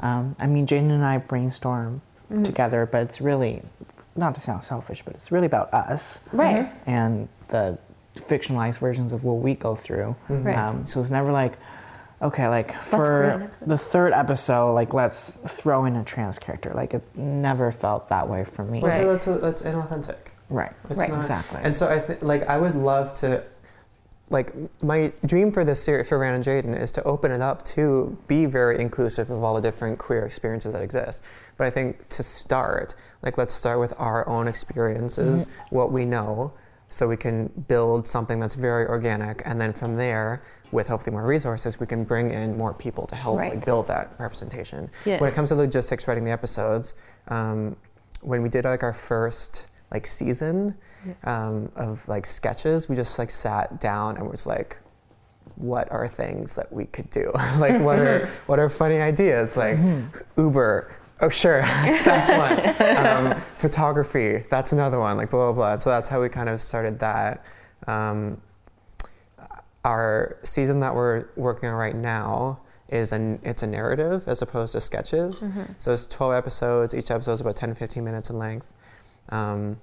Um, 0.00 0.34
I 0.40 0.46
mean, 0.48 0.66
Jane 0.66 0.90
and 0.90 1.04
I 1.04 1.18
brainstorm 1.18 2.00
together, 2.42 2.84
but 2.86 3.02
it's 3.02 3.20
really 3.20 3.62
not 4.18 4.34
to 4.34 4.40
sound 4.40 4.64
selfish, 4.64 5.02
but 5.04 5.14
it's 5.14 5.30
really 5.32 5.46
about 5.46 5.72
us, 5.72 6.28
Right. 6.32 6.70
And 6.86 7.28
the 7.48 7.78
fictionalized 8.16 8.78
versions 8.80 9.12
of 9.12 9.24
what 9.24 9.36
we 9.38 9.54
go 9.54 9.74
through. 9.74 10.16
Right. 10.28 10.56
Um, 10.56 10.86
so 10.86 11.00
it's 11.00 11.10
never 11.10 11.32
like. 11.32 11.58
Okay, 12.20 12.48
like 12.48 12.74
create 12.74 13.32
an 13.32 13.48
for 13.48 13.50
the 13.64 13.78
third 13.78 14.12
episode, 14.12 14.74
like 14.74 14.92
let's 14.92 15.34
throw 15.46 15.84
in 15.84 15.94
a 15.94 16.02
trans 16.02 16.36
character. 16.40 16.72
Like 16.74 16.92
it 16.92 17.02
never 17.16 17.70
felt 17.70 18.08
that 18.08 18.28
way 18.28 18.42
for 18.42 18.64
me. 18.64 18.80
Right. 18.82 19.04
Well, 19.06 19.12
that's 19.12 19.26
that's 19.26 19.62
inauthentic. 19.62 20.16
Right. 20.50 20.72
It's 20.90 20.98
Right. 20.98 21.10
not- 21.10 21.18
Exactly. 21.18 21.60
And 21.62 21.76
so 21.76 21.88
I 21.88 22.00
think, 22.00 22.20
like, 22.22 22.42
I 22.48 22.58
would 22.58 22.74
love 22.74 23.12
to, 23.20 23.44
like, 24.30 24.52
my 24.82 25.12
dream 25.24 25.50
for 25.50 25.64
this 25.64 25.82
series 25.82 26.08
for 26.08 26.18
Ran 26.18 26.34
and 26.34 26.44
Jaden 26.44 26.78
is 26.78 26.92
to 26.92 27.02
open 27.04 27.32
it 27.32 27.40
up 27.40 27.64
to 27.66 28.16
be 28.26 28.46
very 28.46 28.78
inclusive 28.80 29.30
of 29.30 29.42
all 29.42 29.54
the 29.54 29.60
different 29.60 29.98
queer 29.98 30.26
experiences 30.26 30.72
that 30.72 30.82
exist. 30.82 31.22
But 31.56 31.66
I 31.66 31.70
think 31.70 32.08
to 32.10 32.22
start, 32.22 32.94
like, 33.22 33.38
let's 33.38 33.54
start 33.54 33.78
with 33.78 33.94
our 33.98 34.28
own 34.28 34.48
experiences, 34.48 35.48
what 35.70 35.92
we 35.92 36.04
know, 36.04 36.52
so 36.90 37.06
we 37.06 37.16
can 37.16 37.48
build 37.68 38.08
something 38.08 38.40
that's 38.40 38.54
very 38.54 38.86
organic, 38.86 39.42
and 39.44 39.60
then 39.60 39.72
from 39.72 39.96
there. 39.96 40.42
With 40.70 40.86
hopefully 40.86 41.12
more 41.12 41.24
resources, 41.24 41.80
we 41.80 41.86
can 41.86 42.04
bring 42.04 42.30
in 42.30 42.58
more 42.58 42.74
people 42.74 43.06
to 43.06 43.16
help 43.16 43.36
like, 43.36 43.64
build 43.64 43.86
that 43.88 44.12
representation. 44.18 44.90
Yeah. 45.06 45.18
When 45.18 45.30
it 45.30 45.34
comes 45.34 45.48
to 45.48 45.54
logistics, 45.54 46.06
writing 46.06 46.24
the 46.24 46.30
episodes, 46.30 46.92
um, 47.28 47.74
when 48.20 48.42
we 48.42 48.50
did 48.50 48.66
like 48.66 48.82
our 48.82 48.92
first 48.92 49.67
like 49.90 50.06
season 50.06 50.74
um, 51.24 51.70
of 51.76 52.06
like 52.08 52.26
sketches, 52.26 52.88
we 52.88 52.96
just 52.96 53.18
like 53.18 53.30
sat 53.30 53.80
down 53.80 54.16
and 54.16 54.28
was 54.28 54.46
like, 54.46 54.76
what 55.56 55.90
are 55.90 56.06
things 56.06 56.54
that 56.54 56.72
we 56.72 56.84
could 56.86 57.10
do? 57.10 57.30
like 57.58 57.80
what 57.80 57.98
are 57.98 58.26
what 58.46 58.58
are 58.58 58.68
funny 58.68 59.00
ideas? 59.00 59.56
Like 59.56 59.78
Uber. 60.36 60.92
Oh 61.20 61.28
sure, 61.28 61.62
that's, 62.04 62.30
one. 62.30 63.32
um, 63.34 63.40
photography, 63.56 64.44
that's 64.50 64.72
another 64.72 65.00
one. 65.00 65.16
Like 65.16 65.30
blah 65.30 65.52
blah 65.52 65.52
blah. 65.52 65.76
So 65.78 65.90
that's 65.90 66.08
how 66.08 66.22
we 66.22 66.28
kind 66.28 66.48
of 66.48 66.60
started 66.60 67.00
that. 67.00 67.44
Um, 67.86 68.40
our 69.84 70.38
season 70.42 70.80
that 70.80 70.94
we're 70.94 71.26
working 71.34 71.68
on 71.68 71.74
right 71.74 71.96
now 71.96 72.60
is 72.88 73.12
an 73.12 73.40
it's 73.42 73.62
a 73.62 73.66
narrative 73.66 74.24
as 74.28 74.42
opposed 74.42 74.72
to 74.72 74.80
sketches. 74.80 75.42
So 75.78 75.92
it's 75.92 76.06
12 76.06 76.34
episodes. 76.34 76.94
Each 76.94 77.10
episode 77.10 77.32
is 77.32 77.40
about 77.40 77.56
10 77.56 77.70
to 77.70 77.74
15 77.74 78.04
minutes 78.04 78.30
in 78.30 78.38
length. 78.38 78.72
Um, 79.30 79.78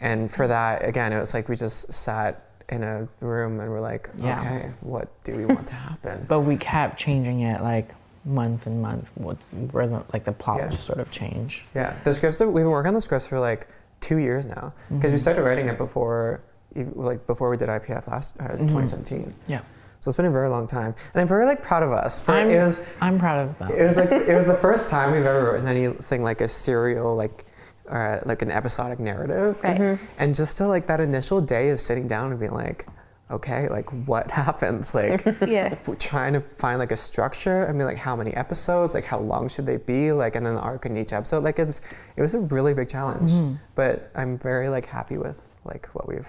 and 0.00 0.30
for 0.30 0.46
that, 0.48 0.84
again, 0.84 1.12
it 1.12 1.18
was 1.18 1.34
like 1.34 1.48
we 1.48 1.56
just 1.56 1.92
sat 1.92 2.42
in 2.70 2.82
a 2.82 3.06
room 3.20 3.60
and 3.60 3.70
we're 3.70 3.80
like, 3.80 4.10
Yeah. 4.18 4.40
okay, 4.40 4.72
what 4.80 5.08
do 5.24 5.32
we 5.36 5.46
want 5.46 5.66
to 5.68 5.74
happen? 5.74 6.24
But 6.28 6.40
we 6.40 6.56
kept 6.56 6.98
changing 6.98 7.40
it 7.42 7.62
like 7.62 7.94
month 8.24 8.66
and 8.66 8.80
month. 8.80 9.10
What 9.16 9.36
where 9.72 9.86
the 9.86 10.02
like 10.12 10.24
the 10.24 10.32
plot 10.32 10.58
Yeah. 10.58 10.64
would 10.64 10.72
just 10.72 10.84
sort 10.86 10.98
of 10.98 11.10
change. 11.10 11.64
Yeah, 11.74 11.94
the 12.04 12.14
scripts. 12.14 12.40
We've 12.40 12.52
been 12.54 12.70
working 12.70 12.88
on 12.88 12.94
the 12.94 13.00
scripts 13.00 13.26
for 13.26 13.38
like 13.38 13.68
two 14.00 14.18
years 14.18 14.46
now 14.46 14.72
because 14.90 15.12
we 15.12 15.18
started 15.18 15.42
writing 15.42 15.68
it 15.68 15.78
before, 15.78 16.40
like 16.74 17.26
before 17.26 17.48
we 17.50 17.56
did 17.56 17.68
IPF 17.68 18.06
last 18.08 18.38
uh, 18.40 18.48
2017. 18.48 19.32
Yeah. 19.46 19.60
So 20.00 20.10
it's 20.10 20.16
been 20.16 20.26
a 20.26 20.30
very 20.30 20.48
long 20.50 20.66
time, 20.66 20.94
and 21.14 21.20
I'm 21.22 21.28
very 21.28 21.46
like 21.46 21.62
proud 21.62 21.82
of 21.82 21.90
us. 21.90 22.22
For, 22.22 22.32
I'm, 22.32 22.50
it 22.50 22.58
was 22.58 22.80
I'm 23.00 23.18
proud 23.18 23.46
of 23.48 23.58
that. 23.58 23.70
it 23.70 23.82
was 23.84 23.96
like 23.96 24.10
it 24.10 24.34
was 24.34 24.44
the 24.46 24.56
first 24.56 24.90
time 24.90 25.12
we've 25.12 25.24
ever 25.24 25.52
written 25.52 25.66
anything 25.66 26.22
like 26.22 26.40
a 26.42 26.48
serial 26.48 27.14
like 27.16 27.46
uh, 27.88 28.18
like 28.24 28.42
an 28.42 28.50
episodic 28.50 28.98
narrative. 28.98 29.62
Right. 29.62 29.98
and 30.18 30.34
just 30.34 30.56
to 30.58 30.66
like 30.68 30.86
that 30.86 31.00
initial 31.00 31.40
day 31.40 31.70
of 31.70 31.80
sitting 31.80 32.06
down 32.06 32.30
and 32.30 32.40
being 32.40 32.52
like 32.52 32.86
okay 33.30 33.68
like 33.68 33.88
what 34.06 34.30
happens? 34.42 34.94
Like 34.94 35.24
Yeah. 35.46 35.72
if 35.72 35.88
we're 35.88 35.94
trying 35.96 36.34
to 36.34 36.40
find 36.40 36.78
like 36.78 36.92
a 36.92 36.96
structure 36.96 37.66
i 37.68 37.72
mean 37.72 37.86
like 37.86 37.96
how 37.96 38.14
many 38.14 38.32
episodes 38.34 38.92
like 38.94 39.04
how 39.04 39.18
long 39.18 39.48
should 39.48 39.64
they 39.66 39.78
be 39.78 40.12
like 40.12 40.36
and 40.36 40.44
then 40.44 40.54
the 40.54 40.60
arc 40.60 40.84
in 40.86 40.96
each 40.96 41.12
episode 41.12 41.42
like 41.42 41.58
it's 41.58 41.80
it 42.16 42.22
was 42.22 42.34
a 42.34 42.38
really 42.38 42.74
big 42.74 42.88
challenge. 42.88 43.32
But 43.74 44.10
i'm 44.14 44.36
very 44.38 44.68
like 44.68 44.86
happy 44.86 45.16
with 45.16 45.46
like 45.64 45.86
what 45.94 46.06
we've 46.06 46.28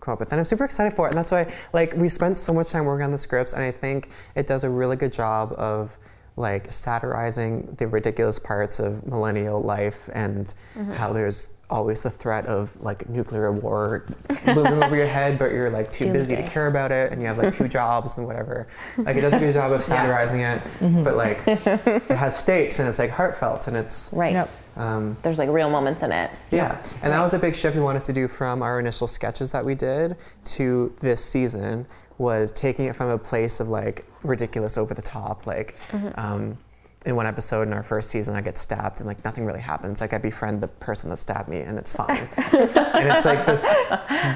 come 0.00 0.12
up 0.12 0.20
with 0.20 0.30
and 0.30 0.38
i'm 0.38 0.44
super 0.44 0.64
excited 0.64 0.92
for 0.94 1.06
it 1.06 1.10
and 1.10 1.18
that's 1.18 1.32
why 1.32 1.52
like 1.72 1.94
we 1.96 2.08
spent 2.08 2.36
so 2.36 2.52
much 2.54 2.70
time 2.70 2.84
working 2.84 3.04
on 3.04 3.10
the 3.10 3.18
scripts 3.18 3.52
and 3.54 3.62
i 3.64 3.70
think 3.72 4.10
it 4.36 4.46
does 4.46 4.62
a 4.62 4.70
really 4.70 4.94
good 4.94 5.12
job 5.12 5.52
of 5.58 5.98
like 6.38 6.70
satirizing 6.70 7.74
the 7.78 7.88
ridiculous 7.88 8.38
parts 8.38 8.78
of 8.78 9.06
millennial 9.06 9.60
life 9.60 10.08
and 10.12 10.52
how 10.94 11.12
there's 11.12 11.54
always 11.68 12.02
the 12.02 12.10
threat 12.10 12.46
of 12.46 12.70
like 12.80 13.08
nuclear 13.08 13.50
war 13.50 14.04
looming 14.46 14.80
over 14.84 14.94
your 14.94 15.06
head 15.06 15.36
but 15.36 15.50
you're 15.50 15.70
like 15.70 15.90
too 15.90 16.12
busy 16.12 16.36
to 16.36 16.42
care 16.46 16.68
about 16.68 16.92
it 16.92 17.10
and 17.10 17.20
you 17.20 17.26
have 17.26 17.38
like 17.38 17.52
two 17.52 17.66
jobs 17.66 18.18
and 18.18 18.26
whatever. 18.26 18.68
Like 18.98 19.16
it 19.16 19.22
does 19.22 19.32
a 19.34 19.38
good 19.38 19.52
job 19.52 19.72
of 19.72 19.82
satirizing 19.82 20.42
it 20.42 20.62
but 21.02 21.16
like 21.16 21.40
it 21.46 22.02
has 22.10 22.38
stakes 22.38 22.78
and 22.78 22.88
it's 22.88 22.98
like 22.98 23.10
heartfelt 23.10 23.66
and 23.66 23.76
it's 23.76 24.12
Right. 24.12 24.34
Yep. 24.34 24.50
um, 24.76 25.16
There's 25.22 25.38
like 25.38 25.48
real 25.48 25.70
moments 25.70 26.02
in 26.02 26.12
it. 26.12 26.30
yeah, 26.50 26.80
and 27.02 27.12
that 27.12 27.20
was 27.20 27.32
a 27.34 27.38
big 27.38 27.54
shift 27.54 27.74
we 27.76 27.82
wanted 27.82 28.04
to 28.04 28.12
do 28.12 28.28
from 28.28 28.62
our 28.62 28.78
initial 28.78 29.06
sketches 29.06 29.50
that 29.52 29.64
we 29.64 29.74
did 29.74 30.16
to 30.44 30.94
this 31.00 31.24
season 31.24 31.86
was 32.18 32.50
taking 32.52 32.86
it 32.86 32.96
from 32.96 33.08
a 33.10 33.18
place 33.18 33.60
of 33.60 33.68
like 33.68 34.04
ridiculous 34.24 34.76
over 34.78 34.94
the 34.94 35.02
top 35.02 35.46
like 35.46 35.76
um, 36.16 36.56
in 37.04 37.14
one 37.14 37.26
episode 37.26 37.68
in 37.68 37.72
our 37.74 37.82
first 37.82 38.10
season 38.10 38.34
i 38.34 38.40
get 38.40 38.56
stabbed 38.58 39.00
and 39.00 39.06
like 39.06 39.22
nothing 39.24 39.44
really 39.44 39.60
happens. 39.60 40.00
Like 40.00 40.12
i 40.12 40.18
befriend 40.18 40.60
the 40.62 40.68
person 40.68 41.10
that 41.10 41.18
stabbed 41.18 41.48
me 41.48 41.60
and 41.60 41.78
it's 41.78 41.94
fine. 41.94 42.28
And 42.96 43.08
it's 43.08 43.24
like 43.26 43.44
this 43.46 43.66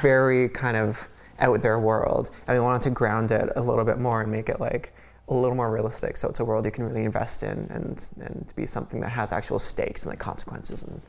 very 0.03 0.49
kind 0.51 0.77
of 0.77 1.09
out 1.41 1.63
there 1.63 1.79
world. 1.81 2.31
And 2.47 2.57
we 2.57 2.61
wanted 2.63 2.83
to 2.83 2.91
ground 2.91 3.31
it 3.33 3.49
a 3.57 3.63
little 3.63 3.85
bit 3.85 3.99
more 3.99 4.21
and 4.21 4.31
make 4.31 4.49
it 4.51 4.61
like 4.61 4.93
a 5.29 5.35
little 5.35 5.57
more 5.57 5.71
realistic. 5.73 6.17
So 6.19 6.29
it's 6.29 6.39
a 6.41 6.45
world 6.45 6.65
you 6.67 6.71
can 6.71 6.85
really 6.85 7.05
invest 7.05 7.43
in 7.43 7.67
and 7.71 8.09
and 8.21 8.53
be 8.57 8.67
something 8.67 9.01
that 9.01 9.11
has 9.11 9.33
actual 9.33 9.59
stakes 9.59 10.03
and 10.05 10.11
like 10.11 10.19
consequences 10.19 10.83
and 10.85 11.01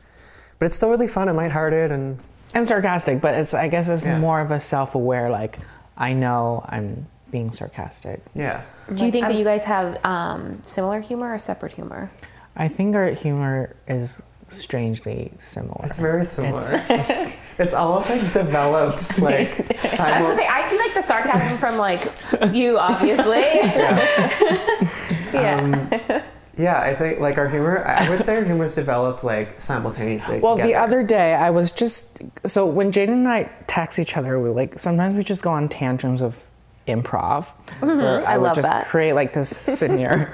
but 0.57 0.67
it's 0.67 0.75
still 0.75 0.89
really 0.89 1.07
fun 1.07 1.27
and 1.27 1.35
lighthearted 1.37 1.91
and 1.91 2.17
And 2.53 2.67
sarcastic, 2.67 3.19
but 3.21 3.33
it's 3.35 3.53
I 3.53 3.67
guess 3.67 3.89
it's 3.89 4.05
Yeah. 4.05 4.17
more 4.19 4.39
of 4.41 4.51
a 4.51 4.59
self-aware 4.59 5.29
like 5.29 5.59
I 5.97 6.13
know 6.13 6.63
I'm 6.67 7.07
being 7.31 7.51
sarcastic. 7.51 8.21
yeah 8.33 8.63
Do 8.93 9.05
you 9.05 9.11
think 9.11 9.25
that 9.27 9.35
you 9.35 9.43
guys 9.45 9.63
have 9.65 10.03
um, 10.05 10.61
similar 10.63 10.99
humor 10.99 11.33
or 11.33 11.39
separate 11.39 11.73
humor? 11.73 12.11
I 12.55 12.67
think 12.67 12.95
our 12.95 13.07
humor 13.11 13.75
is 13.87 14.21
strangely 14.49 15.31
similar. 15.37 15.85
it's 15.85 15.95
very 15.97 16.25
similar 16.25 16.61
It's 16.89 17.07
just- 17.07 17.37
it's 17.59 17.73
almost 17.73 18.09
like 18.09 18.33
developed 18.33 19.17
like 19.19 19.59
I 19.99 20.21
was 20.21 20.35
gonna 20.35 20.35
say 20.35 20.47
I 20.47 20.67
see 20.69 20.77
like 20.77 20.93
the 20.93 21.01
sarcasm 21.01 21.57
from 21.57 21.77
like 21.77 22.01
you, 22.53 22.77
obviously. 22.77 23.39
yeah. 25.33 25.59
Um, 25.61 26.21
yeah 26.61 26.79
i 26.81 26.93
think 26.93 27.19
like 27.19 27.37
our 27.37 27.47
humor 27.47 27.83
i 27.85 28.09
would 28.09 28.21
say 28.21 28.35
our 28.35 28.43
humor's 28.43 28.75
developed 28.75 29.23
like 29.23 29.59
simultaneously 29.59 30.39
Well, 30.39 30.55
the 30.55 30.75
other 30.75 31.03
day 31.03 31.33
I 31.33 31.49
was 31.49 31.71
just 31.71 32.19
so 32.45 32.65
when 32.65 32.91
Jaden 32.91 33.09
and 33.09 33.27
I 33.27 33.43
text 33.67 33.99
each 33.99 34.17
other, 34.17 34.39
we 34.39 34.49
like 34.49 34.79
sometimes 34.79 35.13
we 35.15 35.23
just 35.23 35.41
go 35.41 35.51
on 35.51 35.69
tantrums 35.69 36.21
of 36.21 36.45
improv. 36.87 37.47
Mm-hmm. 37.81 38.27
I 38.27 38.37
would 38.37 38.43
love 38.47 38.55
just 38.55 38.69
that. 38.69 38.85
create 38.87 39.13
like 39.13 39.33
this 39.33 39.49
scenario, 39.79 40.27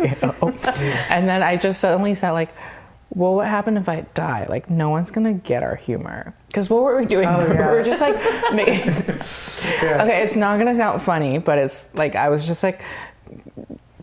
and 1.09 1.28
then 1.28 1.43
I 1.43 1.57
just 1.57 1.80
suddenly 1.80 2.13
said 2.13 2.32
like, 2.32 2.49
"Well, 3.09 3.36
what 3.36 3.47
happened 3.47 3.78
if 3.78 3.89
I 3.89 4.01
die? 4.13 4.45
Like, 4.49 4.69
no 4.69 4.89
one's 4.89 5.11
gonna 5.11 5.34
get 5.34 5.63
our 5.63 5.75
humor." 5.75 6.34
Because 6.47 6.69
what 6.69 6.84
were 6.84 6.97
we 6.97 7.05
doing? 7.05 7.28
Oh, 7.28 7.41
yeah. 7.41 7.71
we 7.71 7.78
were 7.78 7.84
just 7.84 8.01
like, 8.01 8.15
making... 8.53 8.89
okay, 8.89 10.23
it's 10.23 10.36
not 10.36 10.57
gonna 10.57 10.75
sound 10.75 11.01
funny, 11.01 11.38
but 11.38 11.57
it's 11.57 11.93
like 11.95 12.15
I 12.15 12.30
was 12.30 12.47
just 12.47 12.63
like 12.63 12.82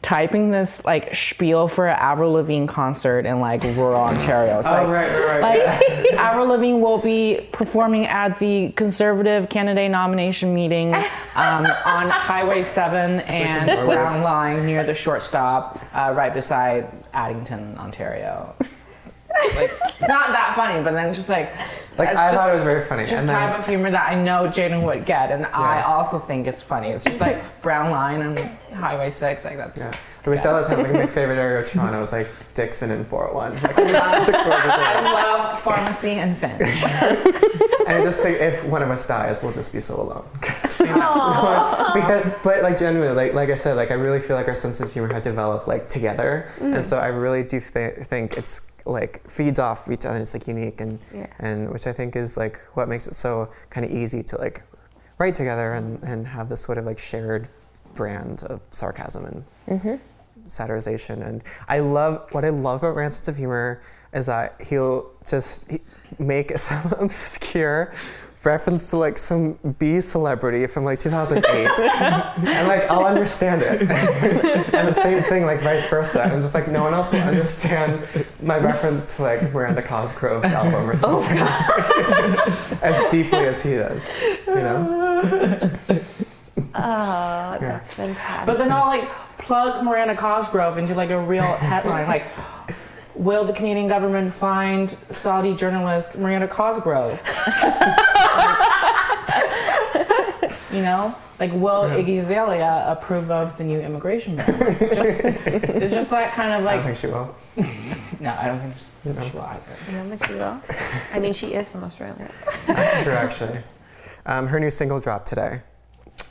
typing 0.04 0.50
this 0.50 0.84
like 0.84 1.14
spiel 1.14 1.66
for 1.66 1.88
an 1.88 1.96
Avril 1.98 2.32
Lavigne 2.32 2.66
concert 2.66 3.24
in 3.24 3.40
like 3.40 3.62
rural 3.62 4.02
Ontario. 4.02 4.58
It's 4.58 4.66
like, 4.66 4.86
Oh, 4.86 4.92
right, 4.92 5.10
right, 5.10 5.40
right. 5.40 5.64
like 5.66 6.12
Avril 6.18 6.46
Lavigne 6.48 6.78
will 6.78 6.98
be 6.98 7.40
performing 7.52 8.04
at 8.04 8.38
the 8.38 8.70
Conservative 8.72 9.48
candidate 9.48 9.90
nomination 9.90 10.52
meeting 10.54 10.94
um, 10.94 11.64
on 11.86 12.10
Highway 12.10 12.64
7 12.64 13.20
and 13.20 13.68
around 13.70 13.80
the 13.80 13.86
Brown 13.92 14.22
Line 14.22 14.66
near 14.66 14.84
the 14.84 14.92
shortstop, 14.92 15.82
uh, 15.94 16.12
right 16.14 16.34
beside 16.34 16.86
Addington, 17.14 17.78
Ontario. 17.78 18.54
Like, 19.56 19.70
it's 20.00 20.08
not 20.08 20.28
that 20.32 20.52
funny, 20.56 20.82
but 20.82 20.92
then 20.92 21.08
it's 21.08 21.18
just 21.18 21.28
like, 21.28 21.54
Like 21.98 22.08
it's 22.08 22.18
I 22.18 22.32
just- 22.32 22.34
thought 22.34 22.50
it 22.50 22.54
was 22.54 22.62
very 22.62 22.84
funny. 22.84 23.02
just 23.04 23.20
and 23.20 23.28
then, 23.28 23.36
type 23.50 23.58
of 23.58 23.66
humor 23.66 23.90
that 23.90 24.08
I 24.10 24.14
know 24.14 24.44
Jaden 24.48 24.82
would 24.84 25.04
get, 25.06 25.30
and 25.30 25.46
I 25.46 25.82
also 25.82 26.18
think 26.18 26.46
it's 26.46 26.62
funny. 26.62 26.88
It's 26.88 27.04
just 27.04 27.20
like 27.20 27.42
Brown 27.62 27.90
Line 27.90 28.22
and 28.22 28.38
Highway 28.74 29.10
6, 29.10 29.44
like 29.44 29.56
that's. 29.56 29.78
yeah. 29.80 29.92
But 30.24 30.30
we 30.30 30.36
said 30.38 30.52
last 30.52 30.68
time, 30.70 30.82
like 30.82 30.92
my 30.92 31.06
favorite 31.06 31.36
area 31.38 31.60
of 31.62 31.68
Toronto 31.70 32.00
was 32.00 32.10
like 32.12 32.26
Dixon 32.54 32.90
and 32.90 33.06
401. 33.06 33.52
Like, 33.62 33.78
it's 33.78 33.92
just 33.92 34.26
the 34.26 34.32
gorgeous 34.32 34.74
area. 34.74 34.74
I 34.74 35.12
love 35.12 35.60
pharmacy 35.60 36.10
and 36.12 36.36
Finch. 36.36 36.62
and 37.86 37.98
I 37.98 38.02
just 38.02 38.22
think 38.22 38.40
if 38.40 38.64
one 38.64 38.82
of 38.82 38.90
us 38.90 39.06
dies, 39.06 39.42
we'll 39.42 39.52
just 39.52 39.70
be 39.72 39.80
so 39.80 39.96
alone. 40.00 40.24
'Cause, 40.40 40.80
you 40.80 40.86
know, 40.86 41.90
because, 41.94 42.32
but 42.42 42.62
like 42.62 42.78
genuinely, 42.78 43.14
like 43.14 43.34
like 43.34 43.50
I 43.50 43.54
said, 43.54 43.74
like 43.74 43.90
I 43.90 43.94
really 43.94 44.20
feel 44.20 44.36
like 44.36 44.48
our 44.48 44.54
sense 44.54 44.80
of 44.80 44.90
humor 44.92 45.12
had 45.12 45.22
developed 45.22 45.68
like 45.68 45.88
together, 45.90 46.48
and 46.60 46.76
mm. 46.76 46.84
so 46.84 46.98
I 46.98 47.08
really 47.08 47.42
do 47.42 47.60
th- 47.60 47.96
think 48.06 48.38
it's 48.38 48.62
like 48.84 49.28
feeds 49.28 49.58
off 49.58 49.90
each 49.90 50.04
other. 50.04 50.14
And 50.14 50.22
it's 50.22 50.34
like 50.34 50.46
unique 50.46 50.80
and 50.80 50.98
Yeah. 51.14 51.26
and 51.38 51.70
which 51.70 51.86
I 51.86 51.92
think 51.92 52.16
is 52.16 52.36
like 52.36 52.60
what 52.74 52.88
makes 52.88 53.06
it 53.06 53.14
so 53.14 53.48
kind 53.70 53.84
of 53.86 53.92
easy 53.92 54.22
to 54.24 54.38
like 54.38 54.62
write 55.18 55.34
together 55.34 55.72
and 55.74 56.02
and 56.02 56.26
have 56.26 56.48
this 56.48 56.60
sort 56.60 56.78
of 56.78 56.84
like 56.84 56.98
shared 56.98 57.48
brand 57.94 58.42
of 58.44 58.60
sarcasm 58.70 59.24
and 59.26 59.44
mm-hmm. 59.68 59.94
satirization 60.46 61.26
and 61.26 61.42
i 61.68 61.78
love 61.78 62.26
what 62.32 62.44
i 62.44 62.48
love 62.48 62.82
about 62.82 62.96
rand's 62.96 63.16
sense 63.16 63.28
of 63.28 63.36
humor 63.36 63.80
is 64.12 64.26
that 64.26 64.60
he'll 64.68 65.10
just 65.26 65.70
he- 65.70 65.80
make 66.18 66.58
some 66.58 66.92
obscure 66.98 67.92
reference 68.44 68.90
to 68.90 68.96
like 68.96 69.18
some 69.18 69.58
b 69.78 70.00
celebrity 70.00 70.66
from 70.66 70.84
like 70.84 70.98
2008 70.98 71.44
and 71.78 72.68
like 72.68 72.88
i'll 72.90 73.04
understand 73.04 73.62
it. 73.62 73.82
And 74.74 74.88
the 74.88 74.94
same 74.94 75.22
thing 75.22 75.46
like 75.46 75.60
vice 75.60 75.88
versa. 75.88 76.24
I'm 76.24 76.40
just 76.40 76.54
like 76.54 76.68
no 76.68 76.82
one 76.82 76.94
else 76.94 77.12
will 77.12 77.20
understand 77.20 78.06
my 78.42 78.58
reference 78.58 79.16
to 79.16 79.22
like 79.22 79.52
miranda 79.52 79.82
cosgrove's 79.82 80.46
album 80.46 80.90
or 80.90 80.92
oh, 80.92 80.96
something. 80.96 81.38
As 82.82 83.10
deeply 83.10 83.46
as 83.46 83.62
he 83.62 83.74
does 83.76 84.20
you 84.46 84.54
know? 84.54 85.70
Oh, 86.74 87.56
that's 87.60 87.92
fantastic. 87.92 88.46
But 88.46 88.58
then 88.58 88.72
I'll 88.72 88.86
like 88.86 89.08
plug 89.38 89.84
Miranda 89.84 90.16
Cosgrove 90.16 90.78
into 90.78 90.94
like 90.94 91.10
a 91.10 91.20
real 91.20 91.42
headline, 91.42 92.06
like, 92.06 92.26
will 93.14 93.44
the 93.44 93.52
Canadian 93.52 93.88
government 93.88 94.32
find 94.32 94.96
Saudi 95.10 95.54
journalist 95.54 96.18
Miranda 96.18 96.48
Cosgrove? 96.48 97.20
You 100.74 100.82
know? 100.82 101.14
Like, 101.40 101.52
will 101.52 101.84
Iggy 101.84 102.18
Azalea 102.18 102.84
approve 102.86 103.30
of 103.30 103.56
the 103.58 103.64
new 103.64 103.80
immigration 103.80 104.36
bill? 104.36 104.46
Just, 104.80 105.20
it's 105.24 105.92
just 105.92 106.10
that 106.10 106.32
kind 106.32 106.52
of 106.52 106.62
like. 106.62 106.80
i 106.80 106.82
don't 106.82 106.94
think 106.94 106.98
she 106.98 107.06
will 107.06 107.34
no, 108.20 108.30
I 108.40 108.46
don't 108.46 108.60
think 108.60 108.74
she 108.76 109.08
No. 109.08 109.14
will 109.34 109.42
either. 109.42 109.72
I 109.88 109.92
don't 109.92 110.08
think 110.10 110.26
she 110.26 110.34
will. 110.34 110.60
I 111.12 111.18
mean, 111.18 111.34
she 111.34 111.54
is 111.54 111.68
from 111.70 111.84
Australia. 111.84 112.30
that's 112.66 113.02
true 113.02 113.12
actually 113.12 113.58
um, 114.26 114.46
her 114.48 114.58
new 114.60 114.70
single 114.70 115.00
dropped 115.00 115.26
today 115.28 115.60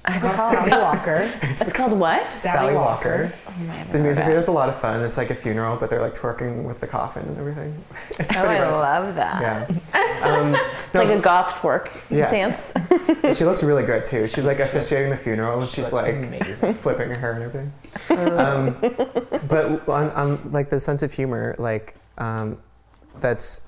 It's 0.05 0.19
called 0.19 0.35
Sally 0.35 0.71
Walker. 0.71 1.31
It's 1.43 1.71
called 1.71 1.93
what? 1.97 2.33
Sally 2.33 2.75
Walker. 2.75 3.31
Oh, 3.47 3.51
I 3.51 3.63
haven't 3.75 3.93
The 3.93 3.99
music 3.99 4.25
video 4.25 4.37
is 4.39 4.47
a 4.49 4.51
lot 4.51 4.67
of 4.67 4.75
fun. 4.75 5.01
It's 5.01 5.15
like 5.17 5.29
a 5.29 5.35
funeral, 5.35 5.77
but 5.77 5.89
they're 5.89 6.01
like 6.01 6.13
twerking 6.13 6.63
with 6.63 6.81
the 6.81 6.87
coffin 6.87 7.23
and 7.25 7.37
everything. 7.37 7.73
It's 8.19 8.35
Oh, 8.35 8.41
I 8.41 8.59
rad. 8.59 8.71
love 8.79 9.15
that. 9.15 9.41
Yeah. 9.41 9.67
Um, 10.23 10.55
It's 10.55 10.95
like 10.95 11.07
a 11.09 11.19
goth 11.19 11.55
twerk 11.55 11.89
Yes. 12.09 12.73
dance. 12.73 13.37
she 13.37 13.45
looks 13.45 13.63
really 13.63 13.83
good 13.83 14.03
too. 14.03 14.27
She's 14.27 14.45
like 14.45 14.59
officiating 14.59 15.09
the 15.09 15.17
funeral 15.17 15.59
and 15.61 15.69
she's 15.69 15.91
looks 15.91 16.05
like 16.05 16.15
amazing. 16.15 16.73
flipping 16.73 17.09
her 17.13 17.19
hair 17.19 17.33
and 17.33 17.43
everything. 17.43 18.37
um, 18.37 18.75
but 19.47 19.87
on, 19.89 20.09
on 20.11 20.51
like 20.51 20.69
the 20.69 20.79
sense 20.79 21.01
of 21.03 21.11
humor, 21.13 21.55
like 21.59 21.95
um, 22.17 22.57
that's 23.19 23.67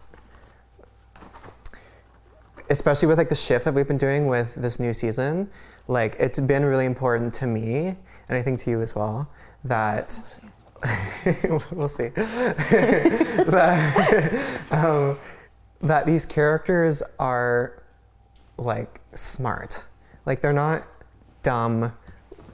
especially 2.70 3.07
with 3.07 3.18
like 3.18 3.30
the 3.30 3.36
shift 3.36 3.66
that 3.66 3.74
we've 3.74 3.88
been 3.88 3.97
doing 3.97 4.28
with 4.28 4.55
this 4.55 4.80
new 4.80 4.93
season. 4.93 5.49
Like 5.88 6.15
it's 6.19 6.39
been 6.39 6.65
really 6.65 6.86
important 6.86 7.33
to 7.36 7.47
me, 7.47 7.88
and 7.88 8.38
I 8.38 8.41
think 8.41 8.59
to 8.61 8.71
you 8.71 8.81
as 8.81 8.95
well, 8.95 9.29
that 9.63 10.19
we'll 11.71 11.89
see 11.89 12.07
that, 13.45 14.61
um, 14.71 15.17
that 15.81 16.05
these 16.05 16.25
characters 16.25 17.03
are 17.19 17.83
like 18.57 18.99
smart. 19.13 19.86
Like 20.25 20.41
they're 20.41 20.53
not 20.53 20.88
dumb. 21.43 21.93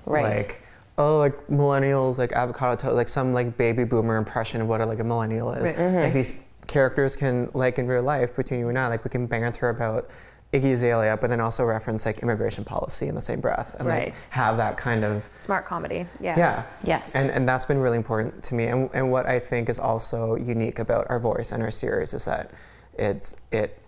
Right. 0.05 0.37
Like 0.37 0.61
oh, 0.97 1.17
like 1.17 1.47
millennials, 1.47 2.17
like 2.17 2.33
avocado 2.33 2.75
toast, 2.75 2.95
like 2.95 3.09
some 3.09 3.33
like 3.33 3.57
baby 3.57 3.83
boomer 3.83 4.17
impression 4.17 4.61
of 4.61 4.67
what 4.67 4.81
a, 4.81 4.85
like 4.85 4.99
a 4.99 5.03
millennial 5.03 5.51
is. 5.53 5.75
Right. 5.77 6.03
Like 6.03 6.13
these 6.13 6.39
characters 6.67 7.15
can 7.15 7.49
like 7.53 7.79
in 7.79 7.87
real 7.87 8.03
life 8.03 8.35
between 8.35 8.59
you 8.59 8.69
and 8.69 8.77
I, 8.77 8.87
like 8.87 9.03
we 9.03 9.09
can 9.09 9.25
banter 9.25 9.69
about 9.69 10.09
Iggy 10.53 10.73
Azalea, 10.73 11.15
but 11.15 11.29
then 11.29 11.39
also 11.39 11.63
reference 11.63 12.05
like 12.05 12.19
immigration 12.19 12.65
policy 12.65 13.07
in 13.07 13.15
the 13.15 13.21
same 13.21 13.39
breath 13.39 13.73
and 13.79 13.87
like 13.87 14.13
have 14.31 14.57
that 14.57 14.75
kind 14.77 15.05
of 15.05 15.27
Smart 15.37 15.65
comedy. 15.65 16.05
Yeah. 16.19 16.37
yeah. 16.37 16.63
Yes. 16.83 17.15
And, 17.15 17.31
and 17.31 17.47
that's 17.47 17.63
been 17.65 17.77
really 17.79 17.95
important 17.97 18.43
to 18.43 18.55
me. 18.55 18.65
And, 18.65 18.89
and 18.93 19.09
what 19.11 19.25
I 19.27 19.39
think 19.39 19.69
is 19.69 19.79
also 19.79 20.35
unique 20.35 20.79
about 20.79 21.07
our 21.09 21.19
voice 21.19 21.53
and 21.53 21.63
our 21.63 21.71
series 21.71 22.13
is 22.13 22.25
that 22.25 22.51
it's, 22.97 23.37
it 23.53 23.79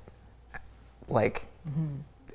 like, 1.09 1.47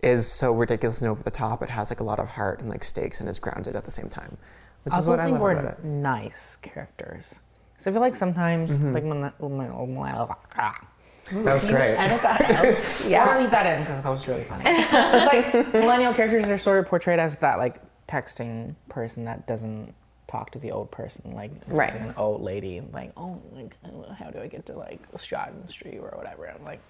is 0.02 0.26
so 0.30 0.52
ridiculous 0.52 1.00
and 1.00 1.10
over 1.10 1.22
the 1.22 1.30
top. 1.30 1.62
It 1.62 1.70
has 1.70 1.90
like 1.90 2.00
a 2.00 2.04
lot 2.04 2.18
of 2.18 2.28
heart 2.28 2.60
and 2.60 2.68
like 2.68 2.84
stakes 2.84 3.20
and 3.20 3.28
is 3.30 3.38
grounded 3.38 3.76
at 3.76 3.86
the 3.86 3.90
same 3.90 4.10
time, 4.10 4.36
which 4.82 4.92
I 4.92 4.98
is 4.98 5.08
also 5.08 5.12
what 5.12 5.20
I 5.20 5.24
think 5.24 5.32
love 5.34 5.42
we're 5.42 5.52
about 5.52 5.78
it. 5.78 5.84
nice 5.84 6.56
characters. 6.56 7.40
So 7.78 7.90
I 7.90 7.94
feel 7.94 8.02
like 8.02 8.14
sometimes, 8.16 8.78
like 8.80 9.04
when 9.04 9.22
the, 9.22 9.32
when 9.38 9.56
the- 9.58 10.36
ah, 10.58 10.86
That 11.32 11.54
was 11.54 11.64
great. 11.64 11.94
edit 11.96 12.22
that 12.22 12.40
out. 12.50 13.04
Yeah. 13.08 13.28
Or 13.36 13.40
leave 13.40 13.50
that 13.50 13.66
in 13.66 13.82
because 13.84 14.02
that 14.02 14.08
was 14.08 14.26
really 14.28 14.44
funny. 14.44 14.64
so 14.64 14.70
it's 14.92 15.26
like 15.54 15.72
millennial 15.72 16.12
characters 16.14 16.44
are 16.50 16.58
sort 16.58 16.78
of 16.78 16.86
portrayed 16.86 17.18
as 17.18 17.36
that 17.36 17.58
like 17.58 17.76
texting 18.06 18.74
person 18.88 19.24
that 19.26 19.46
doesn't 19.46 19.94
talk 20.26 20.50
to 20.52 20.58
the 20.58 20.70
old 20.72 20.90
person, 20.90 21.32
like 21.34 21.50
Right. 21.66 21.94
an 21.94 22.14
old 22.16 22.42
lady, 22.42 22.82
like 22.92 23.12
oh, 23.16 23.40
like 23.52 23.76
how 24.18 24.30
do 24.30 24.40
I 24.40 24.46
get 24.46 24.66
to 24.66 24.74
like 24.74 25.00
Stratton 25.16 25.66
Street 25.68 25.98
or 25.98 26.10
whatever? 26.16 26.48
I'm 26.48 26.64
like, 26.64 26.80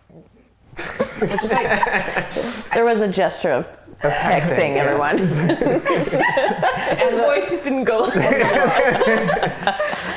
like 1.21 2.31
there 2.75 2.85
was 2.85 3.01
a 3.01 3.09
gesture 3.09 3.51
of 3.53 3.67
Of 4.05 4.13
texting, 4.13 4.77
everyone. 4.77 5.19
His 6.99 7.15
voice 7.21 7.49
just 7.51 7.65
didn't 7.65 7.85
go. 7.85 8.07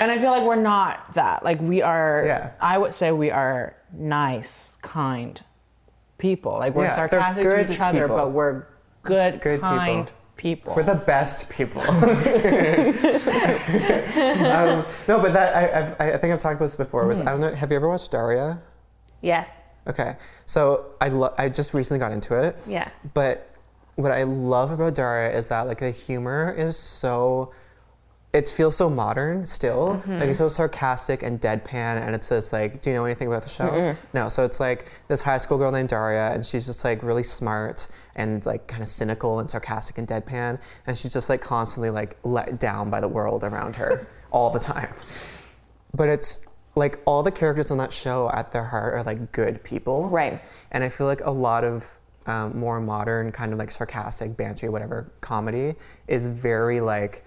And 0.02 0.10
I 0.12 0.18
feel 0.18 0.32
like 0.32 0.43
we're 0.43 0.56
not 0.56 1.14
that. 1.14 1.43
Like 1.43 1.62
we 1.62 1.84
are. 1.84 2.24
Yeah. 2.26 2.52
I 2.60 2.78
would 2.80 2.91
say 2.93 3.12
we 3.12 3.30
are 3.30 3.76
nice, 3.93 4.76
kind 4.82 5.39
people. 6.18 6.54
Like 6.54 6.74
we're 6.74 6.86
Yeah, 6.86 6.95
sarcastic 6.95 7.43
to 7.47 7.72
each 7.72 7.80
other, 7.80 8.02
people. 8.06 8.16
but 8.18 8.32
we're 8.32 8.66
good, 9.04 9.41
Good 9.41 9.60
people. 9.60 9.70
kind 9.70 10.12
people. 10.38 10.74
We're 10.76 10.82
the 10.84 10.95
best 10.95 11.49
people. 11.52 11.82
um, 11.91 11.97
no, 15.08 15.20
but 15.20 15.34
that 15.34 15.56
I, 15.56 15.80
I've, 15.80 16.02
I 16.02 16.18
think 16.18 16.34
I've 16.34 16.41
talked 16.41 16.56
about 16.56 16.66
this 16.66 16.76
before. 16.76 17.06
Was 17.06 17.22
I 17.22 17.26
don't 17.26 17.39
know. 17.39 17.54
Have 17.54 17.70
you 17.70 17.76
ever 17.78 17.88
watched 17.88 18.10
Daria? 18.12 18.60
yes. 19.22 19.47
Okay, 19.88 20.16
so 20.45 20.86
I 21.02 21.08
lo- 21.10 21.34
I 21.39 21.49
just 21.49 21.74
recently 21.74 21.97
got 21.99 22.12
into 22.12 22.36
it. 22.39 22.56
Yeah. 22.68 22.88
But 23.16 23.47
what 23.95 24.12
I 24.12 24.22
love 24.24 24.70
about 24.72 24.93
Daria 24.93 25.32
is 25.36 25.49
that 25.49 25.66
like 25.68 25.80
the 25.80 25.89
humor 25.89 26.54
is 26.56 26.78
so 26.78 27.52
it 28.34 28.48
feels 28.48 28.78
so 28.78 28.90
modern 28.90 29.46
still. 29.46 30.02
Like 30.08 30.30
it's 30.30 30.38
so 30.38 30.48
sarcastic 30.48 31.22
and 31.22 31.40
deadpan 31.42 32.02
and 32.02 32.16
it's 32.16 32.30
this 32.30 32.54
like, 32.54 32.82
do 32.82 32.90
you 32.90 32.96
know 32.96 33.04
anything 33.04 33.28
about 33.28 33.44
the 33.44 33.50
show? 33.50 33.96
No. 34.14 34.30
So 34.30 34.46
it's 34.46 34.60
like 34.60 34.90
this 35.10 35.20
high 35.20 35.38
school 35.38 35.58
girl 35.58 35.72
named 35.72 35.90
Daria 35.90 36.32
and 36.32 36.46
she's 36.46 36.66
just 36.66 36.86
like 36.86 37.04
really 37.04 37.24
smart 37.24 37.90
and 38.16 38.46
like 38.46 38.68
kind 38.68 38.84
of 38.84 38.88
cynical 38.88 39.40
and 39.40 39.50
sarcastic 39.50 39.98
and 39.98 40.08
deadpan 40.08 40.62
and 40.88 40.98
she's 40.98 41.12
just 41.12 41.30
like 41.30 41.42
constantly 41.42 41.90
like 41.90 42.18
let 42.24 42.58
down 42.58 42.90
by 42.90 43.02
the 43.02 43.08
world 43.08 43.44
around 43.44 43.76
her 43.76 44.08
all 44.32 44.50
the 44.50 44.60
time. 44.60 44.94
But 45.94 46.08
it's 46.08 46.48
like 46.76 47.00
all 47.06 47.24
the 47.24 47.32
characters 47.32 47.70
on 47.70 47.80
that 47.80 47.92
show 47.92 48.32
at 48.34 48.54
their 48.54 48.64
heart 48.64 48.94
are 48.94 49.04
like 49.04 49.34
good 49.34 49.62
people. 49.66 50.08
Right. 50.08 50.40
And 50.72 50.86
I 50.86 50.90
feel 50.90 51.06
like 51.06 51.20
a 51.26 51.32
lot 51.32 51.66
of 51.66 52.00
um, 52.28 52.58
more 52.58 52.80
modern, 52.80 53.32
kind 53.34 53.52
of 53.52 53.60
like 53.60 53.72
sarcastic, 53.72 54.38
bantery, 54.38 54.70
whatever 54.70 55.12
comedy 55.20 55.76
is 56.08 56.28
very 56.28 56.80
like 56.80 57.26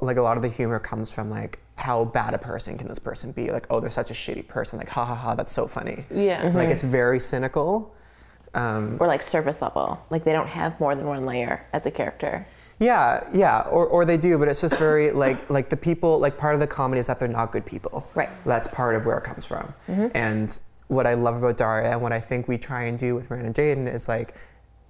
like 0.00 0.16
a 0.16 0.22
lot 0.22 0.36
of 0.36 0.42
the 0.42 0.48
humor 0.48 0.78
comes 0.78 1.12
from 1.12 1.30
like 1.30 1.58
how 1.76 2.04
bad 2.04 2.34
a 2.34 2.38
person 2.38 2.76
can 2.76 2.88
this 2.88 2.98
person 2.98 3.32
be? 3.32 3.50
Like 3.50 3.66
oh 3.70 3.80
they're 3.80 3.90
such 3.90 4.10
a 4.10 4.14
shitty 4.14 4.46
person. 4.48 4.78
Like 4.78 4.88
ha 4.88 5.04
ha 5.04 5.14
ha 5.14 5.34
that's 5.34 5.52
so 5.52 5.66
funny. 5.66 6.04
Yeah. 6.14 6.50
Like 6.54 6.68
it's 6.68 6.82
very 6.82 7.20
cynical. 7.20 7.94
Um, 8.54 8.96
Or 9.00 9.06
like 9.06 9.22
surface 9.22 9.62
level. 9.62 10.00
Like 10.10 10.24
they 10.24 10.32
don't 10.32 10.48
have 10.48 10.78
more 10.80 10.94
than 10.94 11.06
one 11.06 11.24
layer 11.24 11.66
as 11.72 11.86
a 11.86 11.90
character. 11.90 12.46
Yeah, 12.80 13.28
yeah, 13.34 13.60
or, 13.70 13.86
or 13.86 14.06
they 14.06 14.16
do, 14.16 14.38
but 14.38 14.48
it's 14.48 14.62
just 14.62 14.78
very 14.78 15.10
like 15.24 15.50
like 15.50 15.68
the 15.68 15.76
people 15.76 16.18
like 16.18 16.36
part 16.38 16.54
of 16.54 16.60
the 16.60 16.66
comedy 16.66 17.00
is 17.00 17.06
that 17.06 17.18
they're 17.18 17.28
not 17.28 17.52
good 17.52 17.66
people. 17.66 18.08
Right. 18.14 18.30
That's 18.44 18.66
part 18.68 18.94
of 18.94 19.04
where 19.06 19.18
it 19.18 19.24
comes 19.24 19.46
from. 19.46 19.72
And 20.14 20.58
what 20.88 21.06
I 21.06 21.14
love 21.14 21.36
about 21.36 21.56
Daria 21.56 21.92
and 21.92 22.02
what 22.02 22.12
I 22.12 22.18
think 22.18 22.48
we 22.48 22.58
try 22.58 22.84
and 22.84 22.98
do 22.98 23.14
with 23.14 23.30
Rand 23.30 23.46
and 23.46 23.54
Jaden 23.54 23.92
is 23.92 24.08
like 24.08 24.34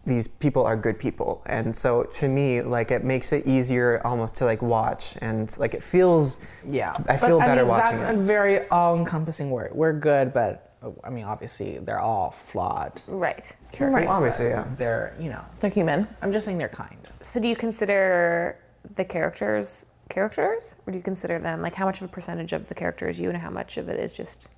these 0.07 0.27
people 0.27 0.65
are 0.65 0.77
good 0.77 0.99
people, 0.99 1.43
and 1.47 1.77
so 1.77 2.05
to 2.05 2.29
me 2.29 2.63
like 2.63 2.91
it 2.91 3.05
makes 3.05 3.33
it 3.33 3.47
easier 3.47 4.01
almost 4.05 4.35
to 4.37 4.45
like 4.47 4.63
watch 4.63 5.17
and 5.21 5.57
like 5.59 5.75
it 5.75 5.83
feels 5.83 6.39
Yeah, 6.67 6.97
I 7.09 7.17
feel 7.17 7.39
but, 7.39 7.47
better 7.47 7.61
I 7.61 7.65
mean, 7.65 7.69
watching 7.69 7.99
That's 7.99 8.11
it. 8.13 8.15
a 8.15 8.19
very 8.19 8.67
all-encompassing 8.69 9.51
word. 9.51 9.73
We're 9.75 9.93
good, 9.93 10.33
but 10.33 10.73
I 11.05 11.11
mean, 11.11 11.25
obviously, 11.25 11.79
they're 11.79 12.01
all 12.01 12.31
flawed 12.31 13.03
Right. 13.07 13.45
characters. 13.71 13.93
Right. 13.93 14.07
Well, 14.07 14.17
obviously, 14.17 14.49
yeah. 14.49 14.65
They're, 14.79 15.15
you 15.21 15.29
know, 15.29 15.45
They're 15.61 15.69
human. 15.69 16.09
I'm 16.23 16.33
just 16.33 16.47
saying 16.47 16.57
they're 16.57 16.71
kind. 16.71 17.07
So 17.23 17.39
do 17.39 17.47
you 17.49 17.57
consider 17.57 18.57
the 18.97 19.05
characters 19.05 19.85
characters, 20.09 20.75
or 20.87 20.91
do 20.93 20.97
you 20.97 21.05
consider 21.05 21.39
them 21.39 21.61
like 21.63 21.75
how 21.75 21.85
much 21.85 22.01
of 22.01 22.09
a 22.09 22.13
percentage 22.13 22.53
of 22.55 22.67
the 22.69 22.75
character 22.75 23.07
is 23.09 23.21
you, 23.21 23.29
and 23.29 23.39
how 23.39 23.51
much 23.51 23.77
of 23.77 23.89
it 23.91 24.01
is 24.01 24.13
just 24.13 24.49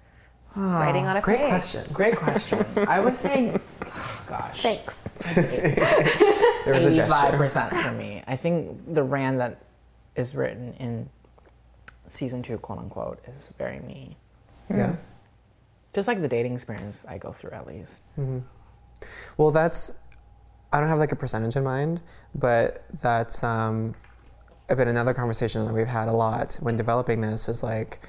writing 0.57 1.07
ah, 1.07 1.11
on 1.11 1.17
a 1.17 1.21
great 1.21 1.39
page? 1.39 1.49
question. 1.49 1.87
Great 1.93 2.17
question. 2.17 2.65
I 2.89 3.01
would 3.01 3.17
say, 3.17 3.59
gosh, 4.27 4.63
Thanks. 4.63 5.15
There 6.65 6.75
was 6.75 6.87
a 6.87 6.91
Eighty-five 6.91 7.35
percent 7.35 7.75
for 7.77 7.93
me. 7.93 8.23
I 8.27 8.37
think 8.37 8.95
the 8.95 9.03
Rand 9.03 9.41
that 9.41 9.63
is 10.15 10.37
written 10.37 10.75
in 10.75 11.09
season 12.07 12.43
two, 12.43 12.59
quote 12.59 12.79
unquote, 12.79 13.21
is 13.27 13.53
very 13.59 13.81
me. 13.81 14.17
Yeah. 14.71 14.93
Hmm. 14.93 14.97
Just 15.93 16.09
like 16.09 16.21
the 16.23 16.29
dating 16.29 16.55
experience 16.55 17.05
I 17.09 17.19
go 17.19 17.33
through, 17.33 17.51
at 17.51 17.67
least. 17.67 18.03
Mm-hmm. 18.19 18.39
Well, 19.37 19.51
that's 19.51 19.99
I 20.73 20.81
don't 20.81 20.89
have 20.89 20.99
like 20.99 21.13
a 21.13 21.17
percentage 21.17 21.57
in 21.57 21.65
mind, 21.65 22.01
but 22.35 22.85
that's 23.03 23.45
um, 23.45 23.95
been 24.69 24.89
another 24.89 25.13
conversation 25.13 25.67
that 25.67 25.75
we've 25.75 25.87
had 25.87 26.09
a 26.09 26.13
lot 26.13 26.59
when 26.63 26.77
developing 26.77 27.21
this 27.21 27.49
is 27.49 27.63
like, 27.63 28.01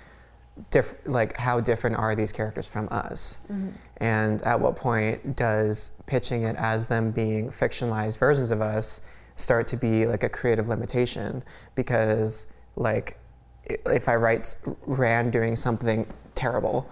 diff- 0.70 0.95
like 1.06 1.36
how 1.38 1.60
different 1.60 1.95
are 1.95 2.16
these 2.16 2.32
characters 2.32 2.68
from 2.68 2.88
us, 2.91 3.45
mm-hmm. 3.45 3.70
and 3.97 4.41
at 4.43 4.60
what 4.60 4.76
point 4.76 5.36
does 5.36 5.91
pitching 6.06 6.43
it 6.43 6.56
as 6.58 6.88
them 6.88 7.12
being 7.12 7.49
fictionalized 7.49 8.18
versions 8.18 8.51
of 8.51 8.62
us 8.62 9.01
start 9.36 9.66
to 9.68 9.78
be 9.78 10.06
like 10.06 10.24
a 10.24 10.30
creative 10.30 10.68
limitation 10.68 11.43
because 11.76 12.47
like 12.76 13.18
if 13.66 14.10
I 14.10 14.16
write 14.16 14.56
Rand 14.86 15.32
doing 15.32 15.56
something 15.56 16.06
terrible, 16.36 16.89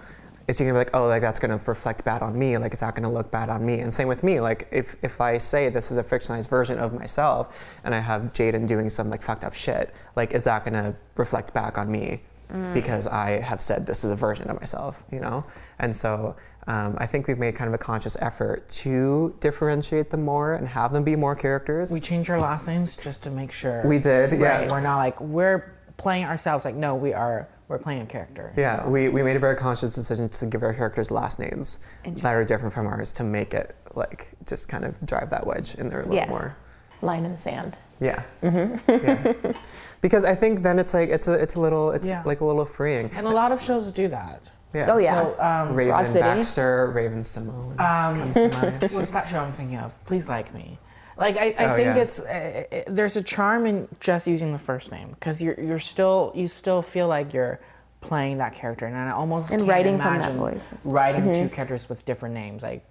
is 0.47 0.57
he 0.57 0.65
gonna 0.65 0.73
be 0.73 0.79
like, 0.79 0.95
oh, 0.95 1.07
like 1.07 1.21
that's 1.21 1.39
gonna 1.39 1.59
reflect 1.65 2.03
bad 2.03 2.21
on 2.21 2.37
me? 2.37 2.57
Like, 2.57 2.73
is 2.73 2.79
that 2.79 2.95
gonna 2.95 3.11
look 3.11 3.31
bad 3.31 3.49
on 3.49 3.65
me? 3.65 3.79
And 3.79 3.93
same 3.93 4.07
with 4.07 4.23
me. 4.23 4.39
Like, 4.39 4.67
if 4.71 4.95
if 5.03 5.21
I 5.21 5.37
say 5.37 5.69
this 5.69 5.91
is 5.91 5.97
a 5.97 6.03
fictionalized 6.03 6.49
version 6.49 6.77
of 6.79 6.93
myself, 6.93 7.77
and 7.83 7.93
I 7.93 7.99
have 7.99 8.33
Jaden 8.33 8.67
doing 8.67 8.89
some 8.89 9.09
like 9.09 9.21
fucked 9.21 9.43
up 9.43 9.53
shit, 9.53 9.93
like, 10.15 10.33
is 10.33 10.43
that 10.45 10.65
gonna 10.65 10.95
reflect 11.15 11.53
back 11.53 11.77
on 11.77 11.91
me? 11.91 12.21
Because 12.73 13.07
I 13.07 13.41
have 13.41 13.61
said 13.61 13.85
this 13.85 14.03
is 14.03 14.11
a 14.11 14.15
version 14.15 14.49
of 14.49 14.59
myself, 14.59 15.03
you 15.11 15.19
know? 15.19 15.43
And 15.79 15.95
so 15.95 16.35
um, 16.67 16.95
I 16.99 17.05
think 17.07 17.27
we've 17.27 17.37
made 17.39 17.55
kind 17.55 17.67
of 17.67 17.73
a 17.73 17.77
conscious 17.77 18.17
effort 18.21 18.67
to 18.69 19.35
differentiate 19.39 20.09
them 20.09 20.23
more 20.23 20.55
and 20.55 20.67
have 20.67 20.91
them 20.93 21.03
be 21.03 21.15
more 21.15 21.35
characters. 21.35 21.91
We 21.91 21.99
changed 21.99 22.29
our 22.29 22.39
last 22.39 22.67
names 22.67 22.95
just 22.95 23.23
to 23.23 23.31
make 23.31 23.51
sure. 23.51 23.81
We 23.85 23.99
did, 23.99 24.31
yeah. 24.33 24.59
Right, 24.59 24.71
We're 24.71 24.81
not 24.81 24.97
like 24.97 25.19
we're 25.21 25.73
playing 25.97 26.25
ourselves. 26.25 26.65
Like 26.65 26.75
no, 26.75 26.95
we 26.95 27.13
are. 27.13 27.47
We're 27.67 27.79
playing 27.79 28.01
a 28.01 28.05
character. 28.05 28.53
Yeah, 28.57 28.83
so. 28.83 28.89
we, 28.89 29.07
we 29.07 29.23
made 29.23 29.37
a 29.37 29.39
very 29.39 29.55
conscious 29.55 29.95
decision 29.95 30.27
to 30.27 30.45
give 30.45 30.61
our 30.61 30.73
characters 30.73 31.09
last 31.09 31.39
names 31.39 31.79
that 32.05 32.35
are 32.35 32.43
different 32.43 32.73
from 32.73 32.85
ours 32.85 33.13
to 33.13 33.23
make 33.23 33.53
it 33.53 33.75
like 33.95 34.29
just 34.45 34.67
kind 34.67 34.83
of 34.83 34.99
drive 35.05 35.29
that 35.29 35.47
wedge 35.47 35.75
in 35.75 35.87
there 35.87 35.99
a 35.99 36.03
little 36.03 36.15
Yes. 36.15 36.29
more. 36.29 36.57
Line 37.01 37.25
in 37.25 37.31
the 37.31 37.37
sand. 37.37 37.77
Yeah. 37.99 38.23
yeah. 38.41 39.33
Because 40.01 40.23
I 40.23 40.33
think 40.35 40.61
then 40.63 40.79
it's 40.79 40.93
like 40.93 41.09
it's 41.09 41.27
a 41.27 41.33
it's 41.33 41.55
a 41.55 41.59
little 41.59 41.91
it's 41.91 42.07
Yeah. 42.07 42.23
like 42.25 42.41
a 42.41 42.45
little 42.45 42.65
freeing. 42.65 43.09
And 43.15 43.27
a 43.27 43.29
lot 43.29 43.51
of 43.51 43.61
shows 43.61 43.91
do 43.91 44.07
that. 44.07 44.41
Yeah. 44.73 44.91
Oh 44.91 44.97
yeah. 44.97 45.21
So, 45.23 45.41
um, 45.41 45.73
Raven 45.75 45.91
Broad 45.93 46.07
City. 46.07 46.19
Baxter, 46.21 46.91
Raven 46.95 47.21
Symoné 47.21 47.79
Um, 47.79 48.19
comes 48.19 48.35
to 48.35 48.49
mind. 48.49 48.83
what's 48.91 49.11
that 49.11 49.27
show 49.27 49.39
I'm 49.39 49.51
thinking 49.51 49.77
of? 49.77 49.93
Please 50.05 50.27
like 50.27 50.53
me. 50.53 50.79
Like 51.17 51.37
I, 51.37 51.53
I 51.59 51.65
Oh, 51.65 51.75
think 51.75 51.95
yeah. 51.95 52.01
it's 52.03 52.19
uh, 52.21 52.63
uh, 52.71 52.81
there's 52.87 53.17
a 53.17 53.21
charm 53.23 53.65
in 53.65 53.87
just 53.99 54.27
using 54.27 54.53
the 54.53 54.59
first 54.59 54.91
name 54.91 55.09
because 55.09 55.41
you're 55.43 55.59
you're 55.59 55.77
still 55.79 56.31
you 56.35 56.47
still 56.47 56.81
feel 56.81 57.07
like 57.07 57.33
you're 57.33 57.59
playing 57.99 58.39
that 58.39 58.55
character 58.55 58.87
and 58.87 58.95
I 58.97 59.11
almost 59.11 59.51
And 59.51 59.59
can't 59.61 59.69
writing 59.69 59.97
from 59.99 60.13
that 60.15 60.31
imagine 60.31 60.37
voice. 60.37 60.69
writing 60.85 61.31
two 61.33 61.49
characters 61.49 61.87
with 61.89 62.03
different 62.05 62.33
names 62.33 62.63
like 62.63 62.83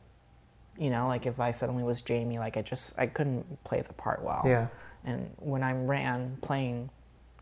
you 0.81 0.91
know 0.91 1.07
like 1.07 1.27
if 1.27 1.39
I 1.39 1.51
suddenly 1.53 1.85
was 1.85 2.01
Jamie 2.03 2.39
like 2.41 2.57
I 2.57 2.63
just 2.63 2.99
I 2.99 3.07
couldn't 3.07 3.63
play 3.65 3.81
the 3.83 3.93
part 3.93 4.23
well 4.25 4.43
Yeah. 4.45 4.67
and 5.05 5.31
when 5.39 5.63
I'm 5.63 5.87
Ran 5.87 6.39
playing 6.41 6.91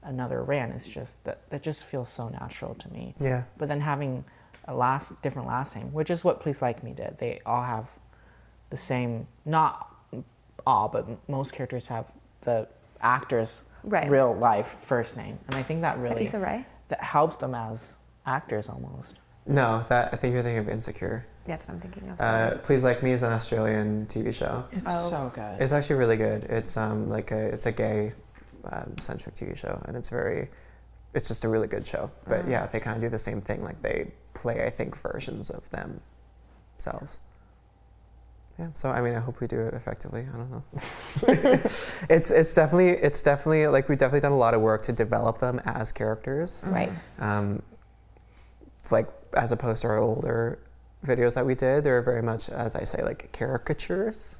another 0.02 0.42
Ran 0.42 0.72
it's 0.72 0.88
just 0.88 1.24
that 1.24 1.48
that 1.50 1.62
just 1.62 1.84
feels 1.84 2.08
so 2.10 2.28
natural 2.28 2.74
to 2.74 2.92
me 2.92 3.14
Yeah. 3.20 3.44
but 3.56 3.68
then 3.68 3.80
having 3.80 4.24
a 4.66 4.74
last 4.74 5.22
different 5.22 5.48
last 5.48 5.74
name, 5.76 5.90
which 5.94 6.10
is 6.10 6.22
what 6.22 6.40
Please 6.40 6.60
Like 6.60 6.82
Me 6.82 6.92
did. 6.92 7.16
They 7.18 7.40
all 7.46 7.62
have 7.62 7.88
the 8.68 8.76
same, 8.76 9.26
not 9.46 9.90
all, 10.66 10.88
but 10.90 11.06
most 11.26 11.54
characters 11.54 11.86
have 11.86 12.04
the 12.42 12.68
actor's 13.00 13.64
Right. 13.82 14.10
real 14.10 14.34
life 14.34 14.66
first 14.80 15.16
name, 15.16 15.38
and 15.46 15.56
I 15.56 15.62
think 15.62 15.80
that 15.80 15.96
really 15.98 16.24
Issa 16.24 16.38
Rae? 16.40 16.66
that 16.88 17.00
helps 17.02 17.36
them 17.36 17.54
as 17.54 17.96
actors 18.26 18.68
almost. 18.68 19.18
No, 19.46 19.84
that 19.88 20.12
I 20.12 20.16
think 20.18 20.34
you're 20.34 20.42
thinking 20.42 20.58
of 20.58 20.68
Insecure. 20.68 21.24
That's 21.48 21.66
what 21.66 21.74
I'm 21.74 21.80
thinking 21.80 22.08
of. 22.10 22.20
Uh. 22.20 22.56
Please 22.58 22.84
Like 22.84 23.02
Me 23.02 23.12
is 23.12 23.22
an 23.22 23.32
Australian 23.32 24.06
TV 24.06 24.32
show. 24.32 24.64
It's 24.72 24.82
Oh. 24.86 25.10
so 25.10 25.32
good. 25.34 25.60
It's 25.60 25.72
actually 25.72 25.96
really 25.96 26.16
good. 26.16 26.44
It's 26.44 26.76
um 26.76 27.08
like 27.08 27.30
a 27.32 27.46
it's 27.48 27.66
a 27.66 27.72
gay 27.72 28.12
um, 28.64 28.94
centric 29.00 29.34
TV 29.34 29.56
show, 29.56 29.80
and 29.86 29.96
it's 29.96 30.08
very 30.10 30.48
it's 31.14 31.26
just 31.28 31.44
a 31.44 31.48
really 31.48 31.66
good 31.66 31.86
show. 31.86 32.10
But 32.26 32.46
yeah, 32.46 32.66
they 32.66 32.80
kind 32.80 32.96
of 32.96 33.02
do 33.02 33.08
the 33.08 33.18
same 33.18 33.40
thing. 33.40 33.64
Like 33.64 33.80
they 33.82 34.12
play, 34.34 34.64
I 34.64 34.70
think, 34.70 34.96
versions 34.96 35.50
of 35.50 35.64
themselves. 35.70 37.20
Yeah. 38.58 38.68
So 38.74 38.90
I 38.90 39.00
mean, 39.00 39.14
I 39.14 39.20
hope 39.20 39.40
we 39.40 39.46
do 39.46 39.60
it 39.60 39.72
effectively. 39.74 40.26
I 40.32 40.36
don't 40.36 40.50
know. 40.50 40.62
it's 42.10 42.30
it's 42.30 42.54
definitely 42.54 42.90
it's 42.90 43.22
definitely 43.22 43.66
like 43.68 43.88
we've 43.88 43.98
definitely 43.98 44.20
done 44.20 44.32
a 44.32 44.36
lot 44.36 44.52
of 44.54 44.60
work 44.60 44.82
to 44.82 44.92
develop 44.92 45.38
them 45.38 45.60
as 45.64 45.92
characters. 45.92 46.60
Right. 46.66 46.90
Um, 47.20 47.62
like 48.90 49.08
as 49.34 49.52
opposed 49.52 49.82
to 49.82 49.88
our 49.88 49.98
older 49.98 50.58
videos 51.06 51.34
that 51.34 51.46
we 51.46 51.54
did, 51.54 51.84
they're 51.84 52.02
very 52.02 52.22
much, 52.22 52.48
as 52.50 52.74
I 52.76 52.84
say, 52.84 53.02
like 53.02 53.30
caricatures, 53.32 54.36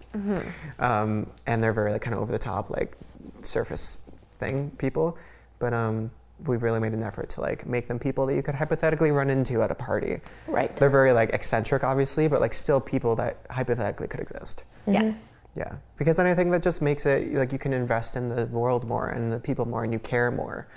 um, 0.78 1.30
and 1.46 1.62
they're 1.62 1.72
very 1.72 1.92
like 1.92 2.02
kind 2.02 2.14
of 2.14 2.20
over 2.20 2.32
the 2.32 2.38
top, 2.38 2.70
like 2.70 2.96
surface 3.42 3.98
thing 4.34 4.70
people. 4.78 5.16
But 5.58 5.72
um, 5.72 6.10
we've 6.46 6.62
really 6.62 6.80
made 6.80 6.92
an 6.92 7.02
effort 7.02 7.28
to 7.30 7.40
like 7.40 7.66
make 7.66 7.88
them 7.88 7.98
people 7.98 8.26
that 8.26 8.34
you 8.34 8.42
could 8.42 8.54
hypothetically 8.54 9.10
run 9.10 9.30
into 9.30 9.62
at 9.62 9.70
a 9.70 9.74
party. 9.74 10.20
Right. 10.46 10.74
They're 10.76 10.90
very 10.90 11.12
like 11.12 11.30
eccentric, 11.30 11.84
obviously, 11.84 12.28
but 12.28 12.40
like 12.40 12.52
still 12.54 12.80
people 12.80 13.14
that 13.16 13.38
hypothetically 13.50 14.08
could 14.08 14.20
exist. 14.20 14.64
yeah. 14.86 15.12
Yeah, 15.56 15.76
because 15.96 16.14
then 16.16 16.26
I 16.26 16.34
think 16.34 16.52
that 16.52 16.62
just 16.62 16.80
makes 16.82 17.04
it 17.04 17.32
like 17.32 17.50
you 17.52 17.58
can 17.58 17.72
invest 17.72 18.16
in 18.16 18.28
the 18.28 18.46
world 18.46 18.84
more 18.86 19.08
and 19.08 19.32
the 19.32 19.40
people 19.40 19.66
more, 19.66 19.82
and 19.82 19.92
you 19.92 19.98
care 19.98 20.30
more. 20.30 20.68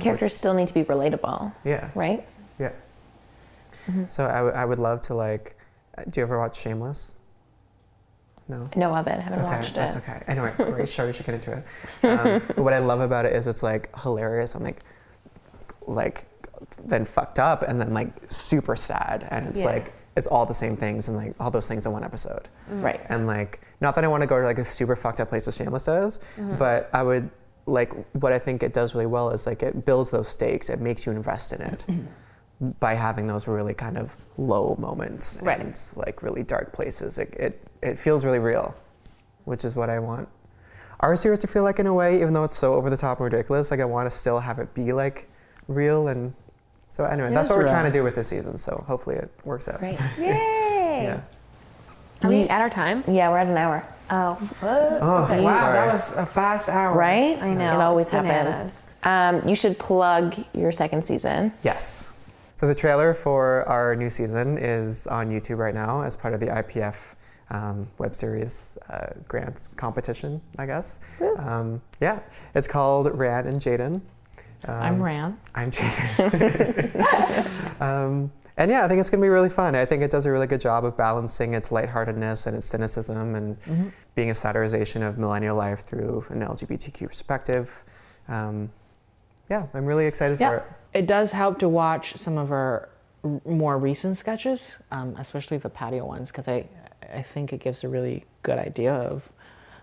Characters 0.00 0.34
still 0.34 0.54
need 0.54 0.66
to 0.66 0.74
be 0.74 0.82
relatable, 0.82 1.52
Yeah. 1.62 1.90
right? 1.94 2.26
Yeah. 2.58 2.72
So 4.08 4.24
I, 4.26 4.36
w- 4.36 4.54
I 4.54 4.64
would 4.64 4.78
love 4.78 5.00
to 5.02 5.14
like. 5.14 5.56
uh, 5.96 6.04
Do 6.04 6.20
you 6.20 6.22
ever 6.22 6.38
watch 6.38 6.58
Shameless? 6.60 7.18
No. 8.48 8.68
No 8.76 8.92
I 8.92 9.00
of 9.00 9.06
it. 9.06 9.20
Haven't 9.20 9.40
Okay, 9.40 9.48
watched 9.48 9.70
it. 9.70 9.74
that's 9.74 9.96
okay. 9.96 10.22
Anyway, 10.26 10.52
great 10.56 10.88
show. 10.88 11.06
We 11.06 11.12
should 11.12 11.26
get 11.26 11.34
into 11.34 11.52
it. 11.52 11.64
Um, 12.08 12.42
but 12.48 12.58
what 12.58 12.72
I 12.72 12.78
love 12.78 13.00
about 13.00 13.26
it 13.26 13.34
is 13.34 13.46
it's 13.46 13.62
like 13.62 13.94
hilarious 13.96 14.54
and 14.54 14.64
like, 14.64 14.80
like, 15.86 16.26
then 16.84 17.04
fucked 17.04 17.38
up 17.38 17.62
and 17.62 17.80
then 17.80 17.92
like 17.92 18.08
super 18.30 18.74
sad 18.76 19.26
and 19.30 19.46
it's 19.46 19.60
Yeah. 19.60 19.66
like 19.66 19.92
it's 20.16 20.26
all 20.26 20.44
the 20.46 20.54
same 20.54 20.76
things 20.76 21.08
and 21.08 21.16
like 21.16 21.34
all 21.38 21.50
those 21.50 21.66
things 21.68 21.86
in 21.86 21.92
one 21.92 22.02
episode. 22.04 22.48
Right. 22.68 23.00
And 23.08 23.26
like, 23.26 23.60
not 23.80 23.94
that 23.94 24.04
I 24.04 24.08
want 24.08 24.22
to 24.22 24.26
go 24.26 24.38
to 24.40 24.44
like 24.44 24.58
a 24.58 24.64
super 24.64 24.96
fucked 24.96 25.20
up 25.20 25.28
place 25.28 25.46
as 25.46 25.56
Shameless 25.56 25.84
does, 25.84 26.18
Mm-hmm. 26.36 26.56
but 26.56 26.88
I 26.92 27.02
would 27.02 27.30
like 27.66 27.92
what 28.14 28.32
I 28.32 28.38
think 28.38 28.62
it 28.62 28.72
does 28.72 28.94
really 28.94 29.06
well 29.06 29.28
is 29.30 29.46
like 29.46 29.62
it 29.62 29.84
builds 29.84 30.10
those 30.10 30.26
stakes. 30.26 30.70
It 30.70 30.80
makes 30.80 31.04
you 31.04 31.12
invest 31.12 31.52
in 31.52 31.60
it 31.60 31.84
by 32.80 32.94
having 32.94 33.26
those 33.26 33.46
really 33.46 33.74
kind 33.74 33.96
of 33.96 34.16
low 34.36 34.74
moments 34.78 35.38
Right. 35.42 35.60
and 35.60 35.78
like 35.94 36.22
really 36.22 36.42
dark 36.42 36.72
places. 36.72 37.18
It, 37.18 37.32
it 37.34 37.62
it 37.82 37.98
feels 37.98 38.24
really 38.24 38.40
real, 38.40 38.74
which 39.44 39.64
is 39.64 39.76
what 39.76 39.88
I 39.90 39.98
want 40.00 40.28
our 41.00 41.14
series 41.14 41.38
to 41.38 41.46
feel 41.46 41.62
like 41.62 41.78
in 41.78 41.86
a 41.86 41.94
way, 41.94 42.20
even 42.20 42.32
though 42.32 42.42
it's 42.42 42.56
so 42.56 42.74
over 42.74 42.90
the 42.90 42.96
top 42.96 43.18
and 43.20 43.24
ridiculous. 43.32 43.70
Like 43.70 43.78
I 43.78 43.84
want 43.84 44.10
to 44.10 44.16
still 44.16 44.40
have 44.40 44.58
it 44.58 44.74
be 44.74 44.92
like 44.92 45.28
real 45.68 46.08
and. 46.08 46.34
So 46.90 47.04
anyway, 47.04 47.28
It 47.28 47.34
that's 47.34 47.46
is 47.46 47.50
what 47.50 47.58
we're 47.60 47.68
trying 47.68 47.84
to 47.84 47.90
do 47.96 48.02
with 48.02 48.14
this 48.16 48.26
season. 48.26 48.56
So 48.58 48.82
hopefully 48.88 49.14
it 49.16 49.30
works 49.44 49.68
out. 49.68 49.80
Right. 49.80 50.00
Yay! 50.18 51.02
Yeah. 51.04 51.20
Are 52.24 52.30
we 52.30 52.40
at 52.48 52.60
our 52.60 52.70
time? 52.70 53.04
Yeah, 53.06 53.28
we're 53.30 53.38
at 53.38 53.46
an 53.46 53.56
hour. 53.56 53.84
Oh, 54.10 54.36
Oh, 54.62 55.24
Okay. 55.26 55.40
Wow, 55.42 55.60
sorry. 55.60 55.72
that 55.74 55.92
was 55.92 56.12
a 56.16 56.26
fast 56.26 56.68
hour. 56.68 56.96
Right? 56.96 57.40
I 57.40 57.52
know, 57.54 57.74
It 57.74 57.82
always 57.82 58.06
it's 58.06 58.10
happens. 58.12 58.86
Um, 59.04 59.46
you 59.48 59.54
should 59.54 59.78
plug 59.78 60.34
your 60.54 60.72
second 60.72 61.04
season. 61.04 61.52
Yes. 61.62 62.10
So 62.58 62.66
the 62.66 62.74
trailer 62.74 63.14
for 63.14 63.62
our 63.68 63.94
new 63.94 64.10
season 64.10 64.58
is 64.58 65.06
on 65.06 65.30
YouTube 65.30 65.58
right 65.58 65.74
now 65.74 66.02
as 66.02 66.16
part 66.16 66.34
of 66.34 66.40
the 66.40 66.46
IPF 66.46 67.14
um, 67.50 67.88
web 67.98 68.16
series 68.16 68.76
uh, 68.90 69.10
grants 69.28 69.68
competition, 69.76 70.42
I 70.58 70.66
guess. 70.66 70.98
Um, 71.38 71.80
yeah, 72.00 72.18
it's 72.56 72.66
called 72.66 73.16
Ran 73.16 73.46
and 73.46 73.60
Jaden. 73.60 74.02
Um, 74.64 74.82
I'm 74.82 75.00
Ran. 75.00 75.38
I'm 75.54 75.70
Jaden. 75.70 77.80
um, 77.80 78.32
and 78.56 78.72
yeah, 78.72 78.84
I 78.84 78.88
think 78.88 78.98
it's 78.98 79.08
going 79.08 79.20
to 79.20 79.24
be 79.24 79.28
really 79.28 79.50
fun. 79.50 79.76
I 79.76 79.84
think 79.84 80.02
it 80.02 80.10
does 80.10 80.26
a 80.26 80.32
really 80.32 80.48
good 80.48 80.60
job 80.60 80.84
of 80.84 80.96
balancing 80.96 81.54
its 81.54 81.70
lightheartedness 81.70 82.48
and 82.48 82.56
its 82.56 82.66
cynicism 82.66 83.36
and 83.36 83.92
being 84.16 84.30
a 84.30 84.34
satirization 84.34 85.08
of 85.08 85.16
millennial 85.16 85.56
life 85.56 85.86
through 85.86 86.24
an 86.30 86.40
LGBTQ 86.40 87.06
perspective. 87.06 87.84
Um, 88.26 88.72
yeah, 89.48 89.68
I'm 89.74 89.86
really 89.86 90.06
excited 90.06 90.38
for 90.38 90.56
it. 90.56 90.64
It 90.92 91.06
does 91.06 91.32
help 91.32 91.58
to 91.60 91.68
watch 91.68 92.16
some 92.16 92.38
of 92.38 92.50
our 92.50 92.88
more 93.44 93.78
recent 93.78 94.16
sketches, 94.16 94.82
um, 94.90 95.14
especially 95.18 95.58
the 95.58 95.68
patio 95.68 96.04
ones, 96.04 96.30
because 96.30 96.48
I, 96.48 96.66
I 97.12 97.22
think 97.22 97.52
it 97.52 97.60
gives 97.60 97.84
a 97.84 97.88
really 97.88 98.24
good 98.42 98.58
idea 98.58 98.94
of 98.94 99.28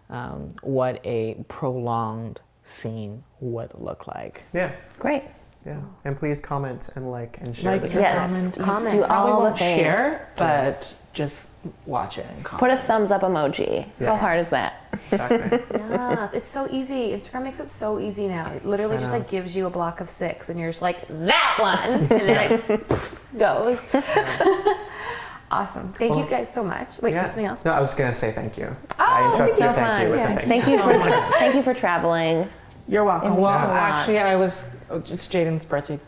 um, 0.10 0.56
what 0.62 1.02
a 1.06 1.36
prolonged 1.48 2.42
scene 2.64 3.24
would 3.40 3.72
look 3.76 4.08
like. 4.08 4.44
Yeah. 4.54 4.74
Great. 4.98 5.24
Yeah, 5.66 5.78
oh. 5.84 5.88
and 6.06 6.16
please 6.16 6.40
comment 6.40 6.90
and 6.96 7.10
like 7.12 7.40
and 7.42 7.56
share 7.56 7.72
Like 7.72 7.82
the 7.82 7.88
and. 7.88 8.00
Yes. 8.00 8.56
comment. 8.56 8.60
Comment. 8.66 8.92
Do 8.94 9.04
Probably 9.04 9.32
all 9.32 9.40
the 9.40 9.46
won't 9.48 9.58
things. 9.58 9.80
share, 9.82 10.30
but 10.36 10.64
Yes. 10.64 10.96
just 11.14 11.50
watch 11.88 12.18
it 12.20 12.26
and 12.30 12.44
comment. 12.46 12.60
Put 12.60 12.70
a 12.72 12.78
thumbs 12.78 13.10
up 13.12 13.22
emoji. 13.22 13.88
How 14.00 14.18
hard 14.18 14.40
is 14.40 14.50
that? 14.50 14.84
Exactly. 15.12 15.60
yes, 15.80 16.34
it's 16.36 16.48
so 16.48 16.68
easy. 16.72 17.10
Instagram 17.10 17.44
makes 17.44 17.60
it 17.60 17.70
so 17.70 18.00
easy 18.00 18.28
now. 18.28 18.52
It 18.52 18.64
literally 18.66 18.98
I 18.98 19.00
just 19.00 19.12
know. 19.12 19.18
like 19.18 19.28
gives 19.30 19.56
you 19.56 19.66
a 19.66 19.70
block 19.72 20.02
of 20.02 20.10
six, 20.10 20.50
and 20.50 20.60
you're 20.60 20.70
just 20.70 20.84
like 20.84 21.08
that 21.10 21.56
one, 21.60 21.94
and 22.02 22.08
then 22.10 22.64
it 22.70 22.88
goes. 23.38 23.80
awesome. 25.52 25.92
Thank 25.94 26.16
you 26.18 26.28
guys 26.30 26.52
so 26.54 26.64
much. 26.64 26.90
Wait, 27.02 27.14
yeah. 27.14 27.26
something 27.26 27.46
else? 27.46 27.66
No, 27.66 27.72
I 27.72 27.80
was 27.80 27.94
gonna 27.94 28.14
say 28.14 28.32
thank 28.32 28.58
you. 28.58 28.76
Oh, 29.00 29.04
I 29.04 29.28
entrusted 29.32 29.58
so 29.58 29.68
you 29.68 29.74
thank 29.74 29.88
fun. 29.94 30.02
you 30.04 30.10
with 30.12 30.20
Yeah. 30.20 30.28
thank, 30.36 30.42
Thank 30.48 30.68
you 30.68 30.78
for 30.80 31.02
tra- 31.10 31.30
thank 31.40 31.56
you 31.56 31.64
for 31.64 31.74
traveling. 31.74 32.48
You're 32.88 33.04
welcome. 33.04 33.34
It 33.34 33.40
Well, 33.40 33.58
means 33.60 33.70
actually, 33.72 34.20
I 34.20 34.36
was 34.36 34.75
oh, 34.90 34.98
it's 34.98 35.28
Jaden's 35.28 35.66
birthday 35.66 36.00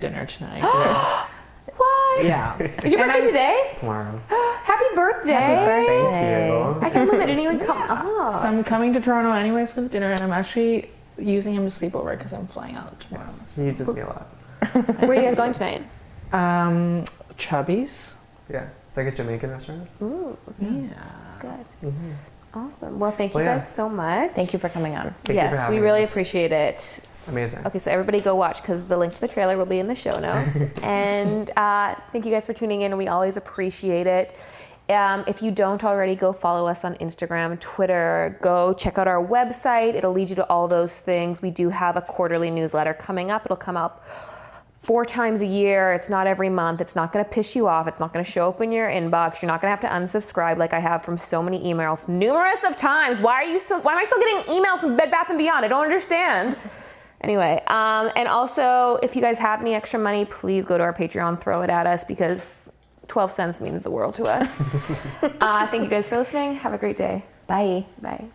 dinner 0.00 0.26
tonight. 0.26 0.62
What? 1.76 2.24
yeah. 2.24 2.56
Is 2.84 2.92
your 2.92 3.04
birthday 3.06 3.20
today? 3.26 3.72
tomorrow. 3.76 4.18
Happy 4.62 4.84
birthday! 4.94 5.32
Thank 5.34 6.14
Hey. 6.14 6.48
you. 6.48 6.78
I 6.80 6.88
can't 6.88 7.04
believe 7.10 7.22
I 7.22 7.26
didn't 7.26 7.42
even 7.42 7.58
come 7.58 7.76
up. 7.82 8.32
So 8.32 8.48
I'm 8.48 8.64
coming 8.64 8.94
to 8.94 9.00
Toronto 9.00 9.32
anyways 9.32 9.72
for 9.72 9.82
the 9.82 9.88
dinner, 9.88 10.10
and 10.10 10.20
I'm 10.22 10.32
actually 10.32 10.88
using 11.18 11.54
him 11.54 11.64
to 11.64 11.70
sleep 11.70 11.94
over 11.94 12.16
because 12.16 12.32
I'm 12.32 12.46
flying 12.46 12.76
out 12.76 12.98
tomorrow. 13.00 13.24
Yes, 13.24 13.56
he 13.56 13.64
uses 13.64 13.92
me 13.92 14.00
a 14.00 14.06
lot. 14.06 14.22
Where 15.00 15.10
are 15.10 15.14
you 15.16 15.22
guys 15.22 15.34
going 15.34 15.52
tonight? 15.52 15.82
Um, 16.32 17.04
Chubby's. 17.36 18.14
Yeah, 18.50 18.68
it's 18.88 18.96
like 18.96 19.08
a 19.08 19.10
Jamaican 19.12 19.50
restaurant. 19.50 19.86
Ooh, 20.00 20.38
Yeah. 20.58 20.88
it's 21.26 21.36
good. 21.36 21.50
Mm-hmm. 21.82 22.10
Awesome. 22.54 22.98
Well, 22.98 23.10
thank 23.10 23.32
you 23.32 23.36
Well, 23.36 23.44
yeah. 23.44 23.54
guys 23.56 23.70
so 23.70 23.88
much. 23.90 24.30
Thank 24.30 24.54
you 24.54 24.58
for 24.58 24.70
coming 24.70 24.96
on. 24.96 25.14
Thank 25.24 25.28
you 25.42 25.48
for 25.50 25.54
yes, 25.56 25.68
we 25.68 25.80
really 25.80 26.02
us. 26.04 26.10
appreciate 26.12 26.52
it. 26.52 27.00
Amazing. 27.28 27.66
Okay, 27.66 27.78
so 27.78 27.90
everybody 27.90 28.20
go 28.20 28.34
watch 28.34 28.62
because 28.62 28.84
the 28.84 28.96
link 28.96 29.14
to 29.14 29.20
the 29.20 29.28
trailer 29.28 29.56
will 29.56 29.66
be 29.66 29.78
in 29.78 29.86
the 29.86 29.94
show 29.94 30.18
notes. 30.18 30.60
and 30.82 31.50
uh, 31.56 31.94
thank 32.12 32.24
you 32.24 32.30
guys 32.30 32.46
for 32.46 32.52
tuning 32.52 32.82
in. 32.82 32.96
We 32.96 33.08
always 33.08 33.36
appreciate 33.36 34.06
it. 34.06 34.36
Um, 34.88 35.24
if 35.26 35.42
you 35.42 35.50
don't 35.50 35.82
already, 35.82 36.14
go 36.14 36.32
follow 36.32 36.68
us 36.68 36.84
on 36.84 36.94
Instagram, 36.96 37.58
Twitter. 37.58 38.38
Go 38.40 38.72
check 38.72 38.98
out 38.98 39.08
our 39.08 39.24
website. 39.24 39.94
It'll 39.94 40.12
lead 40.12 40.30
you 40.30 40.36
to 40.36 40.48
all 40.48 40.68
those 40.68 40.96
things. 40.96 41.42
We 41.42 41.50
do 41.50 41.70
have 41.70 41.96
a 41.96 42.00
quarterly 42.00 42.50
newsletter 42.50 42.94
coming 42.94 43.30
up. 43.30 43.44
It'll 43.44 43.56
come 43.56 43.76
up 43.76 44.04
four 44.78 45.04
times 45.04 45.42
a 45.42 45.46
year. 45.46 45.92
It's 45.92 46.08
not 46.08 46.28
every 46.28 46.48
month. 46.48 46.80
It's 46.80 46.94
not 46.94 47.12
going 47.12 47.24
to 47.24 47.28
piss 47.28 47.56
you 47.56 47.66
off. 47.66 47.88
It's 47.88 47.98
not 47.98 48.12
going 48.12 48.24
to 48.24 48.30
show 48.30 48.48
up 48.50 48.60
in 48.60 48.70
your 48.70 48.88
inbox. 48.88 49.42
You're 49.42 49.48
not 49.48 49.60
going 49.60 49.76
to 49.76 49.80
have 49.80 49.80
to 49.80 49.88
unsubscribe 49.88 50.58
like 50.58 50.72
I 50.72 50.78
have 50.78 51.04
from 51.04 51.18
so 51.18 51.42
many 51.42 51.58
emails, 51.64 52.06
numerous 52.06 52.62
of 52.62 52.76
times. 52.76 53.20
Why 53.20 53.34
are 53.34 53.44
you 53.44 53.58
still? 53.58 53.80
Why 53.80 53.94
am 53.94 53.98
I 53.98 54.04
still 54.04 54.20
getting 54.20 54.54
emails 54.54 54.78
from 54.78 54.96
Bed 54.96 55.10
Bath 55.10 55.30
and 55.30 55.38
Beyond? 55.38 55.64
I 55.64 55.68
don't 55.68 55.82
understand. 55.82 56.56
Anyway, 57.26 57.60
um, 57.66 58.08
and 58.14 58.28
also 58.28 59.00
if 59.02 59.16
you 59.16 59.20
guys 59.20 59.36
have 59.38 59.60
any 59.60 59.74
extra 59.74 59.98
money, 59.98 60.24
please 60.24 60.64
go 60.64 60.78
to 60.78 60.84
our 60.84 60.92
Patreon, 60.92 61.40
throw 61.40 61.62
it 61.62 61.70
at 61.70 61.84
us 61.84 62.04
because 62.04 62.70
12 63.08 63.32
cents 63.32 63.60
means 63.60 63.82
the 63.82 63.90
world 63.90 64.14
to 64.14 64.22
us. 64.22 64.54
uh, 65.40 65.66
thank 65.66 65.82
you 65.82 65.90
guys 65.90 66.08
for 66.08 66.18
listening. 66.18 66.54
Have 66.54 66.72
a 66.72 66.78
great 66.78 66.96
day. 66.96 67.24
Bye. 67.48 67.84
Bye. 68.00 68.26